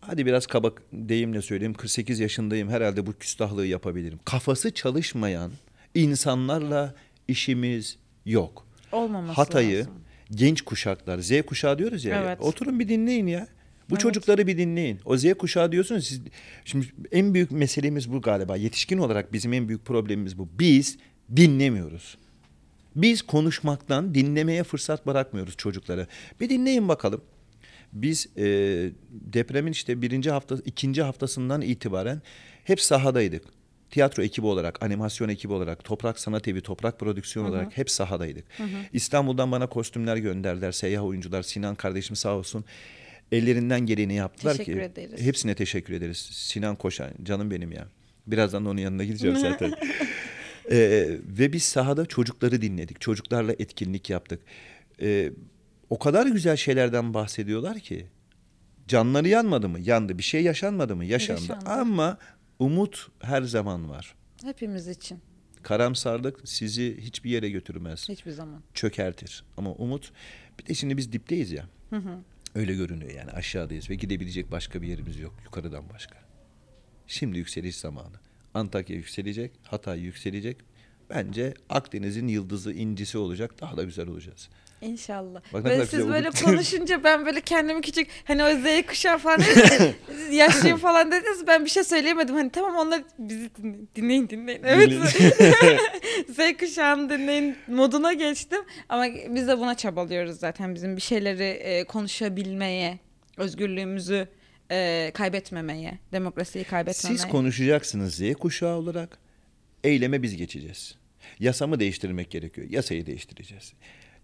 hadi 0.00 0.26
biraz 0.26 0.46
kaba 0.46 0.70
deyimle 0.92 1.42
söyleyeyim 1.42 1.74
48 1.74 2.20
yaşındayım 2.20 2.68
herhalde 2.68 3.06
bu 3.06 3.12
küstahlığı 3.12 3.66
yapabilirim. 3.66 4.20
Kafası 4.24 4.74
çalışmayan 4.74 5.52
insanlarla 5.94 6.94
işimiz 7.28 7.98
yok. 8.26 8.66
Olmaması 8.92 9.32
Hatay'ı 9.32 9.78
lazım. 9.78 9.94
genç 10.30 10.62
kuşaklar 10.62 11.18
Z 11.18 11.42
kuşağı 11.46 11.78
diyoruz 11.78 12.04
ya. 12.04 12.22
Evet. 12.22 12.40
Oturun 12.40 12.78
bir 12.78 12.88
dinleyin 12.88 13.26
ya. 13.26 13.46
Bu 13.90 13.94
Evet. 13.94 14.00
çocukları 14.00 14.46
bir 14.46 14.58
dinleyin. 14.58 15.00
O 15.04 15.16
Z 15.16 15.34
kuşağı 15.34 15.72
diyorsunuz 15.72 16.06
siz 16.06 16.20
şimdi 16.64 16.86
en 17.12 17.34
büyük 17.34 17.50
meselemiz 17.50 18.12
bu 18.12 18.20
galiba. 18.20 18.56
Yetişkin 18.56 18.98
olarak 18.98 19.32
bizim 19.32 19.52
en 19.52 19.68
büyük 19.68 19.84
problemimiz 19.84 20.38
bu. 20.38 20.48
Biz 20.58 20.98
dinlemiyoruz. 21.36 22.18
Biz 22.96 23.22
konuşmaktan 23.22 24.14
dinlemeye 24.14 24.64
fırsat 24.64 25.06
bırakmıyoruz 25.06 25.56
çocuklara. 25.56 26.06
Bir 26.40 26.48
dinleyin 26.48 26.88
bakalım. 26.88 27.20
Biz 27.92 28.28
e, 28.36 28.44
depremin 29.10 29.72
işte 29.72 30.02
birinci 30.02 30.30
hafta, 30.30 30.56
ikinci 30.64 31.02
haftasından 31.02 31.62
itibaren 31.62 32.22
hep 32.64 32.80
sahadaydık. 32.80 33.44
Tiyatro 33.90 34.22
ekibi 34.22 34.46
olarak, 34.46 34.82
animasyon 34.82 35.28
ekibi 35.28 35.52
olarak, 35.52 35.84
Toprak 35.84 36.18
Sanat 36.18 36.48
Evi, 36.48 36.60
Toprak 36.60 37.00
Prodüksiyon 37.00 37.46
olarak 37.46 37.76
hep 37.76 37.90
sahadaydık. 37.90 38.44
İstanbul'dan 38.92 39.52
bana 39.52 39.66
kostümler 39.66 40.16
gönderdiler, 40.16 40.72
seyyah 40.72 41.04
oyuncular. 41.04 41.42
Sinan 41.42 41.74
kardeşim 41.74 42.16
sağ 42.16 42.36
olsun. 42.36 42.64
Ellerinden 43.32 43.80
geleni 43.80 44.14
yaptılar 44.14 44.52
Teşekkür 44.56 44.78
ki. 44.78 44.84
ederiz. 44.84 45.20
Hepsine 45.20 45.54
teşekkür 45.54 45.94
ederiz. 45.94 46.18
Sinan 46.32 46.76
Koşan, 46.76 47.10
canım 47.22 47.50
benim 47.50 47.72
ya. 47.72 47.88
Birazdan 48.26 48.64
da 48.64 48.68
onun 48.70 48.80
yanına 48.80 49.04
gideceğim 49.04 49.36
zaten. 49.36 49.72
Ee, 50.70 51.08
ve 51.38 51.52
biz 51.52 51.62
sahada 51.62 52.06
çocukları 52.06 52.62
dinledik. 52.62 53.00
Çocuklarla 53.00 53.52
etkinlik 53.52 54.10
yaptık. 54.10 54.40
Ee, 55.02 55.32
o 55.90 55.98
kadar 55.98 56.26
güzel 56.26 56.56
şeylerden 56.56 57.14
bahsediyorlar 57.14 57.78
ki. 57.78 58.06
Canları 58.88 59.28
yanmadı 59.28 59.68
mı? 59.68 59.80
Yandı. 59.80 60.18
Bir 60.18 60.22
şey 60.22 60.42
yaşanmadı 60.42 60.96
mı? 60.96 61.04
Yaşandı. 61.04 61.40
Yaşandı. 61.40 61.64
Ama 61.70 62.18
umut 62.58 63.08
her 63.20 63.42
zaman 63.42 63.90
var. 63.90 64.14
Hepimiz 64.44 64.88
için 64.88 65.18
Karamsarlık 65.62 66.48
sizi 66.48 66.96
hiçbir 67.00 67.30
yere 67.30 67.50
götürmez. 67.50 68.08
hiçbir 68.08 68.30
zaman. 68.32 68.62
Çökertir. 68.74 69.44
Ama 69.56 69.72
umut 69.72 70.12
bir 70.60 70.66
de 70.66 70.74
şimdi 70.74 70.96
biz 70.96 71.12
dipteyiz 71.12 71.52
ya. 71.52 71.64
Öyle 72.54 72.74
görünüyor 72.74 73.10
yani 73.10 73.30
aşağıdayız 73.30 73.90
ve 73.90 73.94
gidebilecek 73.94 74.50
başka 74.50 74.82
bir 74.82 74.88
yerimiz 74.88 75.18
yok 75.18 75.34
yukarıdan 75.44 75.84
başka. 75.94 76.18
Şimdi 77.06 77.38
yükseliş 77.38 77.76
zamanı. 77.76 78.16
Antakya 78.54 78.96
yükselecek, 78.96 79.52
Hatay 79.62 80.00
yükselecek. 80.00 80.56
Bence 81.10 81.54
Akdeniz'in 81.68 82.28
yıldızı, 82.28 82.72
incisi 82.72 83.18
olacak. 83.18 83.60
Daha 83.60 83.76
da 83.76 83.84
güzel 83.84 84.08
olacağız. 84.08 84.48
İnşallah. 84.80 85.40
Bak 85.52 85.64
ne 85.64 85.64
böyle 85.64 85.74
kadar 85.74 85.86
siz 85.86 85.98
güzel 85.98 86.12
böyle 86.12 86.28
oldu. 86.28 86.36
konuşunca 86.44 87.04
ben 87.04 87.26
böyle 87.26 87.40
kendimi 87.40 87.80
küçük 87.80 88.08
hani 88.24 88.44
o 88.44 88.50
Z 88.50 88.86
kuşağı 88.86 89.18
falan 89.18 89.40
dediniz, 89.40 89.94
yaşlıyım 90.32 90.78
falan 90.78 91.12
dediniz 91.12 91.46
ben 91.46 91.64
bir 91.64 91.70
şey 91.70 91.84
söyleyemedim. 91.84 92.34
Hani 92.34 92.50
tamam 92.50 92.76
onlar 92.76 93.02
bizi 93.18 93.50
dinleyin 93.96 94.28
dinleyin. 94.28 94.62
dinleyin. 94.62 95.32
Evet. 95.62 95.80
Z 96.28 96.58
kuşağını 96.60 97.10
dinleyin 97.10 97.56
moduna 97.68 98.12
geçtim. 98.12 98.60
Ama 98.88 99.06
biz 99.28 99.48
de 99.48 99.58
buna 99.58 99.76
çabalıyoruz 99.76 100.38
zaten. 100.38 100.74
Bizim 100.74 100.96
bir 100.96 101.02
şeyleri 101.02 101.44
e, 101.44 101.84
konuşabilmeye, 101.84 102.98
özgürlüğümüzü 103.36 104.28
e, 104.70 105.10
kaybetmemeye, 105.14 105.98
demokrasiyi 106.12 106.64
kaybetmemeye. 106.64 107.18
Siz 107.18 107.28
konuşacaksınız 107.28 108.14
Z 108.14 108.34
kuşağı 108.34 108.76
olarak. 108.76 109.18
Eyleme 109.84 110.22
biz 110.22 110.36
geçeceğiz. 110.36 110.94
Yasamı 111.38 111.80
değiştirmek 111.80 112.30
gerekiyor. 112.30 112.66
Yasayı 112.70 113.06
değiştireceğiz. 113.06 113.72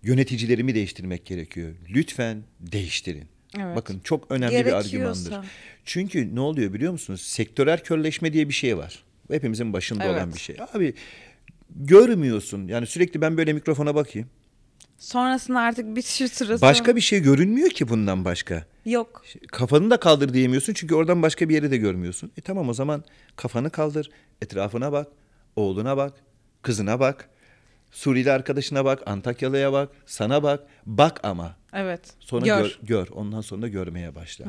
Yöneticilerimi 0.05 0.74
değiştirmek 0.74 1.26
gerekiyor. 1.26 1.74
Lütfen 1.90 2.42
değiştirin. 2.61 3.24
Evet. 3.59 3.76
Bakın 3.76 4.00
çok 4.05 4.30
önemli 4.30 4.66
bir 4.66 4.72
argümandır. 4.72 5.34
Çünkü 5.84 6.34
ne 6.34 6.40
oluyor 6.40 6.72
biliyor 6.72 6.92
musunuz? 6.92 7.20
Sektörel 7.20 7.78
körleşme 7.82 8.32
diye 8.32 8.48
bir 8.48 8.55
şey 8.55 8.78
var. 8.78 9.05
Hepimizin 9.30 9.72
başında 9.72 10.05
olan 10.05 10.24
Evet. 10.24 10.34
bir 10.34 10.40
şey. 10.40 10.57
Abi 10.74 10.94
görmüyorsun. 11.70 12.68
Yani 12.68 12.86
sürekli 12.86 13.20
ben 13.20 13.36
böyle 13.36 13.52
mikrofona 13.52 13.94
bakayım. 13.94 14.28
Sonrasında 14.98 15.61
artık 15.61 15.96
bir 15.96 16.02
şu 16.02 16.28
sırası 16.28 16.62
Başka 16.62 16.96
bir 16.96 17.00
şey 17.00 17.20
görünmüyor 17.20 17.70
ki 17.70 17.88
bundan 17.88 18.24
başka. 18.24 18.66
yok. 18.86 19.24
Kafanı 19.48 19.90
da 19.90 19.96
kaldır 20.00 20.34
diyemiyorsun 20.34 20.72
çünkü 20.72 20.94
oradan 20.94 21.22
başka 21.22 21.48
bir 21.48 21.55
yeri 21.55 21.70
de 21.70 21.76
görmüyorsun. 21.76 22.32
E 22.36 22.40
tamam 22.40 22.68
o 22.68 22.74
zaman 22.74 23.05
kafanı 23.36 23.70
kaldır, 23.70 24.11
etrafına 24.42 24.92
bak, 24.92 25.09
oğluna 25.57 25.96
bak, 25.96 26.12
kızına 26.62 27.00
bak, 27.00 27.28
Suriyeli 27.95 28.32
arkadaşına 28.32 28.84
bak, 28.84 29.03
Antakyalı'ya 29.07 29.72
bak, 29.72 29.90
sana 30.07 30.42
bak. 30.42 30.66
Bak 30.86 31.20
ama. 31.22 31.57
Evet. 31.72 32.01
Sonra 32.20 32.47
Gör. 32.47 32.62
gör. 32.62 32.78
gör, 32.82 33.09
ondan 33.09 33.40
sonra 33.40 33.68
görmeye 33.68 34.14
başla. 34.14 34.45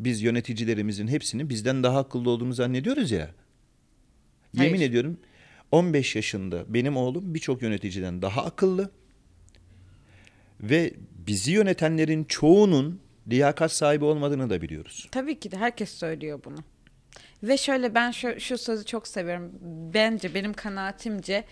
Biz 0.00 0.22
yöneticilerimizin 0.22 1.08
hepsinin 1.08 1.48
bizden 1.48 1.82
daha 1.82 1.98
akıllı 1.98 2.30
olduğunu 2.30 2.52
zannediyoruz 2.52 3.10
ya. 3.10 3.30
Yemin 4.54 4.76
Hayır. 4.76 4.90
ediyorum 4.90 5.18
15 5.72 6.16
yaşında 6.16 6.74
benim 6.74 6.96
oğlum 6.96 7.34
birçok 7.34 7.62
yöneticiden 7.62 8.22
daha 8.22 8.44
akıllı. 8.44 8.90
Ve 10.60 10.94
bizi 11.26 11.52
yönetenlerin 11.52 12.24
çoğunun 12.24 13.00
liyakat 13.28 13.72
sahibi 13.72 14.04
olmadığını 14.04 14.50
da 14.50 14.62
biliyoruz. 14.62 15.08
Tabii 15.12 15.40
ki 15.40 15.50
de 15.50 15.56
herkes 15.56 15.90
söylüyor 15.90 16.40
bunu. 16.44 16.58
Ve 17.42 17.56
şöyle 17.56 17.94
ben 17.94 18.10
şu, 18.10 18.40
şu 18.40 18.58
sözü 18.58 18.84
çok 18.84 19.08
seviyorum. 19.08 19.52
Bence 19.94 20.34
benim 20.34 20.52
kanaatimce 20.52 21.44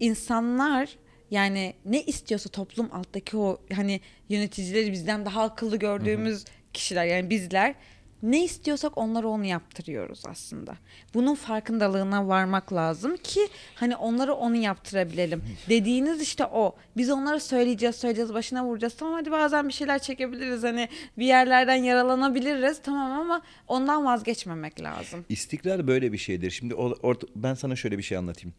insanlar 0.00 0.88
yani 1.30 1.74
ne 1.84 2.02
istiyorsa 2.02 2.48
toplum 2.50 2.88
alttaki 2.94 3.36
o 3.36 3.60
hani 3.74 4.00
yöneticileri 4.28 4.92
bizden 4.92 5.24
daha 5.26 5.42
akıllı 5.42 5.76
gördüğümüz 5.76 6.44
kişiler 6.72 7.04
yani 7.04 7.30
bizler 7.30 7.74
ne 8.22 8.44
istiyorsak 8.44 8.98
onlara 8.98 9.28
onu 9.28 9.44
yaptırıyoruz 9.44 10.22
aslında. 10.26 10.76
Bunun 11.14 11.34
farkındalığına 11.34 12.28
varmak 12.28 12.72
lazım 12.72 13.16
ki 13.16 13.40
hani 13.74 13.96
onlara 13.96 14.32
onu 14.34 14.56
yaptırabilelim. 14.56 15.42
Dediğiniz 15.68 16.22
işte 16.22 16.46
o. 16.46 16.76
Biz 16.96 17.10
onlara 17.10 17.40
söyleyeceğiz, 17.40 17.96
söyleyeceğiz, 17.96 18.34
başına 18.34 18.64
vuracağız. 18.64 18.94
Tamam 18.96 19.14
hadi 19.14 19.30
bazen 19.30 19.68
bir 19.68 19.72
şeyler 19.72 19.98
çekebiliriz. 19.98 20.62
Hani 20.62 20.88
bir 21.18 21.26
yerlerden 21.26 21.74
yaralanabiliriz. 21.74 22.82
Tamam 22.82 23.20
ama 23.20 23.42
ondan 23.68 24.04
vazgeçmemek 24.04 24.80
lazım. 24.82 25.24
İstikrar 25.28 25.86
böyle 25.86 26.12
bir 26.12 26.18
şeydir. 26.18 26.50
Şimdi 26.50 26.74
o- 26.74 26.94
orta- 27.02 27.26
ben 27.36 27.54
sana 27.54 27.76
şöyle 27.76 27.98
bir 27.98 28.02
şey 28.02 28.18
anlatayım. 28.18 28.54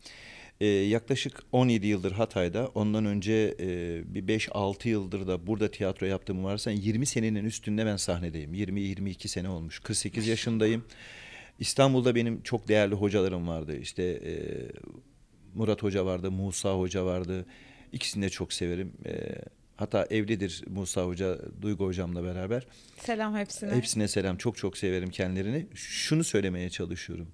Ee, 0.62 0.66
yaklaşık 0.68 1.44
17 1.52 1.88
yıldır 1.88 2.12
Hatay'da, 2.12 2.68
ondan 2.68 3.06
önce 3.06 3.56
e, 3.60 4.02
bir 4.16 4.40
5-6 4.40 4.90
yıldır 4.90 5.28
da 5.28 5.48
burada 5.48 5.72
tiyatro 5.72 6.06
yaptığım 6.06 6.44
varsa 6.44 6.72
20 6.72 7.06
senenin 7.06 7.46
üstünde 7.46 7.86
ben 7.86 7.98
sahnedeyim. 7.98 8.54
20-22 8.54 9.28
sene 9.28 9.50
olmuş. 9.50 9.80
48 9.80 10.28
yaşındayım. 10.28 10.86
İstanbul'da 11.60 12.16
benim 12.16 12.42
çok 12.42 12.68
değerli 12.68 12.96
hocalarım 12.96 13.48
vardı. 13.48 13.78
İşte 13.78 14.04
e, 14.04 14.34
Murat 15.56 15.84
Hoca 15.84 16.06
vardı, 16.06 16.32
Musa 16.32 16.74
Hoca 16.74 17.06
vardı. 17.06 17.46
İkisini 17.92 18.26
de 18.26 18.30
çok 18.30 18.54
severim. 18.54 18.94
E, 19.06 19.12
Hatta 19.76 20.08
evlidir 20.10 20.64
Musa 20.68 21.06
Hoca, 21.06 21.40
Duygu 21.62 21.86
Hocam'la 21.86 22.24
beraber. 22.24 22.68
Selam 22.98 23.36
hepsine. 23.36 23.72
Hepsine 23.72 24.08
selam. 24.08 24.38
Çok 24.38 24.58
çok 24.58 24.78
severim 24.78 25.10
kendilerini. 25.10 25.68
Şunu 25.74 26.24
söylemeye 26.24 26.70
çalışıyorum. 26.70 27.28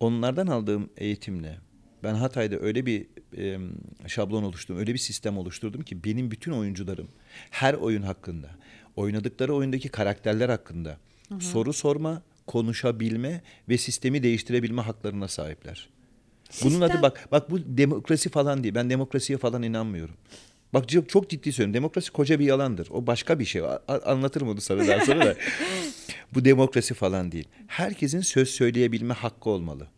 Onlardan 0.00 0.46
aldığım 0.46 0.90
eğitimle 0.96 1.58
ben 2.04 2.14
Hatay'da 2.14 2.58
öyle 2.60 2.86
bir 2.86 3.06
e, 3.36 3.58
şablon 4.06 4.42
oluşturdum, 4.42 4.80
öyle 4.80 4.94
bir 4.94 4.98
sistem 4.98 5.38
oluşturdum 5.38 5.82
ki 5.82 6.04
benim 6.04 6.30
bütün 6.30 6.52
oyuncularım 6.52 7.08
her 7.50 7.74
oyun 7.74 8.02
hakkında, 8.02 8.50
oynadıkları 8.96 9.54
oyundaki 9.54 9.88
karakterler 9.88 10.48
hakkında 10.48 10.98
soru 11.40 11.72
sorma, 11.72 12.22
konuşabilme 12.46 13.42
ve 13.68 13.78
sistemi 13.78 14.22
değiştirebilme 14.22 14.82
haklarına 14.82 15.28
sahipler. 15.28 15.88
Bunun 16.64 16.80
adı 16.80 16.92
Sistem- 16.92 17.02
bak 17.02 17.28
bak 17.32 17.50
bu 17.50 17.58
demokrasi 17.78 18.28
falan 18.28 18.62
değil. 18.64 18.74
Ben 18.74 18.90
demokrasiye 18.90 19.38
falan 19.38 19.62
inanmıyorum. 19.62 20.14
Bak 20.74 20.88
çok, 21.08 21.30
ciddi 21.30 21.52
söylüyorum. 21.52 21.74
Demokrasi 21.74 22.12
koca 22.12 22.38
bir 22.38 22.44
yalandır. 22.44 22.88
O 22.90 23.06
başka 23.06 23.38
bir 23.38 23.44
şey. 23.44 23.62
Anlatırım 24.04 24.48
onu 24.48 24.60
sana 24.60 24.88
daha 24.88 25.00
sonra 25.00 25.26
da. 25.26 25.34
bu 26.34 26.44
demokrasi 26.44 26.94
falan 26.94 27.32
değil. 27.32 27.48
Herkesin 27.66 28.20
söz 28.20 28.48
söyleyebilme 28.48 29.14
hakkı 29.14 29.50
olmalı. 29.50 29.88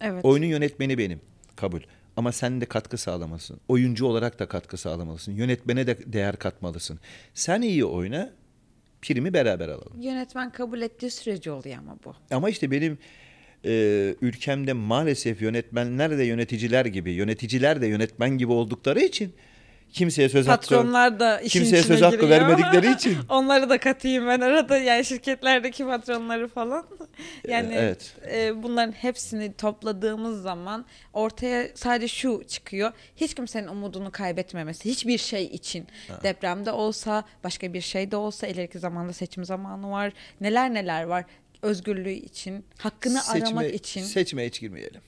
Evet. 0.00 0.24
Oyunun 0.24 0.46
yönetmeni 0.46 0.98
benim. 0.98 1.20
Kabul. 1.58 1.80
Ama 2.16 2.32
sen 2.32 2.60
de 2.60 2.66
katkı 2.66 2.98
sağlamalısın. 2.98 3.60
Oyuncu 3.68 4.06
olarak 4.06 4.38
da 4.38 4.46
katkı 4.48 4.76
sağlamalısın. 4.76 5.32
Yönetmene 5.32 5.86
de 5.86 6.12
değer 6.12 6.36
katmalısın. 6.36 6.98
Sen 7.34 7.62
iyi 7.62 7.84
oyna, 7.84 8.30
primi 9.02 9.32
beraber 9.32 9.68
alalım. 9.68 10.00
Yönetmen 10.00 10.52
kabul 10.52 10.80
ettiği 10.80 11.10
sürece 11.10 11.52
oluyor 11.52 11.78
ama 11.78 11.96
bu. 12.04 12.14
Ama 12.30 12.50
işte 12.50 12.70
benim 12.70 12.98
e, 13.64 13.70
ülkemde 14.20 14.72
maalesef 14.72 15.42
yönetmenler 15.42 16.18
de 16.18 16.24
yöneticiler 16.24 16.86
gibi, 16.86 17.12
yöneticiler 17.12 17.80
de 17.80 17.86
yönetmen 17.86 18.38
gibi 18.38 18.52
oldukları 18.52 19.00
için 19.00 19.32
kimseye 19.92 20.28
söz 20.28 20.48
hakkı 20.48 20.60
Patronlar 20.68 21.20
da 21.20 21.40
işin 21.40 21.60
kimseye 21.60 21.80
içine 21.80 21.96
söz 21.96 22.02
hakkı 22.02 22.16
giriyor. 22.16 22.30
vermedikleri 22.30 22.92
için. 22.94 23.16
Onları 23.28 23.70
da 23.70 23.78
katayım 23.78 24.26
ben 24.26 24.40
arada 24.40 24.78
yani 24.78 25.04
şirketlerdeki 25.04 25.84
patronları 25.84 26.48
falan. 26.48 26.86
Yani 27.48 27.74
evet. 27.74 28.14
e, 28.32 28.62
bunların 28.62 28.92
hepsini 28.92 29.52
topladığımız 29.52 30.42
zaman 30.42 30.84
ortaya 31.12 31.68
sadece 31.74 32.08
şu 32.08 32.42
çıkıyor. 32.48 32.92
Hiç 33.16 33.34
kimsenin 33.34 33.68
umudunu 33.68 34.10
kaybetmemesi. 34.10 34.90
Hiçbir 34.90 35.18
şey 35.18 35.44
için. 35.44 35.86
Depremde 36.22 36.72
olsa, 36.72 37.24
başka 37.44 37.72
bir 37.72 37.80
şey 37.80 38.10
de 38.10 38.16
olsa, 38.16 38.46
ileriki 38.46 38.78
zamanda 38.78 39.12
seçim 39.12 39.44
zamanı 39.44 39.90
var. 39.90 40.12
Neler 40.40 40.74
neler 40.74 41.02
var. 41.02 41.24
Özgürlüğü 41.62 42.10
için, 42.10 42.64
hakkını 42.78 43.20
aramak 43.28 43.74
için. 43.74 44.02
Seçime 44.02 44.46
hiç 44.46 44.60
girmeyelim. 44.60 45.00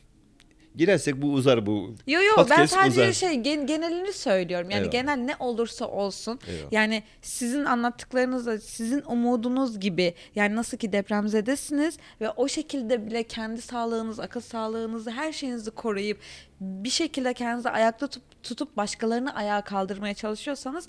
Girersek 0.80 1.22
bu 1.22 1.32
uzar 1.32 1.66
bu. 1.66 1.94
Yo 2.06 2.20
yo 2.22 2.46
ben 2.50 2.66
sadece 2.66 3.02
uzar. 3.02 3.12
şey 3.12 3.34
gen- 3.34 3.66
genelini 3.66 4.12
söylüyorum. 4.12 4.70
Yani 4.70 4.80
Eyvallah. 4.80 4.92
genel 4.92 5.16
ne 5.16 5.36
olursa 5.38 5.86
olsun. 5.86 6.40
Eyvallah. 6.48 6.72
Yani 6.72 7.02
sizin 7.22 7.64
anlattıklarınız 7.64 8.46
da 8.46 8.58
sizin 8.58 9.02
umudunuz 9.06 9.80
gibi. 9.80 10.14
Yani 10.34 10.56
nasıl 10.56 10.78
ki 10.78 10.92
depremzedesiniz 10.92 11.98
ve 12.20 12.30
o 12.30 12.48
şekilde 12.48 13.06
bile 13.06 13.22
kendi 13.22 13.62
sağlığınız, 13.62 14.20
akıl 14.20 14.40
sağlığınızı, 14.40 15.10
her 15.10 15.32
şeyinizi 15.32 15.70
koruyup 15.70 16.20
bir 16.60 16.90
şekilde 16.90 17.34
kendinizi 17.34 17.70
ayakta 17.70 18.06
tutup, 18.06 18.42
tutup 18.42 18.76
başkalarını 18.76 19.34
ayağa 19.34 19.60
kaldırmaya 19.64 20.14
çalışıyorsanız 20.14 20.88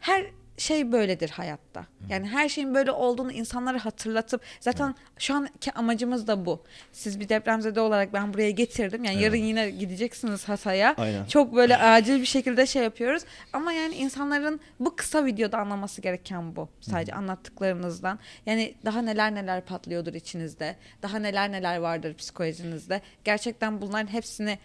her 0.00 0.26
şey 0.56 0.92
böyledir 0.92 1.30
hayatta. 1.30 1.86
Yani 2.08 2.28
her 2.28 2.48
şeyin 2.48 2.74
böyle 2.74 2.90
olduğunu 2.90 3.32
insanlara 3.32 3.84
hatırlatıp 3.84 4.42
zaten 4.60 4.94
şu 5.18 5.34
anki 5.34 5.72
amacımız 5.72 6.26
da 6.26 6.46
bu. 6.46 6.64
Siz 6.92 7.20
bir 7.20 7.28
depremzede 7.28 7.80
olarak 7.80 8.12
ben 8.12 8.34
buraya 8.34 8.50
getirdim. 8.50 9.04
Yani 9.04 9.22
yarın 9.22 9.36
yine 9.36 9.70
gideceksiniz 9.70 10.48
Hatay'a. 10.48 10.94
Aynen. 10.98 11.24
Çok 11.24 11.54
böyle 11.54 11.76
acil 11.76 12.20
bir 12.20 12.26
şekilde 12.26 12.66
şey 12.66 12.82
yapıyoruz. 12.82 13.22
Ama 13.52 13.72
yani 13.72 13.94
insanların 13.94 14.60
bu 14.80 14.96
kısa 14.96 15.24
videoda 15.24 15.58
anlaması 15.58 16.00
gereken 16.00 16.56
bu. 16.56 16.68
Sadece 16.80 17.12
anlattıklarınızdan. 17.12 18.18
Yani 18.46 18.74
daha 18.84 19.02
neler 19.02 19.34
neler 19.34 19.64
patlıyordur 19.64 20.14
içinizde. 20.14 20.76
Daha 21.02 21.18
neler 21.18 21.52
neler 21.52 21.76
vardır 21.76 22.14
psikolojinizde. 22.14 23.00
Gerçekten 23.24 23.80
bunların 23.80 24.12
hepsini 24.12 24.58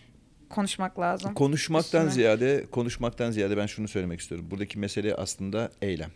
konuşmak 0.50 1.00
lazım. 1.00 1.34
Konuşmaktan 1.34 2.08
Üstüne. 2.08 2.14
ziyade, 2.24 2.66
konuşmaktan 2.72 3.32
ziyade 3.32 3.58
ben 3.58 3.66
şunu 3.66 3.88
söylemek 3.88 4.20
istiyorum. 4.20 4.48
Buradaki 4.52 4.80
mesele 4.80 5.16
aslında 5.16 5.72
eylem. 5.82 6.12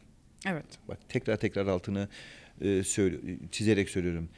Evet. 0.45 0.65
Bak 0.87 0.97
tekrar 1.09 1.37
tekrar 1.37 1.67
altını 1.67 2.07
e, 2.61 2.83
söyle, 2.83 3.17
çizerek 3.51 3.89
söylüyorum. 3.89 4.29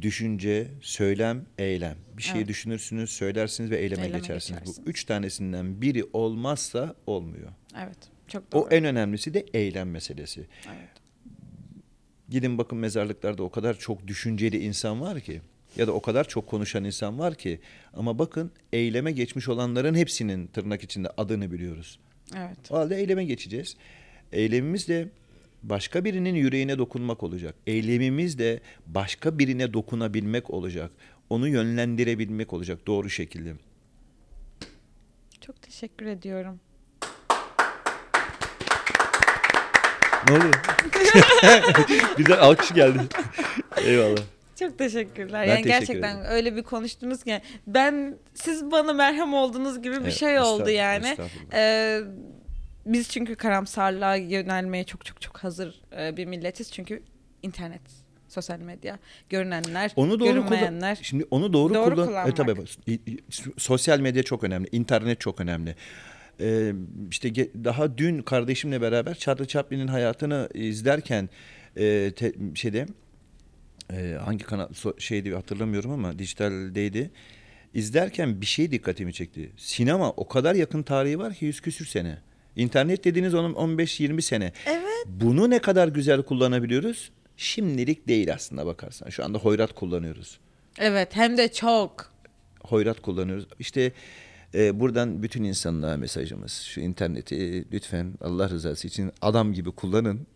Düşünce, 0.00 0.66
söylem, 0.80 1.46
eylem. 1.58 1.96
Bir 2.16 2.22
şeyi 2.22 2.36
Evet. 2.38 2.48
düşünürsünüz, 2.48 3.10
söylersiniz 3.10 3.70
ve 3.70 3.76
eyleme, 3.78 4.02
Eyleme 4.02 4.18
geçersiniz. 4.18 4.58
geçersiniz. 4.60 4.86
Bu 4.86 4.90
üç 4.90 5.04
tanesinden 5.04 5.82
biri 5.82 6.04
olmazsa 6.12 6.94
olmuyor. 7.06 7.52
Evet. 7.78 7.98
Çok 8.28 8.52
doğru. 8.52 8.62
O 8.62 8.68
en 8.68 8.84
önemlisi 8.84 9.34
de 9.34 9.46
eylem 9.54 9.90
meselesi. 9.90 10.40
Evet. 10.66 10.88
Gidin 12.28 12.58
bakın 12.58 12.78
mezarlıklarda 12.78 13.42
o 13.42 13.50
kadar 13.50 13.78
çok 13.78 14.06
düşünceli 14.06 14.58
insan 14.64 15.00
var 15.00 15.20
ki 15.20 15.40
ya 15.76 15.86
da 15.86 15.92
o 15.92 16.02
kadar 16.02 16.28
çok 16.28 16.46
konuşan 16.46 16.84
insan 16.84 17.18
var 17.18 17.34
ki 17.34 17.60
ama 17.94 18.18
bakın 18.18 18.50
eyleme 18.72 19.12
geçmiş 19.12 19.48
olanların 19.48 19.94
hepsinin 19.94 20.46
tırnak 20.46 20.82
içinde 20.82 21.08
adını 21.16 21.52
biliyoruz. 21.52 21.98
Evet. 22.36 22.58
O 22.70 22.76
halde 22.76 22.96
eyleme 22.96 23.24
geçeceğiz. 23.24 23.76
Eylemimiz 24.32 24.88
de 24.88 25.08
başka 25.62 26.04
birinin 26.04 26.34
yüreğine 26.34 26.78
dokunmak 26.78 27.22
olacak. 27.22 27.54
Eylemimiz 27.66 28.38
de 28.38 28.60
başka 28.86 29.38
birine 29.38 29.72
dokunabilmek 29.72 30.50
olacak. 30.50 30.90
Onu 31.30 31.48
yönlendirebilmek 31.48 32.52
olacak 32.52 32.86
doğru 32.86 33.10
şekilde. 33.10 33.54
Çok 35.40 35.62
teşekkür 35.62 36.06
ediyorum. 36.06 36.60
Ne 40.28 40.36
oluyor? 40.36 40.54
Birden 42.18 42.38
alkış 42.38 42.74
geldi. 42.74 42.98
Eyvallah. 43.84 44.22
Çok 44.58 44.78
teşekkürler. 44.78 45.42
Ben 45.42 45.48
yani 45.48 45.62
teşekkür 45.62 45.68
gerçekten 45.80 46.16
ederim. 46.16 46.30
öyle 46.30 46.56
bir 46.56 46.62
konuştunuz 46.62 47.24
ki 47.24 47.40
ben 47.66 48.16
siz 48.34 48.70
bana 48.70 48.92
merhem 48.92 49.34
oldunuz 49.34 49.82
gibi 49.82 49.94
bir 49.96 50.00
Evet, 50.02 50.12
şey 50.14 50.40
oldu 50.40 50.70
yani. 50.70 51.16
Ee, 51.52 52.00
biz 52.86 53.08
çünkü 53.08 53.34
karamsarlığa 53.36 54.16
yönelmeye 54.16 54.84
çok 54.84 55.04
çok 55.04 55.20
çok 55.20 55.38
hazır 55.38 55.80
e, 55.98 56.16
bir 56.16 56.26
milletiz 56.26 56.72
çünkü 56.72 57.02
internet, 57.42 57.80
sosyal 58.28 58.58
medya, 58.58 58.98
görünenler, 59.30 59.92
Onu 59.96 60.10
doğru 60.10 60.28
kullan. 60.28 60.48
görünmeyenler. 60.48 60.98
Şimdi 61.02 61.26
onu 61.30 61.52
doğru, 61.52 61.74
Doğru 61.74 61.94
kullan. 61.94 62.06
kullanmak. 62.06 62.32
E, 62.32 62.34
tabii 62.34 62.64
sosyal 63.58 64.00
medya 64.00 64.22
çok 64.22 64.44
önemli, 64.44 64.68
internet 64.72 65.20
çok 65.20 65.40
önemli. 65.40 65.76
Ee, 66.40 66.72
işte 67.10 67.34
daha 67.64 67.98
dün 67.98 68.22
kardeşimle 68.22 68.80
beraber 68.80 69.14
Charlie 69.14 69.46
Chaplin'in 69.46 69.86
hayatını 69.88 70.48
izlerken 70.54 71.28
e, 71.76 72.12
te- 72.16 72.32
şeyde 72.54 72.86
e, 73.92 74.18
hangi 74.24 74.44
kanal 74.44 74.66
so- 74.66 75.00
şeydi 75.00 75.34
hatırlamıyorum 75.34 75.90
ama 75.90 76.18
dijitaldeydi. 76.18 77.10
İzlerken 77.74 78.40
bir 78.40 78.46
şey 78.46 78.70
dikkatimi 78.70 79.12
çekti. 79.12 79.52
Sinema 79.56 80.10
o 80.10 80.28
kadar 80.28 80.54
yakın 80.54 80.82
tarihi 80.82 81.18
var 81.18 81.34
ki 81.34 81.44
yüz 81.44 81.60
küsür 81.60 81.86
sene. 81.86 82.18
İnternet 82.56 83.04
dediğiniz 83.04 83.34
onun 83.34 83.54
15-20 83.54 84.22
sene. 84.22 84.52
Evet. 84.66 85.06
Bunu 85.06 85.50
ne 85.50 85.58
kadar 85.58 85.88
güzel 85.88 86.22
kullanabiliyoruz? 86.22 87.10
Şimdilik 87.36 88.08
değil 88.08 88.34
aslında 88.34 88.66
bakarsan. 88.66 89.10
Şu 89.10 89.24
anda 89.24 89.38
hoyrat 89.38 89.72
kullanıyoruz. 89.74 90.38
Evet 90.78 91.16
hem 91.16 91.38
de 91.38 91.52
çok. 91.52 92.12
Hoyrat 92.64 93.00
kullanıyoruz. 93.02 93.46
İşte 93.58 93.92
e, 94.54 94.80
buradan 94.80 95.22
bütün 95.22 95.44
insanlığa 95.44 95.96
mesajımız. 95.96 96.52
Şu 96.52 96.80
interneti 96.80 97.64
lütfen 97.72 98.14
Allah 98.20 98.48
rızası 98.48 98.88
için 98.88 99.12
adam 99.22 99.52
gibi 99.52 99.70
kullanın. 99.72 100.26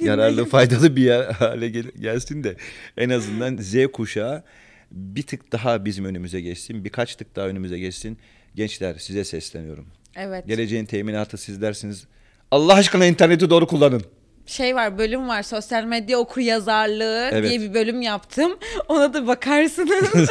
Yararlı, 0.00 0.44
faydalı 0.44 0.96
bir 0.96 1.02
yer 1.02 1.24
hale 1.24 1.68
gel- 1.68 1.90
gelsin 2.00 2.44
de 2.44 2.56
en 2.96 3.10
azından 3.10 3.56
Z 3.56 3.74
kuşağı 3.92 4.42
bir 4.90 5.22
tık 5.22 5.52
daha 5.52 5.84
bizim 5.84 6.04
önümüze 6.04 6.40
geçsin. 6.40 6.84
Birkaç 6.84 7.16
tık 7.16 7.36
daha 7.36 7.46
önümüze 7.46 7.78
geçsin. 7.78 8.18
Gençler 8.54 8.94
size 8.98 9.24
sesleniyorum. 9.24 9.86
Evet. 10.16 10.46
Geleceğin 10.46 10.84
teminatı 10.84 11.36
siz 11.38 11.62
dersiniz. 11.62 12.04
Allah 12.50 12.74
aşkına 12.74 13.06
interneti 13.06 13.50
doğru 13.50 13.66
kullanın. 13.66 14.02
Şey 14.46 14.74
var 14.76 14.98
bölüm 14.98 15.28
var 15.28 15.42
sosyal 15.42 15.84
medya 15.84 16.18
okur 16.18 16.40
yazarlığı 16.40 17.28
Evet. 17.32 17.50
diye 17.50 17.60
bir 17.60 17.74
bölüm 17.74 18.02
yaptım. 18.02 18.58
Ona 18.88 19.14
da 19.14 19.26
bakarsınız. 19.26 20.30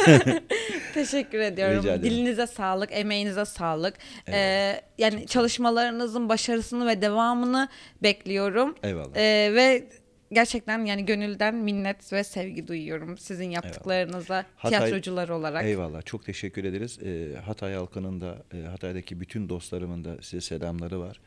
Teşekkür 0.94 1.38
ediyorum. 1.38 1.78
Rica 1.78 1.94
ederim. 1.94 2.02
Dilinize 2.02 2.46
sağlık, 2.46 2.88
emeğinize 2.92 3.44
sağlık. 3.44 3.94
Ee, 4.28 4.80
yani 4.98 5.26
çalışmalarınızın 5.26 6.28
başarısını 6.28 6.86
ve 6.86 7.02
devamını 7.02 7.68
bekliyorum. 8.02 8.74
Eyvallah. 8.82 9.16
Ee, 9.16 9.50
ve 9.54 9.84
gerçekten 10.32 10.84
yani 10.84 11.06
gönülden 11.06 11.54
minnet 11.54 12.12
ve 12.12 12.24
sevgi 12.24 12.68
duyuyorum 12.68 13.18
sizin 13.18 13.50
yaptıklarınıza 13.50 14.44
Hatay- 14.56 14.68
tiyatrocular 14.68 15.28
olarak. 15.28 15.64
Eyvallah. 15.64 16.02
Çok 16.04 16.24
teşekkür 16.24 16.64
ederiz. 16.64 16.98
Ee, 17.02 17.40
Hatay 17.40 17.74
halkının 17.74 18.20
da, 18.20 18.36
e, 18.54 18.66
Hatay'daki 18.66 19.20
bütün 19.20 19.48
dostlarımın 19.48 20.04
da 20.04 20.22
size 20.22 20.40
selamları 20.40 21.00
var. 21.00 21.20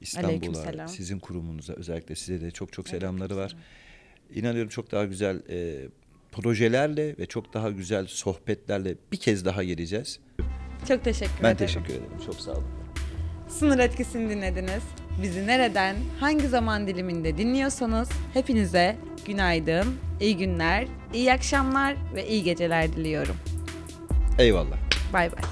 İstanbul'a, 0.00 0.88
sizin 0.88 1.18
kurumunuza 1.18 1.72
özellikle 1.72 2.14
size 2.14 2.40
de 2.40 2.50
çok 2.50 2.72
çok 2.72 2.88
selamları 2.88 3.36
var. 3.36 3.56
İnanıyorum 4.34 4.68
çok 4.68 4.92
daha 4.92 5.04
güzel 5.04 5.42
e, 5.50 5.88
projelerle 6.32 7.18
ve 7.18 7.26
çok 7.26 7.54
daha 7.54 7.70
güzel 7.70 8.06
sohbetlerle 8.06 8.94
bir 9.12 9.16
kez 9.16 9.44
daha 9.44 9.64
geleceğiz. 9.64 10.18
Çok 10.88 11.04
teşekkür 11.04 11.32
Ben 11.42 11.54
ederim. 11.54 11.56
teşekkür 11.56 11.90
ederim. 11.94 12.18
Çok 12.26 12.34
sağ 12.34 12.52
olun. 12.52 12.64
Sınır 13.48 13.78
etkisini 13.78 14.30
dinlediniz. 14.30 14.82
bizi 15.22 15.46
nereden, 15.46 15.96
hangi 16.20 16.48
zaman 16.48 16.86
diliminde 16.86 17.38
dinliyorsanız 17.38 18.08
hepinize 18.34 18.96
günaydın, 19.26 19.96
iyi 20.20 20.36
günler, 20.36 20.86
iyi 21.14 21.32
akşamlar 21.32 21.96
ve 22.14 22.28
iyi 22.28 22.42
geceler 22.42 22.92
diliyorum. 22.92 23.36
Eyvallah. 24.38 24.76
Bay 25.12 25.32
bay. 25.32 25.42